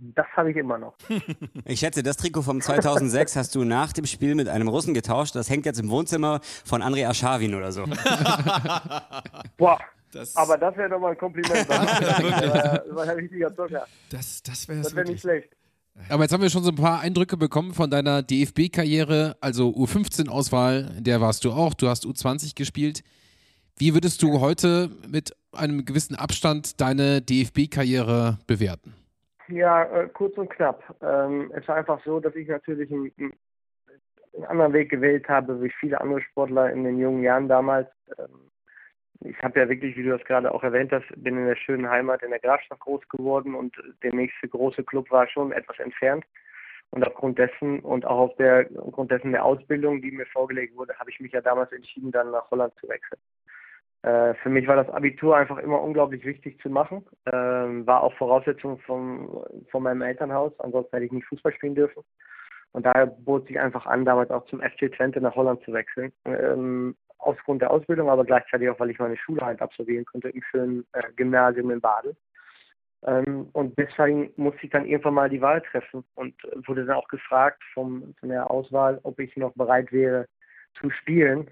das 0.00 0.26
habe 0.36 0.50
ich 0.50 0.56
immer 0.56 0.78
noch. 0.78 0.94
Ich 1.64 1.80
schätze, 1.80 2.02
das 2.02 2.16
Trikot 2.16 2.42
vom 2.42 2.60
2006 2.60 3.36
hast 3.36 3.54
du 3.54 3.64
nach 3.64 3.92
dem 3.92 4.06
Spiel 4.06 4.34
mit 4.34 4.48
einem 4.48 4.68
Russen 4.68 4.94
getauscht. 4.94 5.34
Das 5.34 5.50
hängt 5.50 5.66
jetzt 5.66 5.80
im 5.80 5.90
Wohnzimmer 5.90 6.40
von 6.64 6.82
Andrei 6.82 7.06
Aschawin 7.06 7.54
oder 7.54 7.72
so. 7.72 7.84
Boah, 9.56 9.78
das 10.12 10.34
aber 10.36 10.56
das 10.56 10.76
wäre 10.76 10.88
doch 10.88 11.00
mal 11.00 11.12
ein 11.12 11.18
Kompliment. 11.18 11.66
Das 11.68 12.94
war 12.94 13.02
ein 13.02 13.10
richtiger 13.10 13.54
Zucker. 13.54 13.86
Das, 14.10 14.42
das 14.42 14.68
wäre 14.68 14.84
wär 14.94 15.04
nicht 15.04 15.20
schlecht. 15.20 15.50
Aber 16.08 16.22
jetzt 16.22 16.32
haben 16.32 16.42
wir 16.42 16.50
schon 16.50 16.62
so 16.62 16.70
ein 16.70 16.76
paar 16.76 17.00
Eindrücke 17.00 17.36
bekommen 17.36 17.74
von 17.74 17.90
deiner 17.90 18.22
DFB-Karriere, 18.22 19.36
also 19.40 19.70
U15-Auswahl, 19.70 20.96
der 21.00 21.20
warst 21.20 21.44
du 21.44 21.50
auch, 21.52 21.74
du 21.74 21.88
hast 21.88 22.06
U20 22.06 22.54
gespielt. 22.54 23.02
Wie 23.76 23.94
würdest 23.94 24.22
du 24.22 24.40
heute 24.40 24.90
mit 25.08 25.36
einem 25.52 25.84
gewissen 25.84 26.14
Abstand 26.14 26.80
deine 26.80 27.20
DFB-Karriere 27.20 28.38
bewerten? 28.46 28.94
Ja, 29.48 29.84
äh, 29.84 30.08
kurz 30.08 30.36
und 30.36 30.50
knapp. 30.50 30.82
Ähm, 31.00 31.50
es 31.54 31.66
war 31.68 31.76
einfach 31.76 32.02
so, 32.04 32.20
dass 32.20 32.34
ich 32.34 32.48
natürlich 32.48 32.90
einen, 32.92 33.12
anderen 34.46 34.72
Weg 34.72 34.90
gewählt 34.90 35.28
habe, 35.28 35.60
wie 35.62 35.72
viele 35.80 36.00
andere 36.00 36.20
Sportler 36.20 36.70
in 36.70 36.84
den 36.84 36.98
jungen 36.98 37.22
Jahren 37.22 37.48
damals. 37.48 37.88
Ähm, 38.18 38.50
ich 39.20 39.36
habe 39.42 39.58
ja 39.58 39.68
wirklich, 39.68 39.96
wie 39.96 40.04
du 40.04 40.10
das 40.16 40.24
gerade 40.26 40.52
auch 40.52 40.62
erwähnt 40.62 40.92
hast, 40.92 41.06
bin 41.16 41.36
in 41.36 41.46
der 41.46 41.56
schönen 41.56 41.88
Heimat 41.88 42.22
in 42.22 42.30
der 42.30 42.38
Grafschaft 42.38 42.80
groß 42.80 43.08
geworden 43.08 43.54
und 43.54 43.74
der 44.02 44.14
nächste 44.14 44.48
große 44.48 44.84
Club 44.84 45.10
war 45.10 45.26
schon 45.28 45.50
etwas 45.50 45.78
entfernt. 45.80 46.24
Und 46.90 47.06
aufgrund 47.06 47.38
dessen 47.38 47.80
und 47.80 48.06
auch 48.06 48.18
auf 48.18 48.36
der, 48.36 48.68
aufgrund 48.78 49.10
dessen 49.10 49.32
der 49.32 49.44
Ausbildung, 49.44 50.00
die 50.00 50.10
mir 50.10 50.26
vorgelegt 50.26 50.76
wurde, 50.76 50.94
habe 50.98 51.10
ich 51.10 51.20
mich 51.20 51.32
ja 51.32 51.40
damals 51.40 51.72
entschieden, 51.72 52.12
dann 52.12 52.30
nach 52.30 52.50
Holland 52.50 52.72
zu 52.80 52.88
wechseln. 52.88 53.20
Äh, 54.02 54.34
für 54.34 54.48
mich 54.48 54.66
war 54.66 54.76
das 54.76 54.88
Abitur 54.90 55.36
einfach 55.36 55.58
immer 55.58 55.82
unglaublich 55.82 56.24
wichtig 56.24 56.60
zu 56.60 56.70
machen. 56.70 57.04
Ähm, 57.32 57.86
war 57.86 58.02
auch 58.02 58.14
Voraussetzung 58.14 58.78
vom, 58.80 59.44
von 59.70 59.82
meinem 59.82 60.02
Elternhaus, 60.02 60.52
ansonsten 60.60 60.96
hätte 60.96 61.06
ich 61.06 61.12
nicht 61.12 61.26
Fußball 61.26 61.52
spielen 61.52 61.74
dürfen. 61.74 62.04
Und 62.72 62.86
daher 62.86 63.06
bot 63.06 63.46
sich 63.48 63.58
einfach 63.58 63.86
an, 63.86 64.04
damals 64.04 64.30
auch 64.30 64.44
zum 64.46 64.60
FC 64.60 64.92
Twente 64.92 65.20
nach 65.20 65.34
Holland 65.34 65.62
zu 65.64 65.72
wechseln. 65.72 66.12
Ähm, 66.26 66.94
aufgrund 67.18 67.62
der 67.62 67.72
Ausbildung, 67.72 68.08
aber 68.08 68.24
gleichzeitig 68.24 68.68
auch, 68.70 68.78
weil 68.78 68.90
ich 68.90 68.98
meine 68.98 69.16
Schule 69.16 69.44
halt 69.44 69.60
absolvieren 69.60 70.04
konnte 70.04 70.28
im 70.28 70.42
schönen 70.42 70.86
äh, 70.92 71.02
Gymnasium 71.16 71.70
in 71.70 71.80
Baden. 71.80 72.16
Ähm, 73.04 73.48
und 73.52 73.76
deswegen 73.78 74.32
musste 74.36 74.60
ich 74.62 74.70
dann 74.70 74.86
irgendwann 74.86 75.14
mal 75.14 75.28
die 75.28 75.40
Wahl 75.40 75.60
treffen 75.62 76.04
und 76.14 76.34
wurde 76.66 76.84
dann 76.84 76.96
auch 76.96 77.08
gefragt 77.08 77.62
vom, 77.74 78.14
von 78.20 78.28
der 78.28 78.48
Auswahl, 78.50 79.00
ob 79.02 79.18
ich 79.18 79.36
noch 79.36 79.54
bereit 79.54 79.90
wäre 79.90 80.26
zu 80.80 80.90
spielen 80.90 81.50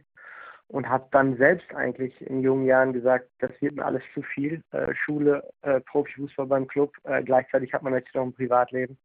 und 0.69 0.89
habe 0.89 1.07
dann 1.13 1.37
selbst 1.37 1.73
eigentlich 1.75 2.21
in 2.21 2.41
jungen 2.41 2.67
Jahren 2.67 2.93
gesagt, 2.93 3.29
das 3.39 3.51
wird 3.61 3.77
mir 3.77 3.85
alles 3.85 4.03
zu 4.15 4.23
viel. 4.23 4.63
Äh, 4.73 4.95
Schule, 4.95 5.49
äh, 5.63 5.81
Profifußball 5.81 6.47
beim 6.47 6.67
Club, 6.67 6.93
äh, 7.05 7.23
gleichzeitig 7.23 7.73
hat 7.73 7.83
man 7.83 7.93
natürlich 7.93 8.15
noch 8.15 8.25
ein 8.25 8.33
Privatleben 8.33 8.99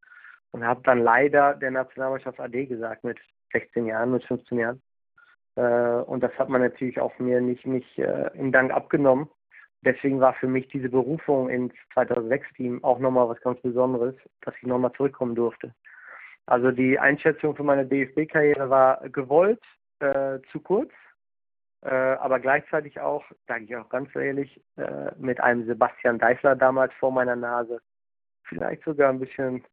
und 0.52 0.66
habe 0.66 0.82
dann 0.84 1.00
leider 1.00 1.54
der 1.56 1.72
Nationalmannschaft 1.72 2.40
AD 2.40 2.66
gesagt 2.66 3.04
mit 3.04 3.20
16 3.52 3.86
Jahren, 3.86 4.12
mit 4.12 4.24
15 4.24 4.58
Jahren. 4.58 4.82
Äh, 5.56 5.62
und 5.62 6.24
das 6.24 6.32
hat 6.38 6.50
man 6.50 6.62
natürlich 6.62 7.00
auch 7.00 7.18
mir 7.20 7.42
nicht, 7.42 7.66
nicht 7.66 7.98
äh, 8.00 8.32
im 8.34 8.52
Dank 8.52 8.72
abgenommen. 8.72 9.30
Deswegen 9.84 10.20
war 10.20 10.34
für 10.36 10.48
mich 10.48 10.68
diese 10.68 10.90
Berufung 10.90 11.50
ins 11.50 11.74
2006-Team 11.96 12.84
auch 12.84 13.00
nochmal 13.00 13.30
was 13.30 13.42
ganz 13.42 13.60
Besonderes, 13.62 14.16
dass 14.42 14.54
ich 14.62 14.68
nochmal 14.68 14.94
zurückkommen 14.94 15.36
durfte. 15.36 15.74
Also 16.46 16.72
die 16.72 17.00
Einschätzung 17.00 17.56
für 17.56 17.64
meine 17.64 17.86
DFB-Karriere 17.86 18.70
war 18.70 19.08
gewollt, 19.10 19.62
äh, 20.00 20.40
zu 20.52 20.60
kurz, 20.60 20.92
aber 21.90 22.40
gleichzeitig 22.40 23.00
auch, 23.00 23.24
sage 23.48 23.66
ich 23.66 23.76
auch 23.76 23.90
ganz 23.90 24.16
ehrlich, 24.16 24.62
äh, 24.78 25.12
mit 25.18 25.40
einem 25.40 25.66
Sebastian 25.66 26.20
Deißler 26.20 26.56
damals 26.56 26.94
vor 27.00 27.12
meiner 27.12 27.36
Nase. 27.36 27.80
Vielleicht 28.44 28.84
sogar 28.84 29.10
ein 29.10 29.20
bisschen 29.20 29.64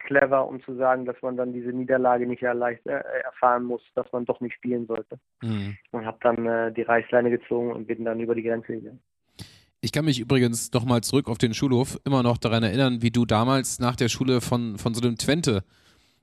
clever, 0.00 0.46
um 0.46 0.62
zu 0.62 0.74
sagen, 0.76 1.04
dass 1.04 1.16
man 1.22 1.36
dann 1.36 1.52
diese 1.52 1.70
Niederlage 1.70 2.26
nicht 2.26 2.42
erleicht, 2.42 2.86
äh, 2.86 3.02
erfahren 3.24 3.64
muss, 3.64 3.82
dass 3.94 4.10
man 4.12 4.24
doch 4.24 4.40
nicht 4.40 4.54
spielen 4.54 4.86
sollte. 4.86 5.18
Mhm. 5.42 5.76
Und 5.92 6.06
habe 6.06 6.18
dann 6.20 6.46
äh, 6.46 6.72
die 6.72 6.82
Reißleine 6.82 7.30
gezogen 7.30 7.72
und 7.72 7.86
bin 7.86 8.04
dann 8.04 8.20
über 8.20 8.34
die 8.34 8.42
Grenze 8.42 8.74
gegangen. 8.74 9.00
Ich 9.80 9.92
kann 9.92 10.04
mich 10.04 10.20
übrigens 10.20 10.72
noch 10.72 10.84
mal 10.84 11.02
zurück 11.02 11.28
auf 11.28 11.38
den 11.38 11.54
Schulhof 11.54 11.98
immer 12.04 12.22
noch 12.22 12.38
daran 12.38 12.62
erinnern, 12.62 13.02
wie 13.02 13.10
du 13.10 13.24
damals 13.24 13.78
nach 13.78 13.96
der 13.96 14.08
Schule 14.08 14.40
von, 14.40 14.78
von 14.78 14.94
so 14.94 15.06
einem 15.06 15.16
Twente 15.16 15.62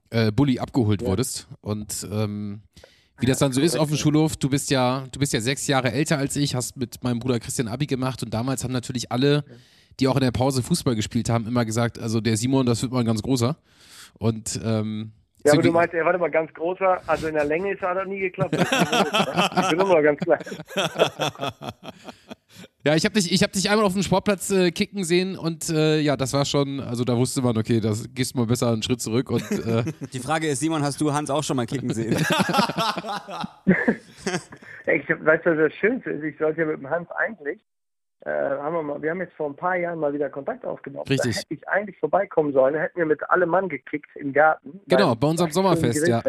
äh, 0.10 0.32
Bully 0.32 0.60
abgeholt 0.60 1.02
ja. 1.02 1.08
wurdest. 1.08 1.48
Und 1.62 2.08
ähm, 2.12 2.62
wie 3.20 3.26
das 3.26 3.40
dann 3.40 3.52
so 3.52 3.62
ist 3.62 3.78
auf 3.78 3.88
dem 3.88 3.98
Schulhof, 3.98 4.36
du 4.36 4.50
bist 4.50 4.70
ja, 4.70 5.06
du 5.12 5.20
bist 5.20 5.34
ja 5.34 5.42
sechs 5.42 5.68
Jahre 5.68 5.92
älter 5.92 6.18
als 6.18 6.36
ich, 6.36 6.56
hast 6.56 6.78
mit 6.78 7.04
meinem 7.04 7.20
Bruder 7.20 7.40
Christian 7.40 7.68
Abi 7.68 7.86
gemacht 7.86 8.24
und 8.24 8.34
damals 8.34 8.64
haben 8.64 8.74
natürlich 8.74 9.12
alle, 9.12 9.44
die 10.00 10.08
auch 10.08 10.16
in 10.16 10.24
der 10.24 10.32
Pause 10.32 10.64
Fußball 10.64 10.96
gespielt 10.96 11.30
haben, 11.30 11.48
immer 11.48 11.66
gesagt, 11.66 12.00
also 12.00 12.22
der 12.22 12.38
Simon, 12.38 12.66
das 12.66 12.82
wird 12.82 12.92
mal 12.92 13.02
ein 13.02 13.06
ganz 13.06 13.22
großer. 13.22 13.56
Und 14.18 14.60
ähm, 14.64 15.12
ja, 15.46 15.54
aber 15.54 15.62
du 15.62 15.72
meinst, 15.72 15.94
er 15.94 16.06
war 16.06 16.16
immer 16.16 16.30
ganz 16.30 16.54
großer, 16.54 17.02
also 17.06 17.28
in 17.28 17.34
der 17.34 17.44
Länge 17.46 17.74
ist 17.74 17.82
er 17.82 17.96
hat 17.96 18.08
nie 18.08 18.20
geklappt. 18.20 18.56
ich 19.62 19.70
bin 19.70 19.80
immer 19.80 20.02
ganz 20.02 20.20
klein. 20.20 20.40
Ja, 22.86 22.96
ich 22.96 23.06
habe 23.06 23.14
dich, 23.14 23.42
hab 23.42 23.54
dich 23.54 23.70
einmal 23.70 23.86
auf 23.86 23.94
dem 23.94 24.04
Sportplatz 24.04 24.50
äh, 24.52 24.70
kicken 24.72 25.06
sehen 25.06 25.38
und 25.38 25.70
äh, 25.70 26.00
ja, 26.02 26.18
das 26.18 26.34
war 26.34 26.44
schon, 26.44 26.82
also 26.82 27.06
da 27.06 27.16
wusste 27.16 27.42
man, 27.42 27.58
okay, 27.58 27.80
das 27.80 28.14
gehst 28.14 28.36
mal 28.36 28.46
besser 28.46 28.74
einen 28.74 28.84
Schritt 28.84 29.00
zurück. 29.00 29.30
Und, 29.32 29.50
äh 29.52 29.86
Die 30.12 30.20
Frage 30.20 30.48
ist, 30.48 30.60
Simon, 30.60 30.84
hast 30.84 31.00
du 31.00 31.14
Hans 31.14 31.30
auch 31.30 31.44
schon 31.44 31.56
mal 31.56 31.66
kicken 31.66 31.94
sehen? 31.94 32.12
ich 34.86 35.08
weiß, 35.10 35.42
was 35.46 35.58
das 35.58 35.74
Schönste 35.76 36.10
ist, 36.10 36.24
ich 36.24 36.38
sollte 36.38 36.60
ja 36.60 36.68
mit 36.68 36.78
dem 36.78 36.90
Hans 36.90 37.10
eigentlich, 37.12 37.62
äh, 38.26 38.32
haben 38.32 38.76
wir, 38.76 38.84
mal, 38.84 39.02
wir 39.02 39.12
haben 39.12 39.22
jetzt 39.22 39.34
vor 39.36 39.50
ein 39.50 39.56
paar 39.56 39.78
Jahren 39.78 40.00
mal 40.00 40.14
wieder 40.14 40.30
Kontakt 40.30 40.66
aufgenommen. 40.66 41.08
Richtig. 41.08 41.36
Da 41.36 41.40
hätte 41.40 41.54
ich 41.54 41.68
eigentlich 41.70 41.98
vorbeikommen 42.00 42.52
sollen, 42.52 42.74
da 42.74 42.82
hätten 42.82 42.98
wir 42.98 43.06
mit 43.06 43.30
allem 43.30 43.48
Mann 43.48 43.70
gekickt 43.70 44.14
im 44.16 44.34
Garten. 44.34 44.82
Genau, 44.88 45.16
bei 45.16 45.28
unserem 45.28 45.52
Sommerfest, 45.52 46.06
ja. 46.06 46.22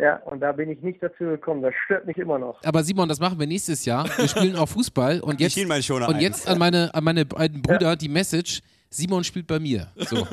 Ja, 0.00 0.16
und 0.26 0.40
da 0.40 0.52
bin 0.52 0.70
ich 0.70 0.80
nicht 0.80 1.02
dazu 1.02 1.24
gekommen. 1.24 1.62
Das 1.62 1.74
stört 1.84 2.06
mich 2.06 2.16
immer 2.18 2.38
noch. 2.38 2.62
Aber 2.62 2.84
Simon, 2.84 3.08
das 3.08 3.18
machen 3.18 3.38
wir 3.38 3.48
nächstes 3.48 3.84
Jahr. 3.84 4.08
Wir 4.16 4.28
spielen 4.28 4.54
auch 4.54 4.68
Fußball 4.68 5.20
und 5.22 5.40
jetzt, 5.40 5.58
und 5.58 6.20
jetzt 6.20 6.48
an 6.48 6.58
meine, 6.58 6.94
an 6.94 7.02
meine 7.02 7.26
beiden 7.26 7.62
Brüder 7.62 7.88
ja. 7.88 7.96
die 7.96 8.08
Message. 8.08 8.60
Simon 8.90 9.22
spielt 9.22 9.46
bei 9.46 9.58
mir. 9.58 9.88
So. 9.96 10.26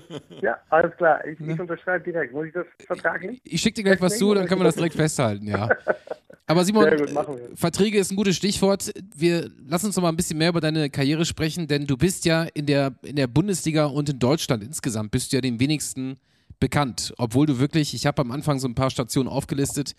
ja, 0.42 0.58
alles 0.68 0.94
klar. 0.96 1.24
Ich, 1.24 1.40
ich 1.40 1.60
unterschreibe 1.60 2.04
direkt. 2.04 2.34
Muss 2.34 2.46
ich 2.46 2.52
das 2.52 2.66
vertraglich? 2.84 3.40
Ich, 3.44 3.54
ich 3.54 3.60
schicke 3.60 3.76
dir 3.76 3.84
gleich 3.84 4.00
was 4.02 4.18
zu, 4.18 4.34
dann 4.34 4.46
können 4.46 4.60
wir 4.60 4.64
das 4.64 4.74
direkt 4.74 4.96
festhalten, 4.96 5.46
ja. 5.46 5.68
Aber 6.46 6.64
Simon, 6.64 6.90
gut, 6.96 7.10
Verträge 7.54 7.98
ist 7.98 8.10
ein 8.10 8.16
gutes 8.16 8.36
Stichwort. 8.36 8.92
Wir 9.16 9.48
lassen 9.66 9.86
uns 9.86 9.96
noch 9.96 10.02
mal 10.02 10.10
ein 10.10 10.16
bisschen 10.16 10.36
mehr 10.36 10.50
über 10.50 10.60
deine 10.60 10.90
Karriere 10.90 11.24
sprechen, 11.24 11.68
denn 11.68 11.86
du 11.86 11.96
bist 11.96 12.26
ja 12.26 12.42
in 12.52 12.66
der, 12.66 12.92
in 13.02 13.16
der 13.16 13.28
Bundesliga 13.28 13.86
und 13.86 14.10
in 14.10 14.18
Deutschland 14.18 14.62
insgesamt 14.62 15.12
bist 15.12 15.32
du 15.32 15.36
ja 15.36 15.40
den 15.40 15.60
wenigsten 15.60 16.18
bekannt. 16.62 17.12
Obwohl 17.18 17.46
du 17.46 17.58
wirklich, 17.58 17.92
ich 17.92 18.06
habe 18.06 18.22
am 18.22 18.30
Anfang 18.30 18.60
so 18.60 18.68
ein 18.68 18.74
paar 18.76 18.88
Stationen 18.88 19.28
aufgelistet, 19.28 19.94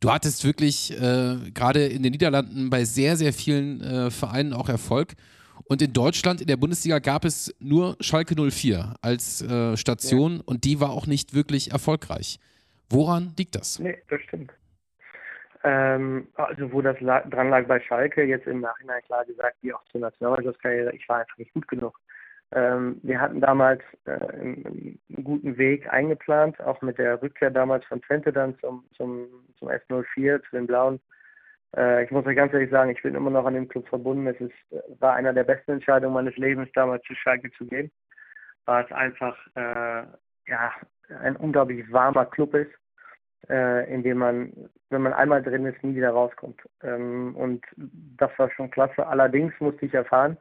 du 0.00 0.12
hattest 0.12 0.44
wirklich 0.44 0.92
äh, 0.92 1.50
gerade 1.54 1.86
in 1.86 2.02
den 2.02 2.12
Niederlanden 2.12 2.68
bei 2.68 2.84
sehr, 2.84 3.16
sehr 3.16 3.32
vielen 3.32 3.80
äh, 3.80 4.10
Vereinen 4.10 4.52
auch 4.52 4.68
Erfolg. 4.68 5.14
Und 5.64 5.80
in 5.80 5.94
Deutschland, 5.94 6.42
in 6.42 6.46
der 6.48 6.58
Bundesliga, 6.58 6.98
gab 6.98 7.24
es 7.24 7.54
nur 7.60 7.96
Schalke 8.00 8.34
04 8.34 8.94
als 9.00 9.40
äh, 9.40 9.74
Station 9.76 10.36
ja. 10.36 10.42
und 10.44 10.64
die 10.64 10.80
war 10.80 10.90
auch 10.90 11.06
nicht 11.06 11.34
wirklich 11.34 11.72
erfolgreich. 11.72 12.38
Woran 12.90 13.32
liegt 13.38 13.54
das? 13.54 13.78
Nee, 13.78 13.96
das 14.10 14.20
stimmt. 14.22 14.52
Ähm, 15.64 16.28
also 16.34 16.72
wo 16.72 16.82
das 16.82 16.98
dran 16.98 17.48
lag 17.48 17.66
bei 17.66 17.80
Schalke, 17.80 18.24
jetzt 18.24 18.46
im 18.46 18.60
Nachhinein 18.60 19.00
klar 19.06 19.24
gesagt, 19.24 19.56
wie 19.62 19.72
auch 19.72 19.84
zur 19.92 20.02
Nationalmannschaftskarriere, 20.02 20.94
ich 20.94 21.08
war 21.08 21.20
einfach 21.20 21.38
nicht 21.38 21.54
gut 21.54 21.66
genug. 21.68 21.98
Ähm, 22.54 23.00
wir 23.02 23.20
hatten 23.20 23.40
damals 23.40 23.82
äh, 24.04 24.10
einen, 24.10 24.98
einen, 25.08 25.24
guten 25.24 25.56
Weg 25.56 25.90
eingeplant, 25.90 26.60
auch 26.60 26.82
mit 26.82 26.98
der 26.98 27.22
Rückkehr 27.22 27.50
damals 27.50 27.84
von 27.86 28.02
Twente 28.02 28.32
dann 28.32 28.58
zum, 28.58 28.84
zum, 28.96 29.26
zum 29.58 29.68
S04, 29.68 30.42
zu 30.42 30.56
den 30.56 30.66
Blauen. 30.66 31.00
Äh, 31.76 32.04
ich 32.04 32.10
muss 32.10 32.26
euch 32.26 32.36
ganz 32.36 32.52
ehrlich 32.52 32.70
sagen, 32.70 32.90
ich 32.90 33.02
bin 33.02 33.14
immer 33.14 33.30
noch 33.30 33.46
an 33.46 33.54
dem 33.54 33.68
Club 33.68 33.88
verbunden. 33.88 34.26
Es 34.26 34.38
ist, 34.40 35.00
war 35.00 35.14
einer 35.14 35.32
der 35.32 35.44
besten 35.44 35.72
Entscheidungen 35.72 36.12
meines 36.12 36.36
Lebens, 36.36 36.68
damals 36.74 37.02
zu 37.04 37.14
Schalke 37.14 37.50
zu 37.52 37.66
gehen, 37.66 37.90
weil 38.66 38.84
es 38.84 38.92
einfach 38.92 39.36
äh, 39.54 40.04
ja, 40.46 40.72
ein 41.20 41.36
unglaublich 41.36 41.90
warmer 41.90 42.26
Club 42.26 42.54
ist, 42.54 42.72
äh, 43.48 43.90
in 43.92 44.02
dem 44.02 44.18
man, 44.18 44.52
wenn 44.90 45.02
man 45.02 45.14
einmal 45.14 45.42
drin 45.42 45.64
ist, 45.64 45.82
nie 45.82 45.96
wieder 45.96 46.10
rauskommt. 46.10 46.60
Ähm, 46.82 47.34
und 47.34 47.64
das 47.76 48.30
war 48.38 48.50
schon 48.50 48.70
klasse. 48.70 49.06
Allerdings 49.06 49.54
musste 49.58 49.86
ich 49.86 49.94
erfahren, 49.94 50.36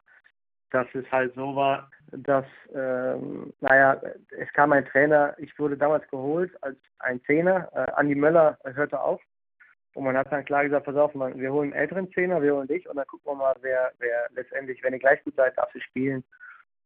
dass 0.72 0.88
es 0.94 1.10
halt 1.12 1.34
so 1.36 1.56
war, 1.56 1.90
dass, 2.12 2.46
ähm, 2.74 3.54
naja, 3.62 4.02
es 4.38 4.52
kam 4.54 4.72
ein 4.72 4.86
Trainer, 4.86 5.36
ich 5.38 5.58
wurde 5.60 5.78
damals 5.78 6.08
geholt 6.10 6.52
als 6.62 6.78
ein 7.00 7.22
Zehner, 7.24 7.70
äh, 7.74 7.92
Andi 7.94 8.16
Möller 8.16 8.58
hörte 8.64 9.00
auf 9.00 9.22
und 9.94 10.06
man 10.06 10.18
hat 10.18 10.32
dann 10.32 10.46
klar 10.46 10.64
gesagt, 10.64 10.86
pass 10.86 10.96
auf, 10.96 11.14
man, 11.14 11.38
wir 11.40 11.52
holen 11.52 11.72
einen 11.72 11.82
älteren 11.82 12.12
Zehner, 12.12 12.42
wir 12.42 12.56
holen 12.56 12.68
dich 12.68 12.88
und 12.90 12.96
dann 12.96 13.08
gucken 13.08 13.32
wir 13.32 13.36
mal, 13.36 13.56
wer, 13.62 13.92
wer 14.00 14.28
letztendlich, 14.34 14.82
wenn 14.84 14.94
ihr 14.94 15.00
gleich 15.00 15.24
gut 15.24 15.36
seid, 15.36 15.58
darf 15.58 15.74
ihr 15.76 15.82
spielen 15.82 16.24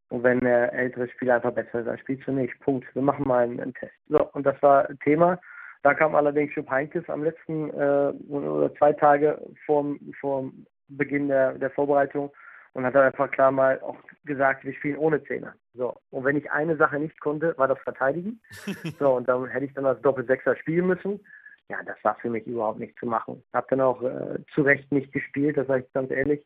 und 0.09 0.23
wenn 0.23 0.39
der 0.41 0.73
ältere 0.73 1.09
Spieler 1.09 1.35
einfach 1.35 1.53
besser 1.53 1.79
ist, 1.79 1.87
dann 1.87 1.97
spielst 1.99 2.27
du 2.27 2.31
nicht, 2.31 2.59
Punkt. 2.59 2.85
Wir 2.93 3.01
machen 3.01 3.27
mal 3.27 3.43
einen, 3.43 3.59
einen 3.59 3.73
Test. 3.73 3.93
So, 4.07 4.29
und 4.33 4.45
das 4.45 4.61
war 4.61 4.87
Thema. 5.03 5.39
Da 5.83 5.93
kam 5.93 6.15
allerdings 6.15 6.53
Jupp 6.55 6.69
Heinkes 6.69 7.07
am 7.09 7.23
letzten 7.23 7.69
äh, 7.71 8.13
oder 8.29 8.73
zwei 8.75 8.93
Tage 8.93 9.39
vor 9.65 9.83
dem 9.83 10.65
Beginn 10.87 11.27
der, 11.27 11.53
der 11.53 11.69
Vorbereitung 11.71 12.31
und 12.75 12.85
hat 12.85 12.93
dann 12.93 13.05
einfach 13.05 13.31
klar 13.31 13.51
mal 13.51 13.79
auch 13.79 13.95
gesagt, 14.25 14.65
wir 14.65 14.73
spielen 14.73 14.97
ohne 14.97 15.23
Zehner. 15.23 15.53
So. 15.73 15.95
Und 16.11 16.25
wenn 16.25 16.35
ich 16.35 16.51
eine 16.51 16.75
Sache 16.75 16.99
nicht 16.99 17.19
konnte, 17.21 17.57
war 17.57 17.69
das 17.69 17.79
Verteidigen. 17.79 18.41
so, 18.99 19.13
und 19.13 19.29
dann 19.29 19.47
hätte 19.47 19.65
ich 19.65 19.73
dann 19.73 19.85
als 19.85 20.01
Doppelsechser 20.01 20.57
spielen 20.57 20.87
müssen. 20.87 21.21
Ja, 21.69 21.77
das 21.85 21.95
war 22.03 22.15
für 22.15 22.29
mich 22.29 22.45
überhaupt 22.45 22.79
nicht 22.79 22.99
zu 22.99 23.05
machen. 23.05 23.41
Hab 23.53 23.69
dann 23.69 23.79
auch 23.79 24.03
äh, 24.03 24.39
zu 24.53 24.61
Recht 24.61 24.91
nicht 24.91 25.13
gespielt, 25.13 25.55
das 25.55 25.67
sage 25.67 25.85
ich 25.87 25.93
ganz 25.93 26.11
ehrlich. 26.11 26.45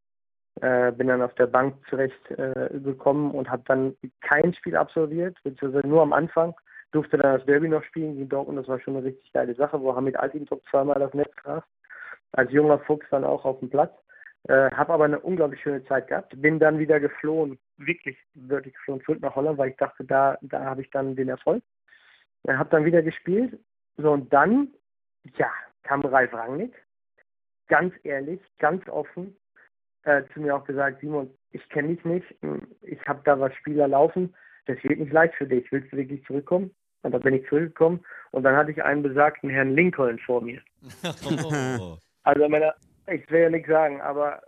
Äh, 0.61 0.91
bin 0.91 1.07
dann 1.07 1.23
auf 1.23 1.33
der 1.33 1.47
Bank 1.47 1.75
zurecht 1.89 2.31
äh, 2.31 2.69
gekommen 2.79 3.31
und 3.31 3.49
habe 3.49 3.63
dann 3.65 3.95
kein 4.21 4.53
Spiel 4.53 4.75
absolviert, 4.75 5.35
beziehungsweise 5.43 5.87
nur 5.87 6.03
am 6.03 6.13
Anfang. 6.13 6.53
Durfte 6.91 7.17
dann 7.17 7.37
das 7.37 7.45
Derby 7.47 7.69
noch 7.69 7.83
spielen 7.83 8.15
gegen 8.15 8.29
Dortmund, 8.29 8.59
das 8.59 8.67
war 8.67 8.79
schon 8.79 8.95
eine 8.95 9.05
richtig 9.05 9.33
geile 9.33 9.55
Sache, 9.55 9.81
wo 9.81 9.95
Hamid 9.95 10.17
Altintop 10.17 10.61
zweimal 10.69 10.99
das 10.99 11.13
Netz 11.13 11.31
traf. 11.41 11.63
Als 12.33 12.51
junger 12.51 12.77
Fuchs 12.79 13.07
dann 13.09 13.23
auch 13.23 13.45
auf 13.45 13.59
dem 13.59 13.69
Platz. 13.71 13.93
Äh, 14.47 14.71
habe 14.71 14.93
aber 14.93 15.05
eine 15.05 15.19
unglaublich 15.19 15.61
schöne 15.61 15.83
Zeit 15.85 16.07
gehabt. 16.07 16.41
Bin 16.41 16.59
dann 16.59 16.79
wieder 16.79 16.99
geflohen, 16.99 17.59
wirklich, 17.77 18.17
wirklich 18.33 18.73
geflohen 18.73 19.01
zurück 19.03 19.21
nach 19.21 19.35
Holland, 19.35 19.57
weil 19.57 19.71
ich 19.71 19.77
dachte, 19.77 20.03
da, 20.05 20.37
da 20.41 20.63
habe 20.63 20.81
ich 20.81 20.89
dann 20.91 21.15
den 21.15 21.29
Erfolg. 21.29 21.63
Äh, 22.47 22.53
habe 22.53 22.69
dann 22.69 22.85
wieder 22.85 23.01
gespielt. 23.01 23.59
So, 23.97 24.11
und 24.11 24.31
dann, 24.31 24.69
ja, 25.35 25.51
kam 25.83 26.01
Ralf 26.01 26.33
Rangnick, 26.33 26.73
ganz 27.67 27.93
ehrlich, 28.03 28.39
ganz 28.59 28.87
offen, 28.87 29.35
äh, 30.03 30.23
zu 30.33 30.39
mir 30.39 30.55
auch 30.55 30.63
gesagt, 30.63 31.01
Simon, 31.01 31.29
ich 31.51 31.67
kenne 31.69 31.89
dich 31.89 32.05
nicht, 32.05 32.25
hm, 32.41 32.67
ich 32.81 32.99
habe 33.07 33.21
da 33.25 33.39
was 33.39 33.53
Spieler 33.55 33.87
laufen, 33.87 34.33
das 34.65 34.77
wird 34.83 34.99
nicht 34.99 35.11
leicht 35.11 35.35
für 35.35 35.47
dich, 35.47 35.69
willst 35.71 35.91
du 35.91 35.97
wirklich 35.97 36.23
zurückkommen? 36.25 36.71
Und 37.01 37.11
dann 37.13 37.21
bin 37.21 37.33
ich 37.33 37.47
zurückgekommen 37.47 38.05
und 38.31 38.43
dann 38.43 38.55
hatte 38.55 38.71
ich 38.71 38.83
einen 38.83 39.03
besagten 39.03 39.49
Herrn 39.49 39.75
Lincoln 39.75 40.19
vor 40.19 40.41
mir. 40.41 40.61
Oh. 41.23 41.97
Also 42.23 42.47
meine, 42.49 42.73
ich 43.11 43.29
will 43.29 43.41
ja 43.41 43.49
nichts 43.49 43.69
sagen, 43.69 44.01
aber 44.01 44.41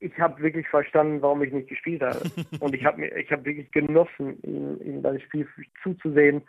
ich 0.00 0.18
habe 0.18 0.42
wirklich 0.42 0.68
verstanden, 0.68 1.22
warum 1.22 1.42
ich 1.42 1.52
nicht 1.52 1.68
gespielt 1.68 2.02
habe. 2.02 2.20
Und 2.60 2.74
ich 2.74 2.84
habe 2.84 3.06
ich 3.06 3.30
habe 3.30 3.44
wirklich 3.44 3.70
genossen, 3.70 4.38
ihm, 4.42 4.80
ihm 4.82 5.02
beim 5.02 5.20
Spiel 5.20 5.46
zuzusehen. 5.82 6.42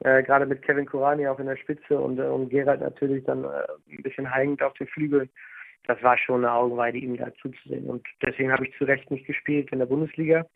Äh, 0.00 0.22
gerade 0.22 0.46
mit 0.46 0.62
Kevin 0.62 0.86
Kurani 0.86 1.26
auch 1.28 1.38
in 1.38 1.46
der 1.46 1.56
Spitze 1.56 1.98
und, 1.98 2.18
äh, 2.18 2.22
und 2.22 2.50
Gerald 2.50 2.80
natürlich 2.80 3.24
dann 3.24 3.44
äh, 3.44 3.64
ein 3.88 4.02
bisschen 4.02 4.30
hängend 4.30 4.60
auf 4.60 4.74
den 4.74 4.88
Flügeln. 4.88 5.30
Das 5.86 6.02
war 6.02 6.18
schon 6.18 6.44
eine 6.44 6.52
Augenweide, 6.52 6.98
ihm 6.98 7.16
da 7.16 7.32
zuzusehen. 7.34 7.86
Und 7.86 8.04
deswegen 8.20 8.52
habe 8.52 8.66
ich 8.66 8.76
zu 8.76 8.84
Recht 8.84 9.10
nicht 9.10 9.26
gespielt 9.26 9.70
in 9.70 9.78
der 9.78 9.86
Bundesliga. 9.86 10.46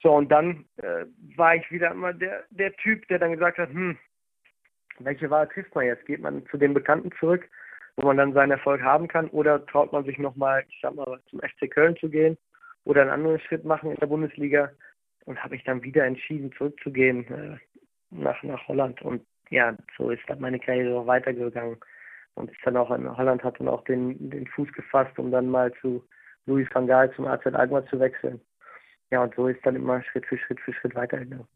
So, 0.00 0.14
und 0.14 0.30
dann 0.30 0.64
äh, 0.76 1.06
war 1.36 1.56
ich 1.56 1.70
wieder 1.72 1.90
immer 1.90 2.12
der, 2.12 2.44
der 2.50 2.72
Typ, 2.76 3.06
der 3.08 3.18
dann 3.18 3.32
gesagt 3.32 3.58
hat, 3.58 3.70
hm, 3.70 3.98
welche 5.00 5.28
Wahl 5.28 5.48
trifft 5.48 5.74
man 5.74 5.86
jetzt? 5.86 6.06
Geht 6.06 6.20
man 6.20 6.46
zu 6.46 6.56
den 6.56 6.72
Bekannten 6.72 7.10
zurück? 7.18 7.48
Wo 7.98 8.06
man 8.06 8.16
dann 8.16 8.32
seinen 8.32 8.52
Erfolg 8.52 8.80
haben 8.80 9.08
kann? 9.08 9.28
Oder 9.30 9.66
traut 9.66 9.92
man 9.92 10.04
sich 10.04 10.18
nochmal, 10.18 10.64
ich 10.68 10.78
sag 10.80 10.94
mal, 10.94 11.20
zum 11.28 11.40
FC 11.40 11.68
Köln 11.68 11.96
zu 11.96 12.08
gehen 12.08 12.38
oder 12.84 13.02
einen 13.02 13.10
anderen 13.10 13.40
Schritt 13.40 13.64
machen 13.64 13.90
in 13.90 13.96
der 13.96 14.06
Bundesliga? 14.06 14.70
Und 15.24 15.42
habe 15.42 15.56
ich 15.56 15.64
dann 15.64 15.82
wieder 15.82 16.04
entschieden, 16.04 16.52
zurückzugehen 16.56 17.26
äh, 17.26 17.56
nach, 18.10 18.40
nach 18.44 18.66
Holland. 18.68 19.02
Und 19.02 19.26
ja, 19.50 19.76
so 19.98 20.10
ist 20.10 20.22
dann 20.28 20.40
meine 20.40 20.60
Karriere 20.60 20.96
auch 20.96 21.06
weitergegangen. 21.06 21.76
Und 22.34 22.50
ist 22.50 22.60
dann 22.64 22.76
auch 22.76 22.90
in 22.92 23.14
Holland, 23.16 23.42
hat 23.42 23.58
dann 23.58 23.68
auch 23.68 23.82
den, 23.84 24.30
den 24.30 24.46
Fuß 24.46 24.72
gefasst, 24.72 25.18
um 25.18 25.32
dann 25.32 25.50
mal 25.50 25.72
zu 25.80 26.02
Louis 26.46 26.68
van 26.72 26.86
Gaal 26.86 27.12
zum 27.14 27.26
AZ 27.26 27.44
Alkmaar 27.46 27.84
zu 27.86 27.98
wechseln. 27.98 28.40
Ja, 29.10 29.24
und 29.24 29.34
so 29.34 29.48
ist 29.48 29.64
dann 29.66 29.74
immer 29.74 30.02
Schritt 30.04 30.24
für 30.26 30.38
Schritt 30.38 30.60
für 30.60 30.72
Schritt 30.72 30.94
weitergegangen. 30.94 31.48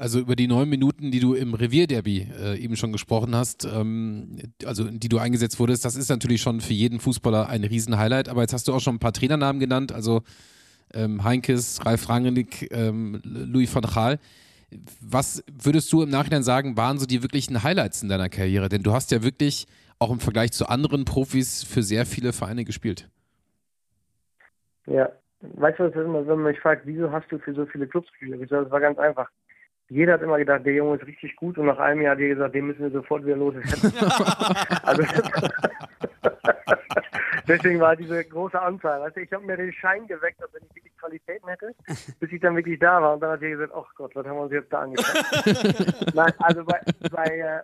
Also 0.00 0.20
über 0.20 0.36
die 0.36 0.46
neun 0.46 0.68
Minuten, 0.68 1.10
die 1.10 1.18
du 1.18 1.34
im 1.34 1.54
Revierderby 1.54 2.28
äh, 2.40 2.56
eben 2.56 2.76
schon 2.76 2.92
gesprochen 2.92 3.34
hast, 3.34 3.64
ähm, 3.64 4.38
also 4.64 4.84
die 4.84 5.08
du 5.08 5.18
eingesetzt 5.18 5.58
wurdest, 5.58 5.84
das 5.84 5.96
ist 5.96 6.08
natürlich 6.08 6.40
schon 6.40 6.60
für 6.60 6.72
jeden 6.72 7.00
Fußballer 7.00 7.48
ein 7.48 7.64
Riesenhighlight. 7.64 8.28
Aber 8.28 8.42
jetzt 8.42 8.52
hast 8.52 8.68
du 8.68 8.72
auch 8.72 8.80
schon 8.80 8.94
ein 8.94 9.00
paar 9.00 9.12
Trainernamen 9.12 9.58
genannt, 9.58 9.90
also 9.90 10.22
ähm, 10.94 11.24
Heinkes, 11.24 11.84
Ralf 11.84 12.08
Rangnick, 12.08 12.72
ähm, 12.72 13.20
Louis 13.24 13.74
van 13.74 13.82
Gaal. 13.82 14.20
Was 15.00 15.42
würdest 15.50 15.92
du 15.92 16.02
im 16.02 16.10
Nachhinein 16.10 16.44
sagen, 16.44 16.76
waren 16.76 16.98
so 16.98 17.06
die 17.06 17.24
wirklichen 17.24 17.64
Highlights 17.64 18.00
in 18.00 18.08
deiner 18.08 18.28
Karriere? 18.28 18.68
Denn 18.68 18.84
du 18.84 18.92
hast 18.92 19.10
ja 19.10 19.24
wirklich 19.24 19.66
auch 19.98 20.12
im 20.12 20.20
Vergleich 20.20 20.52
zu 20.52 20.68
anderen 20.68 21.06
Profis 21.06 21.64
für 21.64 21.82
sehr 21.82 22.06
viele 22.06 22.32
Vereine 22.32 22.64
gespielt. 22.64 23.08
Ja, 24.86 25.08
weißt 25.40 25.80
du, 25.80 25.84
was 25.84 25.90
ist 25.90 26.04
immer, 26.04 26.20
wenn 26.20 26.40
man 26.40 26.52
mich 26.52 26.60
fragt, 26.60 26.86
wieso 26.86 27.10
hast 27.10 27.26
du 27.32 27.38
für 27.40 27.52
so 27.52 27.66
viele 27.66 27.88
Clubs 27.88 28.08
gespielt? 28.12 28.48
Das 28.48 28.70
war 28.70 28.80
ganz 28.80 28.96
einfach 29.00 29.28
jeder 29.88 30.14
hat 30.14 30.22
immer 30.22 30.38
gedacht, 30.38 30.66
der 30.66 30.74
Junge 30.74 30.96
ist 30.96 31.06
richtig 31.06 31.36
gut 31.36 31.58
und 31.58 31.66
nach 31.66 31.78
einem 31.78 32.02
Jahr 32.02 32.12
hat 32.12 32.20
jeder 32.20 32.34
gesagt, 32.34 32.54
den 32.54 32.66
müssen 32.66 32.82
wir 32.82 32.90
sofort 32.90 33.24
wieder 33.24 33.36
los. 33.36 33.54
also, 34.82 35.02
deswegen 37.48 37.80
war 37.80 37.96
diese 37.96 38.22
große 38.24 38.60
Anzahl. 38.60 39.02
Also 39.02 39.20
ich 39.20 39.32
habe 39.32 39.46
mir 39.46 39.56
den 39.56 39.72
Schein 39.72 40.06
geweckt, 40.06 40.42
dass 40.42 40.52
wenn 40.52 40.62
ich 40.68 40.76
wirklich 40.76 40.96
Qualitäten 40.98 41.48
hätte, 41.48 41.74
bis 42.20 42.32
ich 42.32 42.40
dann 42.40 42.56
wirklich 42.56 42.78
da 42.78 43.00
war. 43.00 43.14
Und 43.14 43.20
dann 43.20 43.32
hat 43.32 43.40
jeder 43.40 43.56
gesagt, 43.56 43.72
ach 43.74 43.94
Gott, 43.94 44.14
was 44.14 44.26
haben 44.26 44.36
wir 44.36 44.42
uns 44.42 44.52
jetzt 44.52 44.72
da 44.72 44.82
angefangen? 44.82 46.04
Nein, 46.14 46.32
also 46.38 46.64
bei, 46.64 46.80
bei 47.10 47.38
äh, 47.38 47.62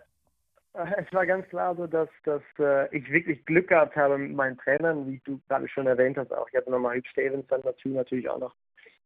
es 0.73 1.13
war 1.13 1.25
ganz 1.25 1.47
klar 1.49 1.75
so, 1.75 1.85
dass, 1.85 2.09
dass 2.23 2.41
äh, 2.59 2.93
ich 2.95 3.09
wirklich 3.11 3.45
Glück 3.45 3.67
gehabt 3.67 3.95
habe 3.95 4.17
mit 4.17 4.35
meinen 4.35 4.57
Trainern, 4.57 5.07
wie 5.07 5.21
du 5.23 5.39
gerade 5.47 5.67
schon 5.67 5.87
erwähnt 5.87 6.17
hast 6.17 6.33
auch. 6.33 6.47
Ich 6.49 6.55
hatte 6.55 6.71
nochmal 6.71 6.97
Hugh 6.97 7.07
Stevens 7.11 7.45
dann 7.47 7.61
dazu 7.61 7.89
natürlich 7.89 8.29
auch 8.29 8.39
noch 8.39 8.55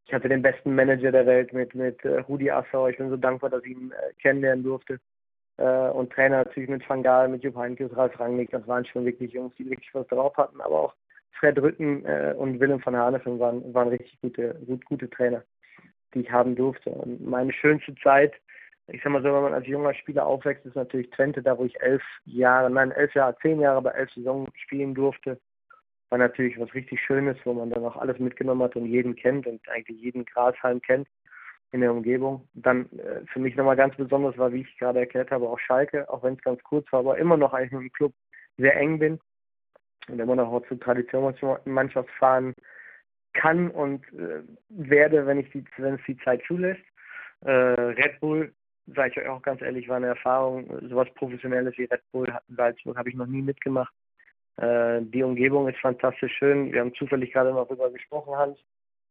ich 0.10 0.14
hatte 0.16 0.28
den 0.28 0.42
besten 0.42 0.74
Manager 0.74 1.12
der 1.12 1.28
Welt 1.28 1.54
mit, 1.54 1.76
mit 1.76 2.04
äh, 2.04 2.18
Rudi 2.22 2.50
Assauer. 2.50 2.90
Ich 2.90 2.98
bin 2.98 3.12
so 3.12 3.16
dankbar, 3.16 3.52
dass 3.52 3.64
ich 3.64 3.74
ihn 3.74 3.92
äh, 3.92 4.12
kennenlernen 4.20 4.64
durfte. 4.64 5.00
Äh, 5.58 5.90
und 5.90 6.12
Trainer 6.12 6.38
natürlich 6.38 6.68
mit 6.68 6.90
Van 6.90 7.04
Gaal, 7.04 7.30
mit 7.30 7.44
Jupp 7.44 7.56
Heynckes, 7.56 7.96
Ralf 7.96 8.20
Rangnick. 8.20 8.50
Das 8.50 8.68
waren 8.68 8.84
schon 8.86 9.06
wirklich 9.06 9.34
Jungs, 9.34 9.54
die 9.60 9.70
wirklich 9.70 9.94
was 9.94 10.08
drauf 10.08 10.36
hatten. 10.36 10.60
Aber 10.62 10.80
auch 10.80 10.94
Fred 11.34 11.60
Rütten 11.60 12.02
und 12.38 12.60
Willem 12.60 12.84
van 12.84 12.98
Hanefin 12.98 13.40
waren, 13.40 13.72
waren 13.74 13.90
richtig 13.90 14.20
gute, 14.20 14.56
gut, 14.66 14.84
gute 14.86 15.10
Trainer, 15.10 15.44
die 16.14 16.22
ich 16.22 16.32
haben 16.32 16.56
durfte. 16.56 16.90
Und 16.90 17.24
meine 17.26 17.54
schönste 17.54 17.94
Zeit, 18.04 18.34
ich 18.88 19.02
sag 19.04 19.14
mal 19.14 19.22
so, 19.22 19.32
wenn 19.32 19.44
man 19.44 19.54
als 19.54 19.68
junger 19.68 19.94
Spieler 19.94 20.26
aufwächst, 20.26 20.66
ist 20.66 20.76
natürlich 20.76 21.12
Twente, 21.12 21.44
da 21.44 21.58
wo 21.58 21.66
ich 21.66 21.80
elf 21.82 22.02
Jahre, 22.26 22.70
nein, 22.70 22.92
elf 22.92 23.14
Jahre, 23.14 23.38
zehn 23.42 23.62
Jahre 23.62 23.82
bei 23.82 23.92
elf 23.92 24.12
Saisons 24.12 24.50
spielen 24.56 24.96
durfte 24.96 25.40
war 26.10 26.18
natürlich 26.18 26.60
was 26.60 26.74
richtig 26.74 27.02
Schönes, 27.02 27.38
wo 27.44 27.54
man 27.54 27.70
dann 27.70 27.86
auch 27.86 27.98
alles 27.98 28.20
mitgenommen 28.20 28.64
hat 28.64 28.76
und 28.76 28.86
jeden 28.86 29.16
kennt 29.16 29.48
und 29.48 29.68
eigentlich 29.70 30.00
jeden 30.00 30.26
Grashalm 30.26 30.82
kennt. 30.82 31.08
in 31.72 31.82
der 31.82 31.92
Umgebung. 31.92 32.48
Dann 32.54 32.90
äh, 32.98 33.22
für 33.32 33.40
mich 33.40 33.56
nochmal 33.56 33.76
ganz 33.76 33.96
besonders 33.96 34.38
war, 34.38 34.52
wie 34.52 34.62
ich 34.62 34.78
gerade 34.78 35.00
erklärt 35.00 35.32
habe, 35.32 35.48
auch 35.48 35.60
Schalke, 35.60 36.10
auch 36.10 36.24
wenn 36.24 36.34
es 36.34 36.42
ganz 36.42 36.64
kurz 36.64 36.92
war, 36.92 37.02
aber 37.02 37.18
immer 37.18 37.38
noch 37.38 37.54
eigentlich 37.54 37.72
mit 37.72 37.82
dem 37.82 37.92
Club 37.92 38.14
sehr 38.58 38.76
eng 38.76 39.00
bin 39.00 39.20
und 40.08 40.20
immer 40.20 40.36
noch 40.36 40.68
zur 40.68 40.80
Traditionsmannschaft 40.80 42.10
fahren 42.18 42.54
kann 43.34 43.70
und 43.70 44.04
äh, 44.14 44.42
werde, 44.70 45.26
wenn 45.26 45.40
ich 45.40 45.50
die, 45.52 45.64
wenn 45.78 45.96
es 45.96 46.02
die 46.08 46.18
Zeit 46.18 46.42
zulässt. 46.48 46.82
Äh, 47.42 47.52
Red 47.52 48.20
Bull, 48.20 48.54
sage 48.88 49.12
ich 49.12 49.18
euch 49.18 49.28
auch 49.28 49.42
ganz 49.42 49.62
ehrlich, 49.62 49.88
war 49.88 49.98
eine 49.98 50.08
Erfahrung, 50.08 50.68
sowas 50.90 51.08
Professionelles 51.16 51.78
wie 51.78 51.86
Red 51.86 52.02
Bull 52.12 52.34
Salzburg 52.50 52.98
habe 52.98 53.10
ich 53.10 53.16
noch 53.16 53.28
nie 53.28 53.42
mitgemacht. 53.42 53.94
Äh, 54.60 55.02
die 55.04 55.24
Umgebung 55.24 55.68
ist 55.70 55.80
fantastisch 55.80 56.34
schön. 56.38 56.72
Wir 56.72 56.82
haben 56.82 56.94
zufällig 56.96 57.32
gerade 57.32 57.52
noch 57.52 57.68
darüber 57.68 57.90
gesprochen, 57.92 58.36
Hans, 58.36 58.58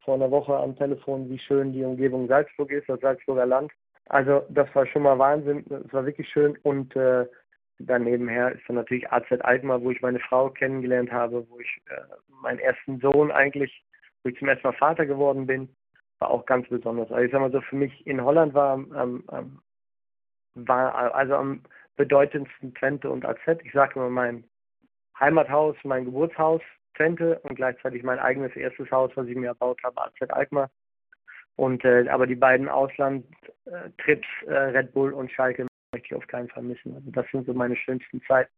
vor 0.05 0.15
einer 0.15 0.31
Woche 0.31 0.57
am 0.57 0.77
Telefon, 0.77 1.29
wie 1.31 1.39
schön 1.39 1.73
die 1.73 1.85
Umgebung 1.85 2.29
Salzburg 2.29 2.71
ist, 2.71 2.89
das 2.89 3.01
Salzburger 3.01 3.47
Land. 3.47 3.73
Also 4.07 4.43
das 4.51 4.73
war 4.75 4.87
schon 4.87 5.03
mal 5.03 5.19
Wahnsinn, 5.19 5.65
das 5.69 5.93
war 5.93 6.05
wirklich 6.05 6.29
schön 6.29 6.57
und 6.63 6.95
äh, 6.97 7.27
dann 7.79 8.05
nebenher 8.05 8.53
ist 8.53 8.63
dann 8.67 8.77
natürlich 8.77 9.11
AZ 9.11 9.27
Alkmaar, 9.41 9.83
wo 9.83 9.91
ich 9.91 10.01
meine 10.01 10.19
Frau 10.19 10.51
kennengelernt 10.51 11.13
habe, 11.13 11.47
wo 11.49 11.61
ich 11.61 11.81
äh, 11.89 12.01
meinen 12.43 12.59
ersten 12.59 12.99
Sohn 13.01 13.31
eigentlich, 13.31 13.85
wo 14.23 14.31
ich 14.31 14.39
zum 14.39 14.49
ersten 14.49 14.67
Mal 14.67 14.75
Vater 14.75 15.07
geworden 15.07 15.47
bin, 15.47 15.69
war 16.19 16.31
auch 16.31 16.45
ganz 16.47 16.69
besonders. 16.69 17.11
Also 17.11 17.25
ich 17.25 17.31
sag 17.31 17.41
mal 17.41 17.53
so, 17.53 17.61
für 17.61 17.77
mich 17.77 18.07
in 18.07 18.23
Holland 18.23 18.53
war, 18.55 18.75
ähm, 18.77 19.25
ähm, 19.31 19.61
war 20.55 21.15
also 21.15 21.37
am 21.37 21.63
bedeutendsten 21.97 22.75
Twente 22.75 23.11
und 23.11 23.25
AZ. 23.25 23.39
Ich 23.63 23.73
sage 23.73 23.95
immer 23.97 24.11
mein 24.11 24.45
Heimathaus, 25.21 25.77
mein 25.85 26.05
Geburtshaus, 26.05 26.63
Twente 26.95 27.39
und 27.41 27.57
gleichzeitig 27.57 28.03
mein 28.03 28.19
eigenes 28.19 28.55
erstes 28.57 28.91
Haus, 28.91 29.11
was 29.15 29.27
ich 29.27 29.37
mir 29.37 29.49
erbaut 29.49 29.83
habe, 29.83 30.03
AZ 30.03 30.31
Alkmaar. 30.31 30.71
Und 31.57 31.85
äh, 31.85 32.09
aber 32.09 32.27
die 32.27 32.37
beiden 32.37 32.69
Auslandtrips, 32.69 34.29
äh, 34.47 34.53
Red 34.53 34.93
Bull 34.93 35.13
und 35.13 35.31
Schalke, 35.33 35.67
möchte 35.93 36.07
ich 36.07 36.15
auf 36.15 36.27
keinen 36.29 36.49
Fall 36.49 36.63
missen. 36.63 36.95
Also 36.95 37.11
das 37.11 37.27
sind 37.33 37.47
so 37.47 37.53
meine 37.53 37.77
schönsten 37.77 38.23
Zeiten, 38.23 38.53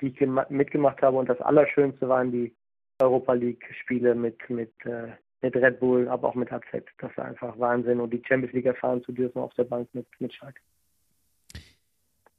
die 0.00 0.08
ich 0.08 0.20
mitgemacht 0.48 1.02
habe. 1.02 1.16
Und 1.16 1.28
das 1.28 1.40
Allerschönste 1.40 2.08
waren 2.08 2.30
die 2.30 2.54
Europa 3.00 3.32
League-Spiele 3.32 4.14
mit, 4.14 4.38
mit, 4.48 4.72
äh, 4.84 5.08
mit 5.42 5.56
Red 5.56 5.80
Bull, 5.80 6.08
aber 6.08 6.28
auch 6.28 6.34
mit 6.34 6.52
AZ. 6.52 6.64
Das 6.98 7.16
war 7.16 7.24
einfach 7.24 7.58
Wahnsinn. 7.58 8.00
Und 8.00 8.10
die 8.10 8.22
Champions 8.26 8.54
League 8.54 8.66
erfahren 8.66 9.02
zu 9.02 9.12
dürfen 9.12 9.40
auf 9.40 9.54
der 9.54 9.64
Bank 9.64 9.88
mit, 9.92 10.06
mit 10.20 10.32
Schalke. 10.32 10.60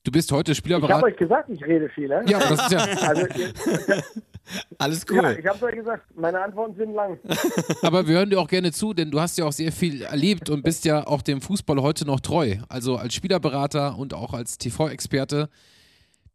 Du 0.07 0.11
bist 0.11 0.31
heute 0.31 0.55
Spielerberater. 0.55 0.99
Ich 0.99 1.03
habe 1.03 1.11
euch 1.11 1.17
gesagt, 1.17 1.49
ich 1.49 1.61
rede 1.65 1.89
viel. 1.89 2.07
Ne? 2.07 2.23
Ja, 2.29 2.39
das 2.39 2.51
ist 2.51 2.71
ja. 2.71 2.87
Also, 3.01 3.27
ihr, 3.35 3.51
Alles 4.77 5.05
cool. 5.09 5.17
Ja, 5.17 5.31
ich 5.33 5.45
habe 5.45 5.65
euch 5.65 5.75
gesagt, 5.75 6.05
meine 6.15 6.39
Antworten 6.39 6.75
sind 6.77 6.93
lang. 6.93 7.19
Aber 7.81 8.07
wir 8.07 8.15
hören 8.15 8.29
dir 8.29 8.39
auch 8.39 8.47
gerne 8.47 8.71
zu, 8.71 8.93
denn 8.93 9.11
du 9.11 9.19
hast 9.19 9.37
ja 9.37 9.43
auch 9.43 9.51
sehr 9.51 9.73
viel 9.73 10.03
erlebt 10.03 10.49
und 10.49 10.63
bist 10.63 10.85
ja 10.85 11.05
auch 11.05 11.21
dem 11.21 11.41
Fußball 11.41 11.81
heute 11.81 12.05
noch 12.05 12.21
treu. 12.21 12.55
Also 12.69 12.95
als 12.95 13.15
Spielerberater 13.15 13.97
und 13.97 14.13
auch 14.13 14.33
als 14.33 14.57
TV-Experte 14.57 15.49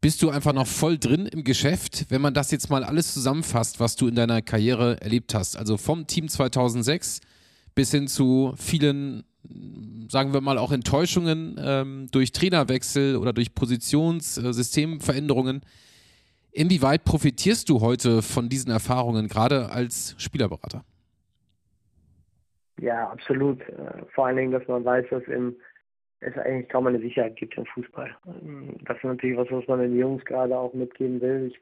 bist 0.01 0.21
du 0.21 0.29
einfach 0.29 0.53
noch 0.53 0.67
voll 0.67 0.99
drin 0.99 1.25
im 1.25 1.43
Geschäft, 1.43 2.05
wenn 2.09 2.21
man 2.21 2.35
das 2.35 2.51
jetzt 2.51 2.69
mal 2.69 2.83
alles 2.83 3.11
zusammenfasst, 3.11 3.79
was 3.79 3.95
du 3.95 4.07
in 4.07 4.13
deiner 4.13 4.43
Karriere 4.43 5.01
erlebt 5.01 5.33
hast. 5.33 5.57
Also 5.57 5.77
vom 5.77 6.05
Team 6.05 6.29
2006 6.29 7.21
bis 7.73 7.89
hin 7.89 8.07
zu 8.07 8.53
vielen 8.55 9.23
sagen 10.09 10.33
wir 10.33 10.41
mal, 10.41 10.57
auch 10.57 10.71
Enttäuschungen 10.71 11.57
ähm, 11.59 12.07
durch 12.11 12.31
Trainerwechsel 12.31 13.17
oder 13.17 13.33
durch 13.33 13.53
Positionssystemveränderungen. 13.53 15.57
Äh, 15.57 15.61
Inwieweit 16.55 17.03
profitierst 17.03 17.67
du 17.67 17.81
heute 17.81 18.21
von 18.21 18.47
diesen 18.47 18.71
Erfahrungen, 18.71 19.27
gerade 19.27 19.71
als 19.71 20.15
Spielerberater? 20.19 20.83
Ja, 22.79 23.09
absolut. 23.09 23.59
Äh, 23.61 24.05
vor 24.13 24.27
allen 24.27 24.37
Dingen, 24.37 24.51
dass 24.51 24.67
man 24.67 24.85
weiß, 24.85 25.07
dass 25.09 25.23
im, 25.23 25.55
es 26.19 26.37
eigentlich 26.37 26.69
kaum 26.69 26.85
eine 26.85 26.99
Sicherheit 26.99 27.37
gibt 27.37 27.57
im 27.57 27.65
Fußball. 27.65 28.15
Ähm, 28.27 28.75
das 28.85 28.97
ist 28.97 29.03
natürlich 29.03 29.35
was, 29.35 29.47
was 29.49 29.67
man 29.67 29.79
den 29.79 29.97
Jungs 29.97 30.23
gerade 30.25 30.55
auch 30.55 30.75
mitgeben 30.75 31.19
will. 31.21 31.51
Ich, 31.51 31.59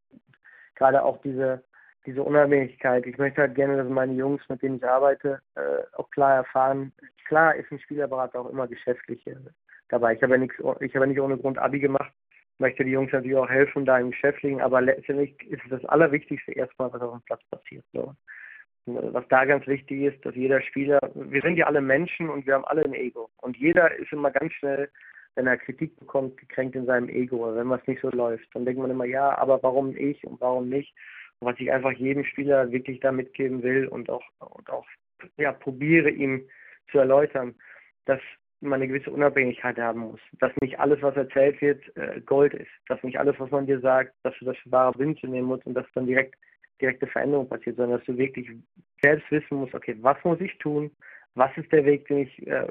gerade 0.75 1.01
auch 1.01 1.21
diese 1.21 1.63
diese 2.05 2.23
Unabhängigkeit. 2.23 3.05
Ich 3.05 3.17
möchte 3.17 3.41
halt 3.41 3.55
gerne, 3.55 3.77
dass 3.77 3.87
meine 3.87 4.13
Jungs, 4.13 4.41
mit 4.49 4.61
denen 4.61 4.77
ich 4.77 4.85
arbeite, 4.85 5.39
äh, 5.55 5.83
auch 5.97 6.09
klar 6.11 6.35
erfahren. 6.35 6.91
Klar 7.27 7.55
ist 7.55 7.71
ein 7.71 7.79
Spielerberater 7.79 8.39
auch 8.39 8.49
immer 8.49 8.67
geschäftlich 8.67 9.25
äh, 9.27 9.35
dabei. 9.89 10.13
Ich 10.15 10.23
habe 10.23 10.33
ja 10.33 10.39
nichts, 10.39 10.55
ich 10.57 10.95
habe 10.95 11.05
ja 11.05 11.05
nicht 11.05 11.19
ohne 11.19 11.37
Grund 11.37 11.57
Abi 11.57 11.79
gemacht. 11.79 12.11
Möchte 12.57 12.83
die 12.83 12.91
Jungs 12.91 13.11
natürlich 13.11 13.37
auch 13.37 13.49
helfen 13.49 13.85
da 13.85 13.97
im 13.99 14.11
Geschäftlichen, 14.11 14.61
aber 14.61 14.81
letztendlich 14.81 15.35
ist 15.49 15.63
das 15.69 15.83
Allerwichtigste 15.85 16.51
erstmal, 16.51 16.93
was 16.93 17.01
auf 17.01 17.13
dem 17.13 17.21
Platz 17.23 17.41
passiert. 17.49 17.83
So. 17.91 18.13
Was 18.85 19.27
da 19.29 19.45
ganz 19.45 19.65
wichtig 19.67 20.01
ist, 20.01 20.25
dass 20.25 20.35
jeder 20.35 20.61
Spieler, 20.61 20.99
wir 21.13 21.41
sind 21.41 21.57
ja 21.57 21.67
alle 21.67 21.81
Menschen 21.81 22.29
und 22.29 22.45
wir 22.45 22.55
haben 22.55 22.65
alle 22.65 22.83
ein 22.83 22.93
Ego. 22.93 23.29
Und 23.37 23.57
jeder 23.57 23.95
ist 23.95 24.11
immer 24.11 24.31
ganz 24.31 24.53
schnell, 24.53 24.89
wenn 25.35 25.47
er 25.47 25.57
Kritik 25.57 25.97
bekommt, 25.99 26.37
gekränkt 26.37 26.75
in 26.75 26.85
seinem 26.85 27.09
Ego, 27.09 27.55
wenn 27.55 27.69
was 27.69 27.85
nicht 27.87 28.01
so 28.01 28.09
läuft. 28.09 28.47
Dann 28.53 28.65
denkt 28.65 28.81
man 28.81 28.91
immer, 28.91 29.05
ja, 29.05 29.37
aber 29.37 29.61
warum 29.63 29.95
ich 29.95 30.23
und 30.25 30.41
warum 30.41 30.69
nicht? 30.69 30.93
Was 31.41 31.59
ich 31.59 31.71
einfach 31.71 31.91
jedem 31.91 32.23
Spieler 32.23 32.71
wirklich 32.71 32.99
da 32.99 33.11
mitgeben 33.11 33.63
will 33.63 33.87
und 33.87 34.09
auch, 34.09 34.23
und 34.39 34.69
auch 34.69 34.85
ja, 35.37 35.51
probiere 35.51 36.09
ihm 36.09 36.47
zu 36.91 36.99
erläutern, 36.99 37.55
dass 38.05 38.19
man 38.61 38.81
eine 38.81 38.87
gewisse 38.87 39.11
Unabhängigkeit 39.11 39.77
haben 39.77 40.01
muss. 40.01 40.19
Dass 40.39 40.51
nicht 40.61 40.79
alles, 40.79 41.01
was 41.01 41.15
erzählt 41.15 41.59
wird, 41.61 41.95
äh, 41.97 42.21
Gold 42.21 42.53
ist. 42.53 42.69
Dass 42.87 43.01
nicht 43.03 43.19
alles, 43.19 43.35
was 43.39 43.49
man 43.49 43.65
dir 43.65 43.79
sagt, 43.79 44.13
dass 44.23 44.37
du 44.39 44.45
das 44.45 44.57
für 44.57 44.71
wahre 44.71 44.97
Münze 44.97 45.27
nehmen 45.27 45.47
musst 45.47 45.65
und 45.65 45.73
dass 45.73 45.85
dann 45.93 46.05
direkt 46.05 46.35
direkte 46.79 47.07
Veränderung 47.07 47.47
passiert, 47.47 47.77
sondern 47.77 47.99
dass 47.99 48.05
du 48.05 48.17
wirklich 48.17 48.49
selbst 49.01 49.29
wissen 49.31 49.57
musst, 49.57 49.73
okay, 49.73 49.95
was 50.01 50.17
muss 50.23 50.39
ich 50.41 50.57
tun? 50.59 50.91
Was 51.35 51.55
ist 51.57 51.71
der 51.71 51.85
Weg, 51.85 52.07
den 52.07 52.19
ich 52.19 52.47
äh, 52.47 52.67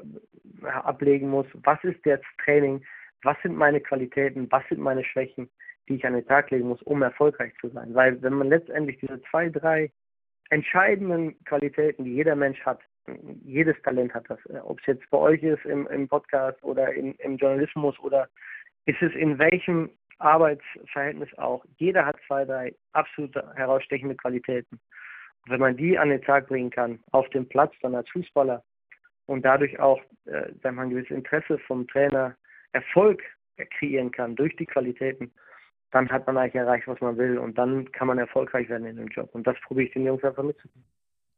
ablegen 0.63 1.29
muss? 1.29 1.47
Was 1.63 1.83
ist 1.83 2.05
das 2.05 2.19
Training? 2.43 2.83
Was 3.23 3.37
sind 3.43 3.55
meine 3.55 3.81
Qualitäten? 3.81 4.51
Was 4.51 4.67
sind 4.69 4.79
meine 4.79 5.03
Schwächen? 5.03 5.49
die 5.87 5.95
ich 5.95 6.05
an 6.05 6.13
den 6.13 6.25
Tag 6.25 6.51
legen 6.51 6.67
muss, 6.67 6.81
um 6.83 7.01
erfolgreich 7.01 7.53
zu 7.59 7.69
sein. 7.69 7.93
Weil 7.93 8.21
wenn 8.21 8.33
man 8.33 8.49
letztendlich 8.49 8.99
diese 8.99 9.21
zwei, 9.29 9.49
drei 9.49 9.91
entscheidenden 10.49 11.41
Qualitäten, 11.45 12.05
die 12.05 12.13
jeder 12.13 12.35
Mensch 12.35 12.59
hat, 12.61 12.79
jedes 13.43 13.81
Talent 13.81 14.13
hat 14.13 14.29
das, 14.29 14.39
äh, 14.47 14.59
ob 14.59 14.79
es 14.79 14.85
jetzt 14.85 15.09
bei 15.09 15.17
euch 15.17 15.41
ist 15.43 15.65
im, 15.65 15.87
im 15.87 16.07
Podcast 16.07 16.61
oder 16.63 16.93
in, 16.93 17.13
im 17.15 17.37
Journalismus 17.37 17.97
oder 17.99 18.29
ist 18.85 19.01
es 19.01 19.13
in 19.13 19.37
welchem 19.39 19.89
Arbeitsverhältnis 20.19 21.29
auch. 21.37 21.65
Jeder 21.77 22.05
hat 22.05 22.17
zwei, 22.27 22.45
drei 22.45 22.75
absolut 22.93 23.35
herausstechende 23.55 24.15
Qualitäten. 24.15 24.79
Und 25.43 25.51
wenn 25.51 25.59
man 25.59 25.77
die 25.77 25.97
an 25.97 26.09
den 26.09 26.21
Tag 26.21 26.47
bringen 26.47 26.69
kann, 26.69 26.99
auf 27.11 27.27
dem 27.29 27.49
Platz 27.49 27.73
dann 27.81 27.95
als 27.95 28.09
Fußballer 28.09 28.63
und 29.25 29.43
dadurch 29.43 29.79
auch, 29.79 29.99
äh, 30.25 30.49
wenn 30.61 30.75
man 30.75 30.87
ein 30.87 30.89
gewisses 30.91 31.17
Interesse 31.17 31.57
vom 31.59 31.87
Trainer 31.87 32.35
Erfolg 32.73 33.21
kreieren 33.77 34.11
kann 34.11 34.35
durch 34.35 34.55
die 34.55 34.65
Qualitäten, 34.65 35.31
dann 35.91 36.09
hat 36.09 36.25
man 36.25 36.37
eigentlich 36.37 36.55
erreicht, 36.55 36.87
was 36.87 36.99
man 37.01 37.17
will 37.17 37.37
und 37.37 37.57
dann 37.57 37.91
kann 37.91 38.07
man 38.07 38.17
erfolgreich 38.17 38.69
werden 38.69 38.87
in 38.87 38.95
dem 38.95 39.07
Job. 39.07 39.29
Und 39.33 39.45
das 39.45 39.55
probiere 39.65 39.87
ich 39.87 39.93
den 39.93 40.05
Jungs 40.05 40.23
einfach 40.23 40.43
mitzugeben. 40.43 40.83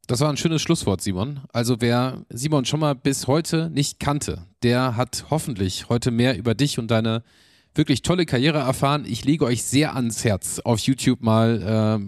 Das 0.07 0.19
war 0.19 0.29
ein 0.29 0.38
schönes 0.38 0.61
Schlusswort, 0.61 1.01
Simon. 1.01 1.41
Also 1.53 1.79
wer 1.79 2.25
Simon 2.29 2.65
schon 2.65 2.81
mal 2.81 2.93
bis 2.93 3.27
heute 3.27 3.69
nicht 3.69 3.99
kannte, 3.99 4.45
der 4.61 4.97
hat 4.97 5.25
hoffentlich 5.29 5.88
heute 5.89 6.11
mehr 6.11 6.38
über 6.38 6.55
dich 6.55 6.77
und 6.77 6.91
deine 6.91 7.23
wirklich 7.73 8.01
tolle 8.01 8.25
Karriere 8.25 8.59
erfahren. 8.59 9.05
Ich 9.07 9.25
lege 9.25 9.45
euch 9.45 9.63
sehr 9.63 9.95
ans 9.95 10.23
Herz, 10.25 10.59
auf 10.59 10.79
YouTube 10.79 11.21
mal 11.21 11.61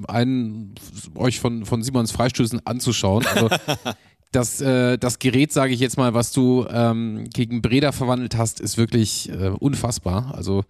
äh, 0.07 0.11
einen 0.11 0.76
euch 1.15 1.39
von, 1.39 1.65
von 1.65 1.82
Simons 1.82 2.11
Freistößen 2.11 2.65
anzuschauen. 2.65 3.26
Also 3.26 3.49
das, 4.36 4.61
äh, 4.61 4.97
das 4.97 5.19
Gerät, 5.19 5.51
sage 5.51 5.73
ich 5.73 5.79
jetzt 5.79 5.97
mal, 5.97 6.13
was 6.13 6.31
du 6.31 6.65
ähm, 6.69 7.25
gegen 7.33 7.61
Breda 7.61 7.91
verwandelt 7.91 8.38
hast, 8.38 8.59
ist 8.59 8.77
wirklich 8.77 9.29
äh, 9.29 9.49
unfassbar. 9.49 10.33
Also 10.36 10.63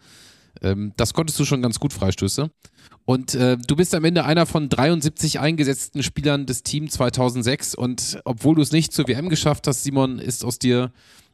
ähm, 0.61 0.93
das 0.97 1.13
konntest 1.13 1.39
du 1.39 1.45
schon 1.45 1.61
ganz 1.61 1.79
gut, 1.79 1.91
Freistöße. 1.91 2.51
Und 3.05 3.35
äh, 3.35 3.57
du 3.57 3.75
bist 3.75 3.93
am 3.93 4.03
Ende 4.03 4.25
einer 4.25 4.45
von 4.45 4.69
73 4.69 5.39
eingesetzten 5.39 6.03
Spielern 6.03 6.45
des 6.45 6.63
Teams 6.63 6.93
2006. 6.93 7.75
Und 7.75 8.19
obwohl 8.25 8.55
du 8.55 8.61
es 8.61 8.71
nicht 8.71 8.93
zur 8.93 9.07
WM 9.07 9.29
geschafft 9.29 9.67
hast, 9.67 9.83
Simon, 9.83 10.19
ist 10.19 10.45
aus 10.45 10.59
dir 10.59 10.91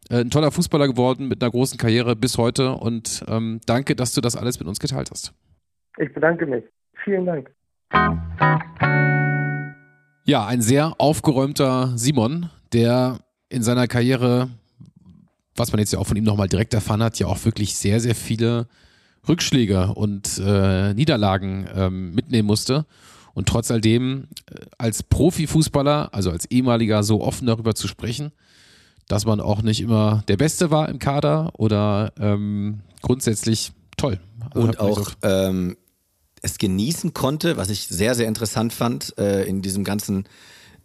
äh, 0.09 0.21
ein 0.21 0.29
toller 0.29 0.51
Fußballer 0.51 0.87
geworden 0.87 1.27
mit 1.27 1.41
einer 1.41 1.51
großen 1.51 1.77
Karriere 1.77 2.15
bis 2.15 2.37
heute. 2.37 2.73
Und 2.73 3.23
ähm, 3.27 3.59
danke, 3.65 3.95
dass 3.95 4.13
du 4.13 4.21
das 4.21 4.35
alles 4.35 4.59
mit 4.59 4.67
uns 4.67 4.79
geteilt 4.79 5.11
hast. 5.11 5.33
Ich 5.97 6.13
bedanke 6.13 6.45
mich. 6.45 6.63
Vielen 7.03 7.25
Dank. 7.25 7.51
Ja, 10.23 10.45
ein 10.45 10.61
sehr 10.61 10.95
aufgeräumter 10.99 11.93
Simon, 11.95 12.49
der 12.73 13.19
in 13.49 13.63
seiner 13.63 13.87
Karriere, 13.87 14.49
was 15.55 15.71
man 15.71 15.79
jetzt 15.79 15.91
ja 15.93 15.99
auch 15.99 16.07
von 16.07 16.17
ihm 16.17 16.23
nochmal 16.23 16.47
direkt 16.47 16.73
erfahren 16.73 17.03
hat, 17.03 17.19
ja 17.19 17.27
auch 17.27 17.43
wirklich 17.43 17.75
sehr, 17.75 17.99
sehr 17.99 18.15
viele 18.15 18.67
Rückschläge 19.27 19.93
und 19.93 20.39
äh, 20.43 20.93
Niederlagen 20.93 21.67
ähm, 21.75 22.13
mitnehmen 22.13 22.47
musste. 22.47 22.85
Und 23.33 23.47
trotz 23.47 23.71
alledem 23.71 24.27
äh, 24.51 24.65
als 24.77 25.03
Profifußballer, 25.03 26.09
also 26.13 26.31
als 26.31 26.45
ehemaliger, 26.45 27.03
so 27.03 27.21
offen 27.21 27.47
darüber 27.47 27.75
zu 27.75 27.87
sprechen, 27.87 28.31
dass 29.07 29.25
man 29.25 29.39
auch 29.39 29.61
nicht 29.61 29.81
immer 29.81 30.23
der 30.27 30.37
Beste 30.37 30.71
war 30.71 30.89
im 30.89 30.99
Kader 30.99 31.51
oder 31.57 32.13
ähm, 32.19 32.81
grundsätzlich 33.01 33.73
toll. 33.97 34.19
Und 34.53 34.79
auch 34.79 35.11
ähm, 35.21 35.77
es 36.41 36.57
genießen 36.57 37.13
konnte, 37.13 37.57
was 37.57 37.69
ich 37.69 37.87
sehr, 37.87 38.15
sehr 38.15 38.27
interessant 38.27 38.73
fand 38.73 39.17
äh, 39.17 39.43
in 39.43 39.61
diesem 39.61 39.83
ganzen 39.83 40.25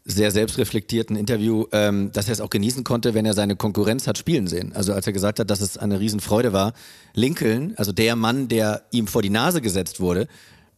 sehr 0.04 0.30
selbstreflektierten 0.30 1.16
Interview, 1.16 1.66
ähm, 1.72 2.12
dass 2.12 2.28
er 2.28 2.32
es 2.32 2.40
auch 2.40 2.50
genießen 2.50 2.84
konnte, 2.84 3.14
wenn 3.14 3.26
er 3.26 3.34
seine 3.34 3.56
Konkurrenz 3.56 4.06
hat 4.06 4.16
spielen 4.16 4.46
sehen. 4.46 4.72
Also 4.72 4.92
als 4.92 5.06
er 5.06 5.12
gesagt 5.12 5.40
hat, 5.40 5.50
dass 5.50 5.60
es 5.60 5.76
eine 5.76 5.98
Riesenfreude 5.98 6.52
war, 6.52 6.74
Lincoln, 7.12 7.74
also 7.76 7.90
der 7.90 8.14
Mann, 8.14 8.46
der 8.46 8.84
ihm 8.92 9.08
vor 9.08 9.22
die 9.22 9.30
Nase 9.30 9.60
gesetzt 9.60 9.98
wurde, 9.98 10.28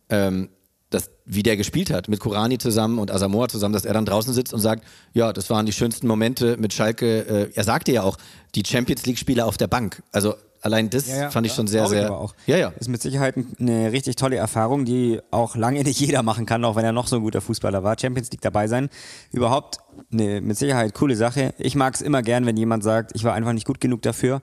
ähm, 0.08 0.48
das, 0.88 1.10
wie 1.26 1.42
der 1.42 1.58
gespielt 1.58 1.90
hat, 1.90 2.08
mit 2.08 2.20
Kurani 2.20 2.56
zusammen 2.56 2.98
und 2.98 3.10
Asamoah 3.10 3.48
zusammen, 3.48 3.74
dass 3.74 3.84
er 3.84 3.92
dann 3.92 4.06
draußen 4.06 4.32
sitzt 4.32 4.54
und 4.54 4.60
sagt, 4.60 4.84
ja, 5.12 5.34
das 5.34 5.50
waren 5.50 5.66
die 5.66 5.72
schönsten 5.72 6.06
Momente 6.06 6.56
mit 6.56 6.72
Schalke. 6.72 7.26
Äh, 7.28 7.50
er 7.54 7.64
sagte 7.64 7.92
ja 7.92 8.04
auch, 8.04 8.16
die 8.54 8.62
Champions 8.66 9.04
League-Spieler 9.04 9.44
auf 9.44 9.58
der 9.58 9.66
Bank. 9.66 10.02
Also 10.10 10.36
allein 10.62 10.90
das 10.90 11.08
ja, 11.08 11.16
ja, 11.16 11.30
fand 11.30 11.46
ich 11.46 11.52
schon 11.52 11.66
sehr, 11.66 11.86
sehr. 11.86 12.12
auch. 12.12 12.34
Ja, 12.46 12.56
ja. 12.56 12.68
Ist 12.78 12.88
mit 12.88 13.02
Sicherheit 13.02 13.34
eine 13.58 13.92
richtig 13.92 14.16
tolle 14.16 14.36
Erfahrung, 14.36 14.84
die 14.84 15.20
auch 15.30 15.56
lange 15.56 15.82
nicht 15.84 16.00
jeder 16.00 16.22
machen 16.22 16.46
kann, 16.46 16.64
auch 16.64 16.76
wenn 16.76 16.84
er 16.84 16.92
noch 16.92 17.06
so 17.06 17.16
ein 17.16 17.22
guter 17.22 17.40
Fußballer 17.40 17.82
war. 17.82 17.96
Champions 17.98 18.30
League 18.30 18.40
dabei 18.40 18.66
sein. 18.68 18.88
Überhaupt 19.32 19.78
eine 20.12 20.40
mit 20.40 20.56
Sicherheit 20.56 20.94
coole 20.94 21.16
Sache. 21.16 21.54
Ich 21.58 21.74
mag 21.74 21.94
es 21.94 22.00
immer 22.00 22.22
gern, 22.22 22.46
wenn 22.46 22.56
jemand 22.56 22.84
sagt, 22.84 23.12
ich 23.14 23.24
war 23.24 23.34
einfach 23.34 23.52
nicht 23.52 23.66
gut 23.66 23.80
genug 23.80 24.02
dafür. 24.02 24.42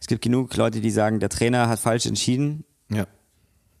Es 0.00 0.06
gibt 0.06 0.22
genug 0.22 0.54
Leute, 0.56 0.80
die 0.80 0.90
sagen, 0.90 1.20
der 1.20 1.28
Trainer 1.28 1.68
hat 1.68 1.78
falsch 1.78 2.06
entschieden. 2.06 2.64
Ja. 2.90 3.06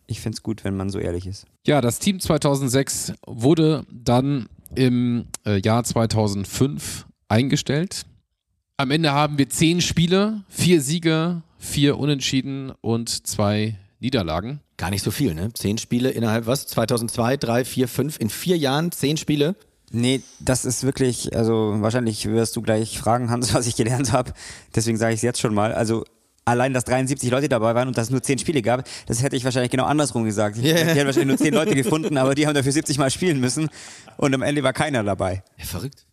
Ich 0.06 0.20
finde 0.20 0.36
es 0.36 0.42
gut, 0.42 0.64
wenn 0.64 0.76
man 0.76 0.90
so 0.90 0.98
ehrlich 0.98 1.26
ist. 1.26 1.46
Ja, 1.66 1.80
das 1.80 1.98
Team 1.98 2.20
2006 2.20 3.12
wurde 3.26 3.84
dann 3.90 4.48
im 4.74 5.26
äh, 5.44 5.60
Jahr 5.60 5.84
2005 5.84 7.06
eingestellt. 7.28 8.06
Am 8.78 8.90
Ende 8.90 9.12
haben 9.12 9.38
wir 9.38 9.48
zehn 9.48 9.80
Spiele, 9.80 10.42
vier 10.50 10.82
Siege, 10.82 11.40
vier 11.58 11.98
Unentschieden 11.98 12.72
und 12.82 13.26
zwei 13.26 13.76
Niederlagen. 14.00 14.60
Gar 14.76 14.90
nicht 14.90 15.02
so 15.02 15.10
viel, 15.10 15.32
ne? 15.32 15.50
Zehn 15.54 15.78
Spiele 15.78 16.10
innerhalb 16.10 16.46
was? 16.46 16.66
2002, 16.66 17.38
drei, 17.38 17.64
vier, 17.64 17.88
fünf, 17.88 18.20
in 18.20 18.28
vier 18.28 18.58
Jahren 18.58 18.92
zehn 18.92 19.16
Spiele? 19.16 19.56
Nee, 19.92 20.20
das 20.40 20.66
ist 20.66 20.84
wirklich, 20.84 21.34
also 21.34 21.76
wahrscheinlich 21.78 22.26
wirst 22.26 22.54
du 22.56 22.60
gleich 22.60 22.98
fragen, 22.98 23.30
Hans, 23.30 23.54
was 23.54 23.66
ich 23.66 23.76
gelernt 23.76 24.12
habe. 24.12 24.34
Deswegen 24.74 24.98
sage 24.98 25.14
ich 25.14 25.20
es 25.20 25.22
jetzt 25.22 25.40
schon 25.40 25.54
mal. 25.54 25.72
Also 25.72 26.04
allein, 26.44 26.74
dass 26.74 26.84
73 26.84 27.30
Leute 27.30 27.48
dabei 27.48 27.74
waren 27.74 27.88
und 27.88 27.96
dass 27.96 28.08
es 28.08 28.10
nur 28.10 28.22
10 28.22 28.40
Spiele 28.40 28.60
gab, 28.60 28.86
das 29.06 29.22
hätte 29.22 29.36
ich 29.36 29.44
wahrscheinlich 29.46 29.70
genau 29.70 29.86
andersrum 29.86 30.24
gesagt. 30.24 30.58
Yeah. 30.58 30.76
Ich 30.76 30.82
hätte 30.82 31.06
wahrscheinlich 31.06 31.28
nur 31.28 31.38
10 31.38 31.54
Leute 31.54 31.74
gefunden, 31.74 32.18
aber 32.18 32.34
die 32.34 32.46
haben 32.46 32.52
dafür 32.52 32.72
70 32.72 32.98
Mal 32.98 33.10
spielen 33.10 33.40
müssen 33.40 33.70
und 34.18 34.34
am 34.34 34.42
Ende 34.42 34.62
war 34.62 34.74
keiner 34.74 35.02
dabei. 35.02 35.42
Ja, 35.56 35.64
verrückt. 35.64 36.04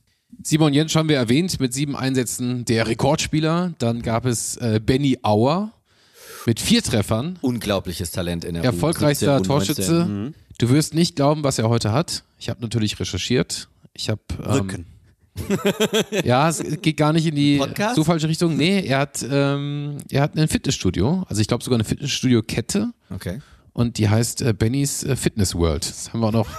Simon 0.41 0.73
Jentsch 0.73 0.95
haben 0.95 1.09
wir 1.09 1.17
erwähnt 1.17 1.59
mit 1.59 1.73
sieben 1.73 1.95
Einsätzen 1.95 2.65
der 2.65 2.88
Rekordspieler. 2.88 3.73
Dann 3.77 4.01
gab 4.01 4.25
es 4.25 4.57
äh, 4.57 4.79
Benny 4.84 5.19
Auer 5.21 5.71
mit 6.45 6.59
vier 6.59 6.81
Treffern. 6.81 7.38
Unglaubliches 7.41 8.11
Talent 8.11 8.43
in 8.45 8.55
der 8.55 8.63
Erfolgreichster 8.63 9.38
U17, 9.38 9.43
Torschütze. 9.43 10.05
Mhm. 10.05 10.34
Du 10.57 10.69
wirst 10.69 10.93
nicht 10.93 11.15
glauben, 11.15 11.43
was 11.43 11.59
er 11.59 11.69
heute 11.69 11.91
hat. 11.91 12.23
Ich 12.39 12.49
habe 12.49 12.61
natürlich 12.61 12.99
recherchiert. 12.99 13.69
Ich 13.93 14.09
habe 14.09 14.21
ähm, 14.39 14.51
Rücken. 14.51 14.86
ja, 16.23 16.47
es 16.47 16.63
geht 16.81 16.97
gar 16.97 17.11
nicht 17.13 17.25
in 17.25 17.36
die 17.36 17.57
Podcast? 17.57 17.95
so 17.95 18.03
falsche 18.03 18.27
Richtung. 18.27 18.55
Nee, 18.55 18.81
er 18.86 18.99
hat, 18.99 19.25
ähm, 19.29 19.97
er 20.11 20.21
hat 20.21 20.38
ein 20.38 20.47
Fitnessstudio. 20.47 21.25
Also 21.27 21.41
ich 21.41 21.47
glaube 21.47 21.63
sogar 21.63 21.77
eine 21.77 21.86
Fitnessstudio-Kette. 21.86 22.91
Okay. 23.09 23.41
Und 23.73 23.97
die 23.97 24.09
heißt 24.09 24.41
äh, 24.43 24.53
Bennys 24.53 25.03
äh, 25.03 25.15
Fitness 25.15 25.55
World. 25.55 25.89
Das 25.89 26.13
haben 26.13 26.19
wir 26.19 26.27
auch 26.27 26.31
noch 26.31 26.49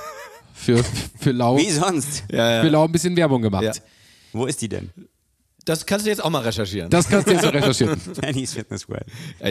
für, 0.54 0.82
für 1.18 1.32
Lau. 1.32 1.58
Wie 1.58 1.70
sonst? 1.70 2.24
Ja, 2.32 2.56
ja. 2.56 2.62
Für 2.62 2.68
Lau 2.68 2.84
ein 2.84 2.92
bisschen 2.92 3.16
Werbung 3.16 3.42
gemacht. 3.42 3.64
Ja. 3.64 3.72
Wo 4.32 4.46
ist 4.46 4.62
die 4.62 4.68
denn? 4.68 4.90
Das 5.64 5.84
kannst 5.86 6.06
du 6.06 6.10
jetzt 6.10 6.22
auch 6.22 6.30
mal 6.30 6.42
recherchieren. 6.42 6.90
Das 6.90 7.08
kannst 7.08 7.26
du 7.26 7.32
jetzt 7.32 7.44
auch 7.44 7.52
recherchieren. 7.52 8.00
Bennys 8.20 8.52
Fitness 8.52 8.88
World. 8.88 9.06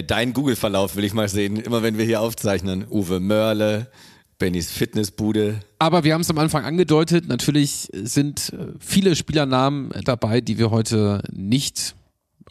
Dein 0.07 0.33
Google-Verlauf 0.33 0.95
will 0.95 1.03
ich 1.03 1.13
mal 1.13 1.27
sehen. 1.27 1.57
Immer 1.57 1.81
wenn 1.81 1.97
wir 1.97 2.05
hier 2.05 2.21
aufzeichnen. 2.21 2.85
Uwe 2.89 3.19
Mörle, 3.19 3.89
Bennys 4.37 4.71
Fitnessbude. 4.71 5.59
Aber 5.79 6.03
wir 6.03 6.13
haben 6.13 6.21
es 6.21 6.29
am 6.29 6.37
Anfang 6.37 6.65
angedeutet, 6.65 7.27
natürlich 7.27 7.89
sind 7.93 8.53
äh, 8.53 8.73
viele 8.79 9.15
Spielernamen 9.15 9.91
dabei, 10.03 10.41
die 10.41 10.57
wir 10.57 10.69
heute 10.69 11.23
nicht 11.31 11.95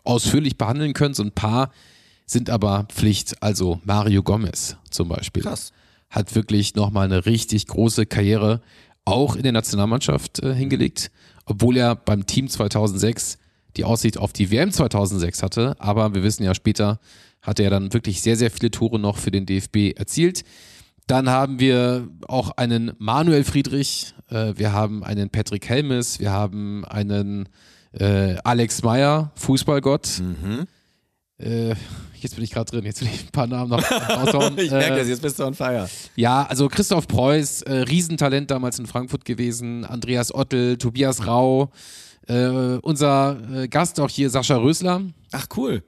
ausführlich 0.04 0.58
behandeln 0.58 0.92
können. 0.92 1.14
So 1.14 1.22
ein 1.22 1.32
paar 1.32 1.70
sind 2.26 2.50
aber 2.50 2.86
Pflicht. 2.88 3.42
Also 3.42 3.80
Mario 3.84 4.22
Gomez 4.22 4.76
zum 4.90 5.08
Beispiel. 5.08 5.42
Krass. 5.42 5.72
Hat 6.12 6.36
wirklich 6.36 6.76
nochmal 6.76 7.06
eine 7.06 7.26
richtig 7.26 7.66
große 7.66 8.06
Karriere 8.06 8.60
auch 9.04 9.34
in 9.34 9.42
der 9.42 9.52
Nationalmannschaft 9.52 10.40
äh, 10.44 10.54
hingelegt, 10.54 11.10
obwohl 11.44 11.76
er 11.76 11.96
beim 11.96 12.26
Team 12.26 12.48
2006 12.48 13.38
die 13.76 13.84
Aussicht 13.84 14.18
auf 14.18 14.32
die 14.32 14.50
WM 14.52 14.70
2006 14.70 15.42
hatte. 15.42 15.74
Aber 15.80 16.14
wir 16.14 16.22
wissen 16.22 16.44
ja 16.44 16.54
später, 16.54 17.00
hat 17.40 17.58
er 17.58 17.70
dann 17.70 17.92
wirklich 17.92 18.22
sehr, 18.22 18.36
sehr 18.36 18.50
viele 18.50 18.70
Tore 18.70 19.00
noch 19.00 19.16
für 19.16 19.32
den 19.32 19.46
DFB 19.46 19.96
erzielt. 19.96 20.44
Dann 21.06 21.28
haben 21.28 21.58
wir 21.58 22.08
auch 22.28 22.50
einen 22.52 22.92
Manuel 22.98 23.42
Friedrich, 23.42 24.14
äh, 24.30 24.54
wir 24.56 24.72
haben 24.72 25.02
einen 25.02 25.30
Patrick 25.30 25.68
Helmes, 25.68 26.20
wir 26.20 26.30
haben 26.30 26.84
einen 26.84 27.48
äh, 27.92 28.36
Alex 28.44 28.82
Meyer, 28.82 29.32
Fußballgott. 29.34 30.20
Mhm. 30.20 30.66
Äh, 31.42 31.74
jetzt 32.20 32.36
bin 32.36 32.44
ich 32.44 32.50
gerade 32.50 32.70
drin, 32.70 32.84
jetzt 32.84 33.00
will 33.00 33.08
ich 33.12 33.24
ein 33.24 33.32
paar 33.32 33.46
Namen 33.46 33.70
noch 33.70 33.90
raushauen. 33.90 34.56
ich 34.58 34.70
merke 34.70 34.96
das, 34.96 35.08
jetzt 35.08 35.22
bist 35.22 35.38
du 35.38 35.44
on 35.44 35.54
fire. 35.54 35.88
Ja, 36.14 36.44
also 36.44 36.68
Christoph 36.68 37.08
Preuß, 37.08 37.62
äh, 37.62 37.72
Riesentalent 37.78 38.50
damals 38.50 38.78
in 38.78 38.86
Frankfurt 38.86 39.24
gewesen, 39.24 39.84
Andreas 39.84 40.32
Ottel, 40.34 40.78
Tobias 40.78 41.26
Rau, 41.26 41.70
äh, 42.28 42.46
unser 42.82 43.38
äh, 43.54 43.68
Gast 43.68 43.98
auch 43.98 44.10
hier, 44.10 44.30
Sascha 44.30 44.56
Rösler. 44.56 45.02
Ach 45.32 45.46
cool. 45.56 45.82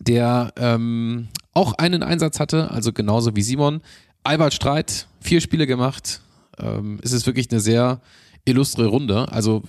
Der 0.00 0.52
ähm, 0.56 1.28
auch 1.52 1.72
einen 1.74 2.02
Einsatz 2.02 2.38
hatte, 2.38 2.70
also 2.70 2.92
genauso 2.92 3.34
wie 3.34 3.42
Simon. 3.42 3.80
Albert 4.22 4.54
Streit, 4.54 5.06
vier 5.20 5.40
Spiele 5.40 5.66
gemacht. 5.66 6.20
Ähm, 6.58 7.00
es 7.02 7.12
ist 7.12 7.26
wirklich 7.26 7.50
eine 7.50 7.60
sehr 7.60 8.00
illustre 8.46 8.86
Runde. 8.86 9.30
Also 9.30 9.62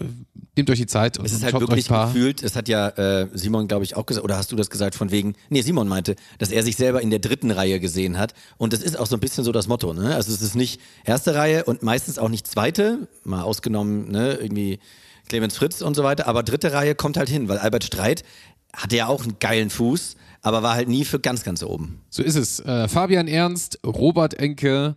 nehmt 0.56 0.70
euch 0.70 0.80
die 0.80 0.88
Zeit 0.88 1.18
und 1.18 1.26
Es 1.26 1.34
ist 1.34 1.44
halt 1.44 1.60
wirklich 1.60 1.88
gefühlt, 1.88 2.42
es 2.42 2.56
hat 2.56 2.70
ja 2.70 2.88
äh, 2.90 3.28
Simon, 3.34 3.68
glaube 3.68 3.84
ich, 3.84 3.96
auch 3.96 4.06
gesagt, 4.06 4.24
oder 4.24 4.38
hast 4.38 4.52
du 4.52 4.56
das 4.56 4.70
gesagt 4.70 4.96
von 4.96 5.12
wegen, 5.12 5.36
nee, 5.50 5.62
Simon 5.62 5.88
meinte, 5.88 6.16
dass 6.40 6.52
er 6.52 6.64
sich 6.64 6.78
selber 6.78 7.02
in 7.02 7.10
der 7.10 7.20
dritten 7.20 7.52
Reihe 7.52 7.80
gesehen 7.80 8.18
hat. 8.18 8.34
Und 8.58 8.74
das 8.74 8.82
ist 8.82 8.98
auch 8.98 9.08
so 9.08 9.16
ein 9.16 9.20
bisschen 9.20 9.44
so 9.44 9.52
das 9.52 9.68
Motto, 9.68 9.94
ne? 9.94 10.16
Also 10.16 10.32
es 10.32 10.42
ist 10.42 10.56
nicht 10.56 10.80
erste 11.04 11.36
Reihe 11.36 11.66
und 11.66 11.84
meistens 11.84 12.18
auch 12.18 12.30
nicht 12.30 12.48
zweite, 12.48 13.08
mal 13.24 13.42
ausgenommen, 13.42 14.10
ne, 14.12 14.36
irgendwie 14.36 14.80
Clemens 15.28 15.58
Fritz 15.58 15.82
und 15.82 15.96
so 15.96 16.04
weiter, 16.04 16.28
aber 16.28 16.44
dritte 16.44 16.72
Reihe 16.72 16.96
kommt 16.96 17.18
halt 17.18 17.30
hin, 17.30 17.50
weil 17.50 17.58
Albert 17.58 17.84
Streit 17.84 18.24
hatte 18.74 18.96
ja 18.96 19.08
auch 19.08 19.24
einen 19.24 19.40
geilen 19.40 19.70
Fuß 19.70 20.16
aber 20.42 20.64
war 20.64 20.76
halt 20.76 20.88
nie 20.88 21.04
für 21.04 21.20
ganz, 21.20 21.44
ganz 21.44 21.62
oben. 21.62 22.02
So 22.10 22.24
ist 22.24 22.36
es. 22.36 22.60
Äh, 22.62 22.88
Fabian 22.88 23.28
Ernst, 23.28 23.80
Robert 23.86 24.36
Enke, 24.36 24.96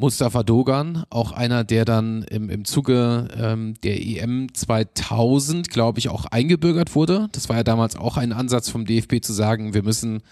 Mustafa 0.00 0.42
Dogan, 0.42 1.04
auch 1.10 1.32
einer, 1.32 1.62
der 1.62 1.84
dann 1.84 2.22
im, 2.22 2.48
im 2.48 2.64
Zuge 2.64 3.28
ähm, 3.36 3.74
der 3.82 4.00
EM 4.00 4.52
2000, 4.52 5.68
glaube 5.70 5.98
ich, 5.98 6.08
auch 6.08 6.24
eingebürgert 6.24 6.94
wurde. 6.94 7.28
Das 7.32 7.48
war 7.48 7.56
ja 7.56 7.62
damals 7.62 7.96
auch 7.96 8.16
ein 8.16 8.32
Ansatz 8.32 8.70
vom 8.70 8.86
DFB 8.86 9.22
zu 9.22 9.32
sagen, 9.32 9.74
wir 9.74 9.82
müssen 9.82 10.22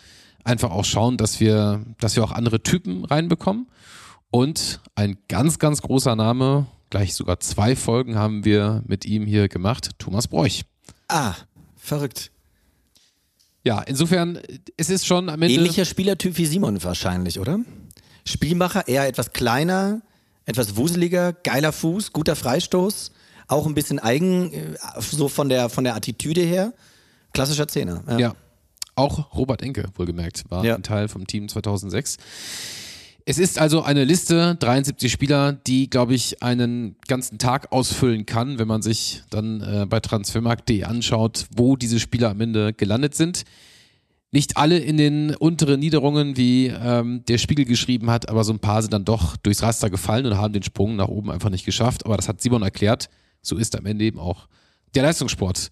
einfach 0.42 0.70
auch 0.70 0.84
schauen, 0.84 1.18
dass 1.18 1.38
wir, 1.38 1.84
dass 2.00 2.16
wir 2.16 2.24
auch 2.24 2.32
andere 2.32 2.62
Typen 2.62 3.04
reinbekommen. 3.04 3.68
Und 4.30 4.80
ein 4.94 5.18
ganz, 5.28 5.58
ganz 5.58 5.82
großer 5.82 6.16
Name, 6.16 6.66
gleich 6.90 7.14
sogar 7.14 7.38
zwei 7.40 7.76
Folgen 7.76 8.16
haben 8.16 8.44
wir 8.44 8.82
mit 8.86 9.04
ihm 9.04 9.26
hier 9.26 9.48
gemacht, 9.48 9.90
Thomas 9.98 10.28
Broich. 10.28 10.64
Ah, 11.08 11.34
verrückt. 11.76 12.30
Ja, 13.64 13.82
insofern, 13.82 14.38
es 14.78 14.88
ist 14.88 15.06
schon 15.06 15.28
am 15.28 15.42
Ende. 15.42 15.54
Ähnlicher 15.56 15.84
Spielertyp 15.84 16.38
wie 16.38 16.46
Simon 16.46 16.82
wahrscheinlich, 16.82 17.38
oder? 17.38 17.58
Spielmacher, 18.28 18.86
eher 18.88 19.06
etwas 19.06 19.32
kleiner, 19.32 20.02
etwas 20.44 20.76
wuseliger, 20.76 21.32
geiler 21.32 21.72
Fuß, 21.72 22.12
guter 22.12 22.36
Freistoß, 22.36 23.12
auch 23.48 23.66
ein 23.66 23.74
bisschen 23.74 23.98
eigen, 23.98 24.52
äh, 24.52 24.76
so 24.98 25.28
von 25.28 25.48
der, 25.48 25.68
von 25.68 25.84
der 25.84 25.96
Attitüde 25.96 26.42
her. 26.42 26.72
Klassischer 27.32 27.68
Zehner. 27.68 28.02
Ja. 28.08 28.18
ja. 28.18 28.34
Auch 28.94 29.34
Robert 29.34 29.62
Enke, 29.62 29.84
wohlgemerkt, 29.94 30.44
war 30.48 30.64
ja. 30.64 30.74
ein 30.74 30.82
Teil 30.82 31.08
vom 31.08 31.26
Team 31.26 31.48
2006. 31.48 32.16
Es 33.24 33.38
ist 33.38 33.58
also 33.58 33.82
eine 33.82 34.04
Liste, 34.04 34.56
73 34.58 35.12
Spieler, 35.12 35.52
die, 35.52 35.90
glaube 35.90 36.14
ich, 36.14 36.42
einen 36.42 36.96
ganzen 37.06 37.38
Tag 37.38 37.72
ausfüllen 37.72 38.26
kann, 38.26 38.58
wenn 38.58 38.66
man 38.66 38.82
sich 38.82 39.22
dann 39.30 39.60
äh, 39.60 39.86
bei 39.86 40.00
transfermarkt.de 40.00 40.84
anschaut, 40.84 41.46
wo 41.54 41.76
diese 41.76 42.00
Spieler 42.00 42.30
am 42.30 42.40
Ende 42.40 42.72
gelandet 42.72 43.14
sind. 43.14 43.44
Nicht 44.30 44.58
alle 44.58 44.78
in 44.78 44.98
den 44.98 45.34
unteren 45.34 45.80
Niederungen, 45.80 46.36
wie 46.36 46.66
ähm, 46.66 47.24
der 47.26 47.38
Spiegel 47.38 47.64
geschrieben 47.64 48.10
hat, 48.10 48.28
aber 48.28 48.44
so 48.44 48.52
ein 48.52 48.58
paar 48.58 48.82
sind 48.82 48.92
dann 48.92 49.06
doch 49.06 49.36
durchs 49.38 49.62
Raster 49.62 49.88
gefallen 49.88 50.26
und 50.26 50.36
haben 50.36 50.52
den 50.52 50.62
Sprung 50.62 50.96
nach 50.96 51.08
oben 51.08 51.30
einfach 51.30 51.48
nicht 51.48 51.64
geschafft. 51.64 52.04
Aber 52.04 52.16
das 52.16 52.28
hat 52.28 52.42
Simon 52.42 52.62
erklärt. 52.62 53.08
So 53.40 53.56
ist 53.56 53.74
am 53.76 53.86
Ende 53.86 54.04
eben 54.04 54.18
auch 54.18 54.48
der 54.94 55.04
Leistungssport. 55.04 55.70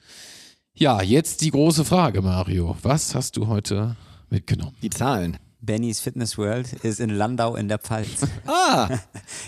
Ja, 0.75 1.03
jetzt 1.03 1.43
die 1.43 1.51
große 1.51 1.85
Frage, 1.85 2.23
Mario. 2.23 2.77
Was 2.83 3.15
hast 3.15 3.37
du 3.37 3.47
heute 3.47 3.97
mitgenommen? 4.31 4.75
Die 4.83 4.91
Zahlen. 4.91 5.37
Bennys 5.67 6.01
Fitness 6.01 6.39
World 6.39 6.73
ist 6.85 7.01
in 7.01 7.11
Landau 7.11 7.57
in 7.57 7.69
der 7.69 7.79
Pfalz. 7.79 8.27
Ah, 8.47 8.89
das, 8.89 8.99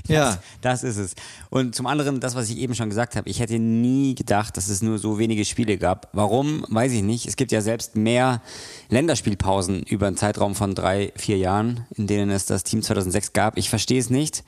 ja. 0.09 0.39
Das 0.61 0.83
ist 0.83 0.97
es. 0.97 1.15
Und 1.51 1.75
zum 1.75 1.87
anderen, 1.87 2.21
das, 2.21 2.35
was 2.35 2.51
ich 2.51 2.59
eben 2.59 2.75
schon 2.75 2.89
gesagt 2.89 3.17
habe, 3.17 3.29
ich 3.29 3.41
hätte 3.41 3.59
nie 3.59 4.15
gedacht, 4.15 4.57
dass 4.57 4.69
es 4.69 4.83
nur 4.83 4.99
so 4.99 5.19
wenige 5.19 5.45
Spiele 5.45 5.79
gab. 5.79 6.09
Warum, 6.13 6.65
weiß 6.69 6.93
ich 6.93 7.03
nicht. 7.03 7.27
Es 7.27 7.37
gibt 7.37 7.53
ja 7.53 7.61
selbst 7.61 7.97
mehr 7.97 8.43
Länderspielpausen 8.91 9.83
über 9.85 10.09
einen 10.09 10.17
Zeitraum 10.17 10.55
von 10.55 10.75
drei, 10.75 11.13
vier 11.17 11.39
Jahren, 11.39 11.87
in 11.97 12.07
denen 12.07 12.31
es 12.31 12.47
das 12.47 12.65
Team 12.65 12.83
2006 12.83 13.33
gab. 13.33 13.57
Ich 13.57 13.71
verstehe 13.71 14.01
es 14.01 14.11
nicht. 14.11 14.45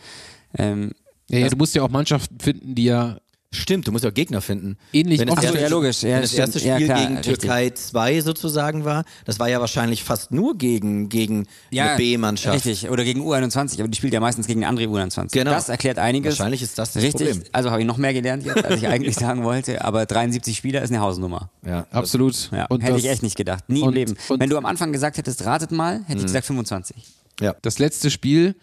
Ähm, 0.56 0.92
ja, 1.28 1.38
ja, 1.38 1.48
du 1.48 1.56
musst 1.56 1.74
ja 1.74 1.82
auch 1.82 1.90
Mannschaften 1.90 2.40
finden, 2.40 2.74
die 2.74 2.84
ja 2.84 3.18
Stimmt, 3.52 3.88
du 3.88 3.90
musst 3.90 4.04
ja 4.04 4.10
Gegner 4.10 4.40
finden. 4.40 4.76
Ähnlich 4.92 5.18
wenn 5.18 5.26
das, 5.26 5.42
erste, 5.42 5.58
ja, 5.60 5.66
logisch. 5.66 6.02
Ja, 6.04 6.10
wenn 6.14 6.20
das 6.20 6.30
stimmt. 6.30 6.54
erste 6.54 6.68
Ja, 6.68 6.74
Spiel 6.76 6.86
klar, 6.86 7.00
gegen 7.00 7.16
richtig. 7.16 7.38
Türkei 7.38 7.70
2 7.70 8.20
sozusagen 8.20 8.84
war, 8.84 9.04
das 9.24 9.40
war 9.40 9.48
ja 9.48 9.58
wahrscheinlich 9.60 10.04
fast 10.04 10.30
nur 10.30 10.56
gegen, 10.56 11.08
gegen 11.08 11.48
eine 11.76 11.96
B-Mannschaft. 11.96 12.64
Richtig, 12.64 12.88
oder 12.88 13.02
gegen 13.02 13.20
U21, 13.22 13.80
aber 13.80 13.88
die 13.88 13.96
spielt 13.98 14.12
ja 14.12 14.20
meistens 14.20 14.46
gegen 14.46 14.64
andere 14.64 14.86
U21. 14.86 15.32
Genau. 15.32 15.50
Das 15.50 15.68
erklärt 15.68 15.98
einiges. 15.98 16.38
Wahrscheinlich 16.38 16.62
ist 16.62 16.78
das 16.78 16.92
das 16.92 17.02
Richtig, 17.02 17.26
Problem. 17.30 17.42
also 17.50 17.72
habe 17.72 17.80
ich 17.80 17.88
noch 17.88 17.96
mehr 17.96 18.14
gelernt 18.14 18.44
jetzt, 18.46 18.64
als 18.64 18.80
ich 18.82 18.86
eigentlich 18.88 19.16
sagen 19.16 19.42
wollte, 19.42 19.84
aber 19.84 20.06
73 20.06 20.56
Spieler 20.56 20.82
ist 20.82 20.90
eine 20.90 21.00
Hausnummer. 21.00 21.50
Ja, 21.66 21.88
Absolut. 21.90 22.50
Ja, 22.52 22.66
und 22.66 22.82
hätte 22.82 22.92
das, 22.92 23.02
ich 23.02 23.08
echt 23.10 23.24
nicht 23.24 23.36
gedacht. 23.36 23.64
Nie 23.68 23.80
im 23.80 23.88
und- 23.88 23.94
Leben. 23.94 24.14
und- 24.28 24.38
Wenn 24.38 24.48
du 24.48 24.58
am 24.58 24.64
Anfang 24.66 24.92
gesagt 24.92 25.18
hättest, 25.18 25.44
ratet 25.44 25.72
mal, 25.72 26.02
hätte 26.06 26.18
ich 26.18 26.24
gesagt 26.26 26.46
25. 26.46 26.96
ja. 27.40 27.56
Das 27.62 27.80
letzte 27.80 28.12
Spiel 28.12 28.54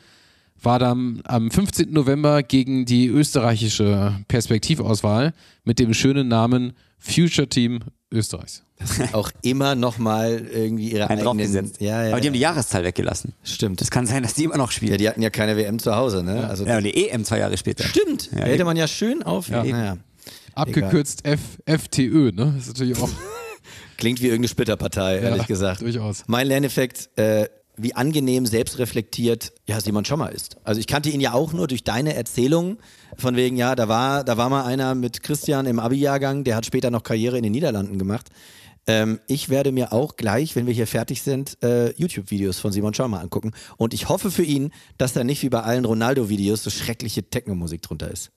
war 0.61 0.79
dann 0.79 1.21
am 1.25 1.51
15. 1.51 1.91
November 1.91 2.43
gegen 2.43 2.85
die 2.85 3.07
österreichische 3.07 4.19
Perspektivauswahl 4.27 5.33
mit 5.63 5.79
dem 5.79 5.93
schönen 5.93 6.27
Namen 6.27 6.73
Future 6.99 7.47
Team 7.47 7.79
Österreichs. 8.11 8.63
auch 9.11 9.31
immer 9.41 9.75
noch 9.75 9.97
mal 9.97 10.45
irgendwie 10.51 10.91
ihre 10.91 11.09
Ein 11.09 11.19
eigenen... 11.25 11.71
Ja, 11.79 12.03
ja, 12.03 12.11
aber 12.11 12.21
die 12.21 12.27
haben 12.27 12.33
die 12.33 12.39
ja. 12.39 12.49
Jahreszahl 12.51 12.83
weggelassen. 12.83 13.33
Stimmt. 13.43 13.81
Das 13.81 13.91
kann 13.91 14.05
sein, 14.05 14.23
dass 14.23 14.33
die 14.35 14.43
immer 14.45 14.57
noch 14.57 14.71
Ja, 14.71 14.75
spielen. 14.75 14.97
die 14.97 15.09
hatten 15.09 15.21
ja 15.21 15.29
keine 15.29 15.57
WM 15.57 15.79
zu 15.79 15.95
Hause, 15.95 16.23
ne? 16.23 16.47
Also, 16.47 16.65
Ja, 16.65 16.77
und 16.77 16.83
die 16.83 17.09
EM 17.09 17.25
zwei 17.25 17.39
Jahre 17.39 17.57
später. 17.57 17.83
Stimmt. 17.83 18.29
Ja, 18.31 18.45
hätte 18.45 18.63
man 18.65 18.77
ja 18.77 18.87
schön 18.87 19.23
auf... 19.23 19.49
Ja. 19.49 19.63
Naja. 19.63 19.97
Abgekürzt 20.53 21.25
F, 21.25 21.39
FTÖ, 21.65 22.31
ne? 22.31 22.53
Das 22.55 22.67
ist 22.67 22.67
natürlich 22.69 22.97
auch 22.97 23.09
Klingt 23.97 24.21
wie 24.21 24.25
irgendeine 24.25 24.47
Splitterpartei, 24.49 25.17
ehrlich 25.19 25.47
gesagt. 25.47 25.81
durchaus. 25.81 26.23
Mein 26.27 26.47
Lerneffekt, 26.47 27.09
äh, 27.17 27.47
wie 27.77 27.93
angenehm 27.95 28.45
selbstreflektiert 28.45 29.53
ja, 29.67 29.79
Simon 29.79 30.05
Schommer 30.05 30.31
ist. 30.31 30.57
Also 30.63 30.79
ich 30.79 30.87
kannte 30.87 31.09
ihn 31.09 31.21
ja 31.21 31.33
auch 31.33 31.53
nur 31.53 31.67
durch 31.67 31.83
deine 31.83 32.15
Erzählungen 32.15 32.77
von 33.17 33.35
wegen, 33.35 33.55
ja, 33.55 33.75
da 33.75 33.87
war, 33.87 34.23
da 34.23 34.37
war 34.37 34.49
mal 34.49 34.65
einer 34.65 34.95
mit 34.95 35.23
Christian 35.23 35.65
im 35.65 35.79
Abi-Jahrgang, 35.79 36.43
der 36.43 36.55
hat 36.55 36.65
später 36.65 36.91
noch 36.91 37.03
Karriere 37.03 37.37
in 37.37 37.43
den 37.43 37.51
Niederlanden 37.51 37.97
gemacht. 37.97 38.29
Ähm, 38.87 39.19
ich 39.27 39.49
werde 39.49 39.71
mir 39.71 39.93
auch 39.93 40.15
gleich, 40.15 40.55
wenn 40.55 40.65
wir 40.65 40.73
hier 40.73 40.87
fertig 40.87 41.21
sind, 41.21 41.61
äh, 41.61 41.91
YouTube-Videos 41.91 42.59
von 42.59 42.71
Simon 42.71 42.93
Schommer 42.93 43.19
angucken. 43.19 43.51
Und 43.75 43.93
ich 43.93 44.09
hoffe 44.09 44.31
für 44.31 44.43
ihn, 44.43 44.71
dass 44.97 45.13
da 45.13 45.23
nicht 45.23 45.43
wie 45.43 45.49
bei 45.49 45.61
allen 45.61 45.85
Ronaldo-Videos 45.85 46.63
so 46.63 46.69
schreckliche 46.69 47.29
Techno-Musik 47.29 47.81
drunter 47.81 48.09
ist. 48.09 48.31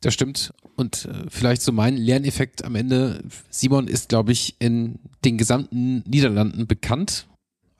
Das 0.00 0.14
stimmt. 0.14 0.54
Und 0.76 1.04
äh, 1.04 1.26
vielleicht 1.28 1.60
so 1.60 1.72
mein 1.72 1.98
Lerneffekt 1.98 2.64
am 2.64 2.74
Ende. 2.74 3.22
Simon 3.50 3.86
ist, 3.86 4.08
glaube 4.08 4.32
ich, 4.32 4.56
in 4.58 4.98
den 5.24 5.36
gesamten 5.36 6.02
Niederlanden 6.08 6.66
bekannt. 6.66 7.26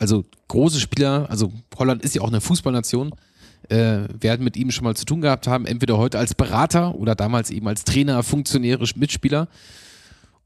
Also 0.01 0.25
große 0.49 0.81
Spieler, 0.81 1.27
also 1.29 1.53
Holland 1.77 2.03
ist 2.03 2.15
ja 2.15 2.23
auch 2.23 2.29
eine 2.29 2.41
Fußballnation, 2.41 3.15
äh, 3.69 4.09
werden 4.19 4.43
mit 4.43 4.57
ihm 4.57 4.71
schon 4.71 4.85
mal 4.85 4.97
zu 4.97 5.05
tun 5.05 5.21
gehabt 5.21 5.47
haben, 5.47 5.67
entweder 5.67 5.99
heute 5.99 6.19
als 6.19 6.35
Berater 6.35 6.95
oder 6.95 7.15
damals 7.15 7.51
eben 7.51 7.69
als 7.69 7.85
Trainer, 7.85 8.23
Funktionäre, 8.23 8.85
Mitspieler. 8.97 9.47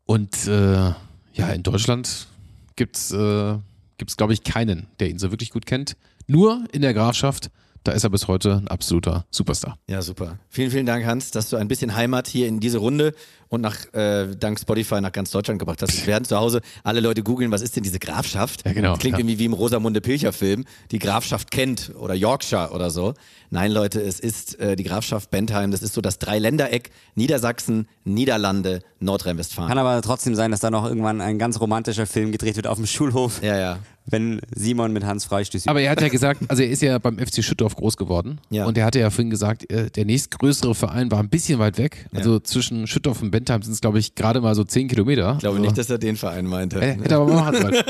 Und 0.06 0.48
äh, 0.48 0.92
ja, 1.34 1.48
in 1.54 1.62
Deutschland 1.62 2.26
gibt's 2.74 3.12
äh, 3.12 3.56
gibt's 3.96 4.16
glaube 4.16 4.32
ich, 4.32 4.42
keinen, 4.42 4.88
der 4.98 5.08
ihn 5.08 5.18
so 5.20 5.30
wirklich 5.30 5.50
gut 5.50 5.66
kennt. 5.66 5.96
Nur 6.26 6.64
in 6.72 6.82
der 6.82 6.92
Grafschaft, 6.92 7.50
da 7.84 7.92
ist 7.92 8.02
er 8.04 8.10
bis 8.10 8.28
heute 8.28 8.56
ein 8.56 8.68
absoluter 8.68 9.26
Superstar. 9.30 9.78
Ja, 9.88 10.02
super. 10.02 10.38
Vielen, 10.48 10.70
vielen 10.70 10.86
Dank, 10.86 11.04
Hans, 11.04 11.30
dass 11.30 11.50
du 11.50 11.56
ein 11.56 11.68
bisschen 11.68 11.94
Heimat 11.94 12.26
hier 12.26 12.48
in 12.48 12.58
diese 12.58 12.78
Runde 12.78 13.14
und 13.48 13.60
nach 13.60 13.92
äh, 13.92 14.34
dank 14.34 14.58
Spotify 14.58 15.00
nach 15.00 15.12
ganz 15.12 15.30
Deutschland 15.30 15.58
gebracht 15.58 15.80
hast. 15.82 15.96
Wir 15.98 16.06
werden 16.06 16.24
zu 16.24 16.36
Hause 16.36 16.60
alle 16.82 17.00
Leute 17.00 17.22
googeln, 17.22 17.52
was 17.52 17.62
ist 17.62 17.76
denn 17.76 17.82
diese 17.82 17.98
Grafschaft? 17.98 18.66
Ja, 18.66 18.72
genau, 18.72 18.92
Das 18.92 19.00
klingt 19.00 19.14
ja. 19.14 19.20
irgendwie 19.20 19.38
wie 19.38 19.44
im 19.44 19.52
Rosamunde 19.52 20.00
Pilcher-Film, 20.00 20.64
die 20.90 20.98
Grafschaft 20.98 21.50
Kent 21.50 21.92
oder 21.96 22.14
Yorkshire 22.14 22.70
oder 22.72 22.90
so. 22.90 23.14
Nein, 23.50 23.70
Leute, 23.70 24.00
es 24.00 24.18
ist 24.18 24.58
äh, 24.58 24.74
die 24.76 24.82
Grafschaft 24.82 25.30
Bentheim. 25.30 25.70
Das 25.70 25.82
ist 25.82 25.94
so 25.94 26.00
das 26.00 26.18
Dreiländereck 26.18 26.90
Niedersachsen, 27.14 27.86
Niederlande, 28.04 28.80
Nordrhein-Westfalen. 28.98 29.68
Kann 29.68 29.78
aber 29.78 30.00
trotzdem 30.02 30.34
sein, 30.34 30.50
dass 30.50 30.60
da 30.60 30.70
noch 30.70 30.86
irgendwann 30.86 31.20
ein 31.20 31.38
ganz 31.38 31.60
romantischer 31.60 32.06
Film 32.06 32.32
gedreht 32.32 32.56
wird 32.56 32.66
auf 32.66 32.78
dem 32.78 32.86
Schulhof, 32.86 33.42
Ja, 33.42 33.56
ja. 33.56 33.78
Wenn 34.06 34.40
Simon 34.54 34.92
mit 34.92 35.04
Hans 35.04 35.24
Freistößig. 35.24 35.68
Aber 35.68 35.80
er 35.80 35.90
hat 35.90 36.00
ja 36.00 36.08
gesagt, 36.08 36.42
also 36.48 36.62
er 36.62 36.68
ist 36.68 36.82
ja 36.82 36.98
beim 36.98 37.18
FC 37.18 37.42
Schüttorf 37.42 37.76
groß 37.76 37.96
geworden. 37.96 38.38
Ja. 38.50 38.66
Und 38.66 38.76
er 38.76 38.84
hatte 38.84 38.98
ja 39.00 39.10
vorhin 39.10 39.30
gesagt, 39.30 39.70
äh, 39.72 39.90
der 39.90 40.04
nächstgrößere 40.04 40.74
Verein 40.74 41.10
war 41.10 41.20
ein 41.20 41.28
bisschen 41.28 41.58
weit 41.58 41.78
weg. 41.78 42.08
Also 42.12 42.38
zwischen 42.38 42.86
Schüttorf 42.86 43.22
und 43.22 43.30
Bentheim 43.30 43.62
sind 43.62 43.72
es, 43.72 43.80
glaube 43.80 43.98
ich, 43.98 44.14
gerade 44.14 44.40
mal 44.40 44.54
so 44.54 44.64
zehn 44.64 44.88
Kilometer. 44.88 45.34
Ich 45.34 45.40
glaube 45.40 45.56
also, 45.56 45.66
nicht, 45.66 45.78
dass 45.78 45.88
er 45.88 45.98
den 45.98 46.16
Verein 46.16 46.46
meinte. 46.46 46.80
äh, 46.80 46.96
Hätte 46.98 47.16
aber 47.16 47.26
mal 47.26 47.52
machen 47.52 47.62
sollen. 47.62 47.74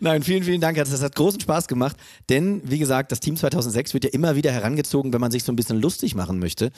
Nein, 0.00 0.22
vielen, 0.22 0.42
vielen 0.42 0.60
Dank. 0.60 0.76
Das 0.76 1.02
hat 1.02 1.14
großen 1.14 1.40
Spaß 1.40 1.68
gemacht. 1.68 1.96
Denn, 2.28 2.60
wie 2.64 2.78
gesagt, 2.78 3.12
das 3.12 3.20
Team 3.20 3.36
2006 3.36 3.94
wird 3.94 4.04
ja 4.04 4.10
immer 4.10 4.36
wieder 4.36 4.52
herangezogen, 4.52 5.12
wenn 5.12 5.20
man 5.20 5.30
sich 5.30 5.44
so 5.44 5.52
ein 5.52 5.56
bisschen 5.56 5.80
lustig 5.80 6.14
machen 6.14 6.38
möchte 6.38 6.70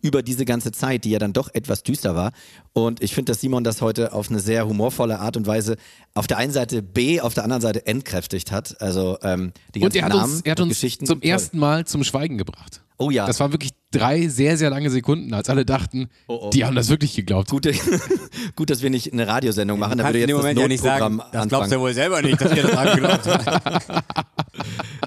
über 0.00 0.22
diese 0.22 0.44
ganze 0.44 0.70
Zeit, 0.72 1.04
die 1.04 1.10
ja 1.10 1.18
dann 1.18 1.32
doch 1.32 1.52
etwas 1.54 1.82
düster 1.82 2.14
war. 2.14 2.32
Und 2.72 3.02
ich 3.02 3.14
finde, 3.14 3.32
dass 3.32 3.40
Simon 3.40 3.64
das 3.64 3.80
heute 3.80 4.12
auf 4.12 4.30
eine 4.30 4.38
sehr 4.38 4.66
humorvolle 4.66 5.18
Art 5.18 5.36
und 5.36 5.46
Weise 5.46 5.76
auf 6.14 6.26
der 6.26 6.36
einen 6.36 6.52
Seite 6.52 6.82
B, 6.82 7.20
auf 7.20 7.34
der 7.34 7.42
anderen 7.44 7.62
Seite 7.62 7.84
entkräftigt 7.86 8.52
hat. 8.52 8.80
Also 8.80 9.18
ähm, 9.22 9.52
die 9.74 9.80
Und 9.80 9.92
ganzen 9.92 9.98
er 9.98 10.04
hat 10.04 10.12
Namen 10.12 10.32
uns, 10.32 10.40
er 10.42 10.52
hat 10.52 10.60
und 10.60 10.68
uns 10.68 10.76
Geschichten. 10.76 11.06
zum 11.06 11.20
ersten 11.20 11.58
Mal 11.58 11.84
zum 11.84 12.04
Schweigen 12.04 12.38
gebracht. 12.38 12.82
Oh 12.98 13.10
ja. 13.10 13.26
Das 13.26 13.40
waren 13.40 13.52
wirklich 13.52 13.72
drei 13.90 14.28
sehr, 14.28 14.56
sehr 14.56 14.70
lange 14.70 14.90
Sekunden, 14.90 15.32
als 15.34 15.48
alle 15.48 15.64
dachten, 15.64 16.08
oh. 16.26 16.50
die 16.52 16.64
haben 16.64 16.76
das 16.76 16.88
wirklich 16.88 17.14
geglaubt. 17.14 17.50
Gut, 17.50 17.68
gut, 18.56 18.70
dass 18.70 18.82
wir 18.82 18.90
nicht 18.90 19.12
eine 19.12 19.26
Radiosendung 19.26 19.78
machen. 19.78 19.98
Da 19.98 20.04
würde 20.04 20.18
jetzt 20.20 20.30
das 20.30 20.36
Moment 20.36 20.58
ja 20.58 20.68
nicht 20.68 20.82
sagen, 20.82 21.18
das 21.18 21.30
glaubst 21.30 21.52
du 21.52 21.56
anfangen. 21.56 21.80
wohl 21.80 21.94
selber 21.94 22.22
nicht, 22.22 22.40
dass 22.40 22.56
ihr 22.56 22.62
das 22.62 22.76
angeglaubt 22.76 23.26
habt. 23.26 23.88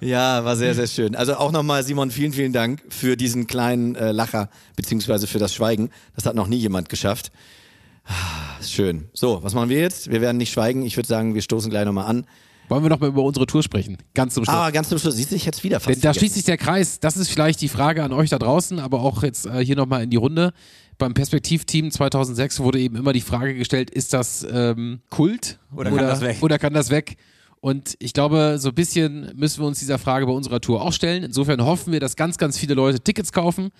Ja, 0.02 0.44
war 0.46 0.56
sehr, 0.56 0.74
sehr 0.74 0.88
schön. 0.88 1.16
Also 1.16 1.36
auch 1.36 1.52
nochmal, 1.52 1.84
Simon, 1.84 2.10
vielen, 2.10 2.34
vielen 2.34 2.54
Dank 2.54 2.82
für 2.90 3.16
diesen 3.16 3.46
kleinen 3.46 3.96
äh, 3.96 4.12
Lacher, 4.12 4.50
beziehungsweise 4.76 5.28
für 5.28 5.38
das 5.38 5.54
Schweigen. 5.54 5.92
Das 6.16 6.26
hat 6.26 6.34
noch 6.34 6.48
nie 6.48 6.56
jemand 6.56 6.90
geschafft. 6.90 7.32
Ah, 8.06 8.42
Schön. 8.64 9.10
So, 9.14 9.44
was 9.44 9.54
machen 9.54 9.70
wir 9.70 9.80
jetzt? 9.80 10.12
Wir 10.12 10.22
werden 10.22 10.38
nicht 10.38 10.52
schweigen. 10.52 10.86
Ich 10.86 10.96
würde 10.96 11.08
sagen, 11.08 11.34
wir 11.36 11.42
stoßen 11.42 11.70
gleich 11.70 11.86
nochmal 11.86 12.06
an. 12.06 12.26
Wollen 12.72 12.84
wir 12.84 12.90
noch 12.90 13.02
mal 13.02 13.10
über 13.10 13.22
unsere 13.24 13.46
Tour 13.46 13.62
sprechen? 13.64 13.98
Ganz 14.14 14.34
zum 14.34 14.46
Schluss. 14.46 14.56
Aber 14.56 14.72
ganz 14.72 14.88
zum 14.88 14.98
Schluss, 14.98 15.18
siehst 15.18 15.32
du 15.32 15.36
dich 15.36 15.44
jetzt 15.44 15.62
wieder 15.66 15.82
fast 15.82 15.94
Denn 15.94 16.02
da 16.02 16.14
schließt 16.14 16.36
sich 16.36 16.46
der 16.46 16.56
Kreis. 16.56 17.02
Das 17.02 17.18
ist 17.18 17.28
vielleicht 17.28 17.60
die 17.60 17.68
Frage 17.68 18.02
an 18.02 18.14
euch 18.14 18.30
da 18.30 18.40
draußen, 18.40 18.80
aber 18.80 19.02
auch 19.02 19.24
jetzt 19.24 19.46
äh, 19.46 19.60
hier 19.60 19.76
nochmal 19.76 20.04
in 20.04 20.10
die 20.10 20.16
Runde. 20.16 20.54
Beim 20.98 21.14
Perspektivteam 21.14 21.92
2006 21.92 22.62
wurde 22.62 22.80
eben 22.80 22.96
immer 22.96 23.12
die 23.12 23.20
Frage 23.20 23.56
gestellt, 23.56 23.90
ist 23.90 24.14
das 24.14 24.48
ähm, 24.50 25.02
Kult 25.10 25.60
Oder 25.76 25.90
kann 25.90 25.98
das 25.98 26.22
weg? 26.22 26.38
Oder 26.40 26.60
kann 26.60 26.74
das 26.74 26.90
weg? 26.92 27.18
Und 27.60 27.96
ich 28.00 28.14
glaube, 28.14 28.56
so 28.58 28.70
ein 28.70 28.76
bisschen 28.76 29.34
müssen 29.36 29.62
wir 29.62 29.68
uns 29.68 29.80
dieser 29.80 29.98
Frage 29.98 30.26
bei 30.26 30.32
unserer 30.32 30.62
Tour 30.62 30.82
auch 30.82 30.94
stellen. 30.94 31.24
Insofern 31.24 31.66
hoffen 31.66 31.92
wir, 31.92 32.00
dass 32.00 32.16
ganz, 32.16 32.38
ganz 32.38 32.58
viele 32.58 32.74
Leute 32.74 33.02
Tickets 33.02 33.34
kaufen. 33.34 33.72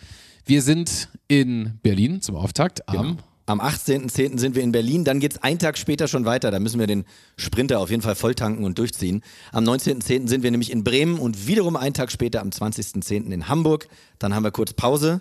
Wir 0.46 0.62
sind 0.62 1.08
in 1.30 1.80
Berlin 1.82 2.22
zum 2.22 2.36
Auftakt 2.36 2.90
am 2.90 3.20
Am 3.52 3.60
18.10. 3.60 4.40
sind 4.40 4.56
wir 4.56 4.64
in 4.64 4.72
Berlin, 4.72 5.04
dann 5.04 5.20
geht's 5.20 5.44
einen 5.44 5.60
Tag 5.60 5.78
später 5.78 6.08
schon 6.08 6.24
weiter. 6.24 6.52
Da 6.52 6.60
müssen 6.62 6.80
wir 6.80 6.88
den 6.88 7.04
Sprinter 7.36 7.82
auf 7.82 7.90
jeden 7.90 8.02
Fall 8.02 8.16
voll 8.16 8.34
tanken 8.34 8.64
und 8.64 8.80
durchziehen. 8.80 9.24
Am 9.52 9.66
19.10. 9.66 10.30
sind 10.30 10.42
wir 10.42 10.52
nämlich 10.52 10.72
in 10.72 10.86
Bremen 10.86 11.20
und 11.20 11.48
wiederum 11.48 11.76
einen 11.76 11.94
Tag 11.94 12.14
später 12.14 12.40
am 12.40 12.48
20.10. 12.48 13.30
in 13.30 13.50
Hamburg. 13.50 13.90
Dann 14.20 14.34
haben 14.34 14.44
wir 14.44 14.52
kurz 14.52 14.72
Pause, 14.72 15.20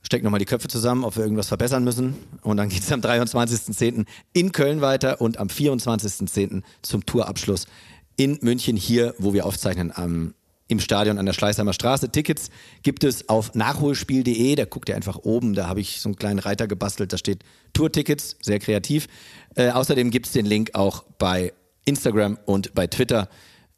stecken 0.00 0.26
nochmal 0.26 0.38
die 0.38 0.44
Köpfe 0.44 0.68
zusammen, 0.68 1.02
ob 1.02 1.16
wir 1.16 1.24
irgendwas 1.24 1.48
verbessern 1.48 1.82
müssen. 1.82 2.14
Und 2.42 2.56
dann 2.58 2.68
geht's 2.68 2.92
am 2.92 3.00
23.10. 3.00 4.06
in 4.32 4.52
Köln 4.52 4.80
weiter 4.80 5.20
und 5.20 5.38
am 5.38 5.48
24.10. 5.48 6.62
zum 6.82 7.04
Tourabschluss 7.04 7.66
in 8.14 8.38
München 8.42 8.76
hier, 8.76 9.16
wo 9.18 9.32
wir 9.32 9.44
aufzeichnen 9.44 9.90
am 9.92 10.34
im 10.70 10.80
Stadion 10.80 11.18
an 11.18 11.26
der 11.26 11.32
Schleißheimer 11.32 11.72
Straße. 11.72 12.10
Tickets 12.10 12.50
gibt 12.82 13.02
es 13.04 13.28
auf 13.28 13.54
nachholspiel.de. 13.54 14.54
Da 14.54 14.64
guckt 14.64 14.88
ihr 14.88 14.96
einfach 14.96 15.18
oben, 15.18 15.54
da 15.54 15.66
habe 15.66 15.80
ich 15.80 16.00
so 16.00 16.08
einen 16.08 16.16
kleinen 16.16 16.38
Reiter 16.38 16.68
gebastelt, 16.68 17.12
da 17.12 17.18
steht 17.18 17.42
Tourtickets, 17.72 18.36
sehr 18.40 18.58
kreativ. 18.60 19.08
Äh, 19.56 19.70
außerdem 19.70 20.10
gibt 20.10 20.26
es 20.26 20.32
den 20.32 20.46
Link 20.46 20.70
auch 20.74 21.02
bei 21.18 21.52
Instagram 21.84 22.38
und 22.46 22.74
bei 22.74 22.86
Twitter. 22.86 23.28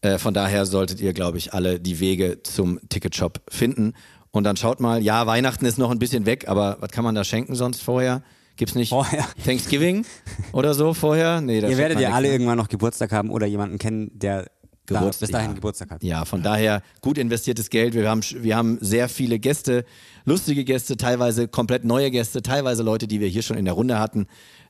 Äh, 0.02 0.18
von 0.18 0.34
daher 0.34 0.66
solltet 0.66 1.00
ihr, 1.00 1.14
glaube 1.14 1.38
ich, 1.38 1.54
alle 1.54 1.80
die 1.80 1.98
Wege 1.98 2.42
zum 2.42 2.78
Ticketshop 2.88 3.40
finden. 3.48 3.94
Und 4.30 4.44
dann 4.44 4.56
schaut 4.56 4.80
mal, 4.80 5.02
ja, 5.02 5.26
Weihnachten 5.26 5.64
ist 5.64 5.78
noch 5.78 5.90
ein 5.90 5.98
bisschen 5.98 6.26
weg, 6.26 6.48
aber 6.48 6.76
was 6.80 6.90
kann 6.90 7.04
man 7.04 7.14
da 7.14 7.24
schenken 7.24 7.54
sonst 7.54 7.82
vorher? 7.82 8.22
Gibt's 8.56 8.74
nicht 8.74 8.90
Vorher. 8.90 9.26
Thanksgiving 9.44 10.04
oder 10.52 10.74
so 10.74 10.92
vorher? 10.92 11.40
Nee, 11.40 11.60
da 11.60 11.68
Ihr 11.68 11.78
werdet 11.78 12.00
ja 12.00 12.10
alle 12.10 12.28
ne? 12.28 12.34
irgendwann 12.34 12.58
noch 12.58 12.68
Geburtstag 12.68 13.12
haben 13.12 13.30
oder 13.30 13.46
jemanden 13.46 13.78
kennen, 13.78 14.10
der 14.12 14.46
da 14.86 15.00
Geburts- 15.00 15.18
bis 15.18 15.30
dahin 15.30 15.50
ja. 15.50 15.54
Geburtstag 15.54 15.90
hat. 15.90 16.02
Ja, 16.02 16.24
von 16.24 16.42
daher 16.42 16.82
gut 17.00 17.18
investiertes 17.18 17.70
Geld. 17.70 17.94
Wir 17.94 18.08
haben, 18.08 18.22
wir 18.40 18.56
haben 18.56 18.78
sehr 18.80 19.08
viele 19.08 19.38
Gäste, 19.38 19.84
lustige 20.24 20.64
Gäste, 20.64 20.96
teilweise 20.96 21.48
komplett 21.48 21.84
neue 21.84 22.10
Gäste, 22.10 22.42
teilweise 22.42 22.82
Leute, 22.82 23.06
die 23.06 23.20
wir 23.20 23.28
hier 23.28 23.42
schon 23.42 23.56
in 23.56 23.64
der 23.64 23.74
Runde 23.74 23.98
hatten. 23.98 24.26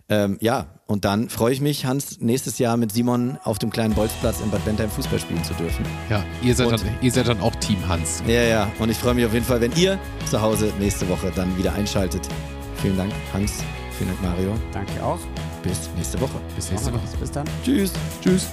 Ähm, 0.09 0.37
ja, 0.41 0.67
und 0.87 1.05
dann 1.05 1.29
freue 1.31 1.53
ich 1.53 1.61
mich, 1.61 1.87
Hans, 1.87 2.21
nächstes 2.21 2.59
Jahr 2.59 2.77
mit 2.77 2.93
Simon 2.93 3.39
auf 3.45 3.59
dem 3.59 3.71
kleinen 3.71 3.95
Bolzplatz 3.95 4.41
in 4.41 4.51
Bad 4.51 4.65
Bentheim 4.65 4.91
Fußball 4.91 5.19
spielen 5.21 5.43
zu 5.45 5.55
dürfen. 5.55 5.87
Ja, 6.11 6.25
ihr 6.43 6.55
seid, 6.55 6.67
Und- 6.67 6.81
dann, 6.81 6.89
ihr 7.01 7.13
seid 7.13 7.29
dann 7.29 7.41
auch 7.41 7.55
Team 7.57 7.79
Hans. 7.89 8.23
Ja, 8.27 8.43
ja, 8.43 8.73
und 8.81 8.91
ich 8.91 8.97
freue 8.99 9.15
mich 9.15 9.25
auf 9.25 9.33
jeden 9.33 9.47
Fall, 9.47 9.61
wenn 9.61 9.73
ihr 9.77 9.99
zu 10.29 10.41
Hause 10.43 10.73
nächste 10.79 11.09
Woche 11.09 11.33
dann 11.35 11.57
wieder 11.57 11.73
einschaltet. 11.75 12.29
Vielen 12.83 12.97
Dank, 12.97 13.13
Hans. 13.33 13.63
Vielen 13.97 14.11
Dank, 14.11 14.23
Mario. 14.23 14.55
Danke 14.73 15.03
auch. 15.03 15.21
Bis 15.63 15.89
nächste 15.97 16.21
Woche. 16.21 16.41
Bis 16.57 16.71
nächste 16.71 16.93
Woche. 16.93 17.01
Bis 17.21 17.31
dann. 17.31 17.47
Tschüss. 17.65 17.93
Tschüss. 18.23 18.49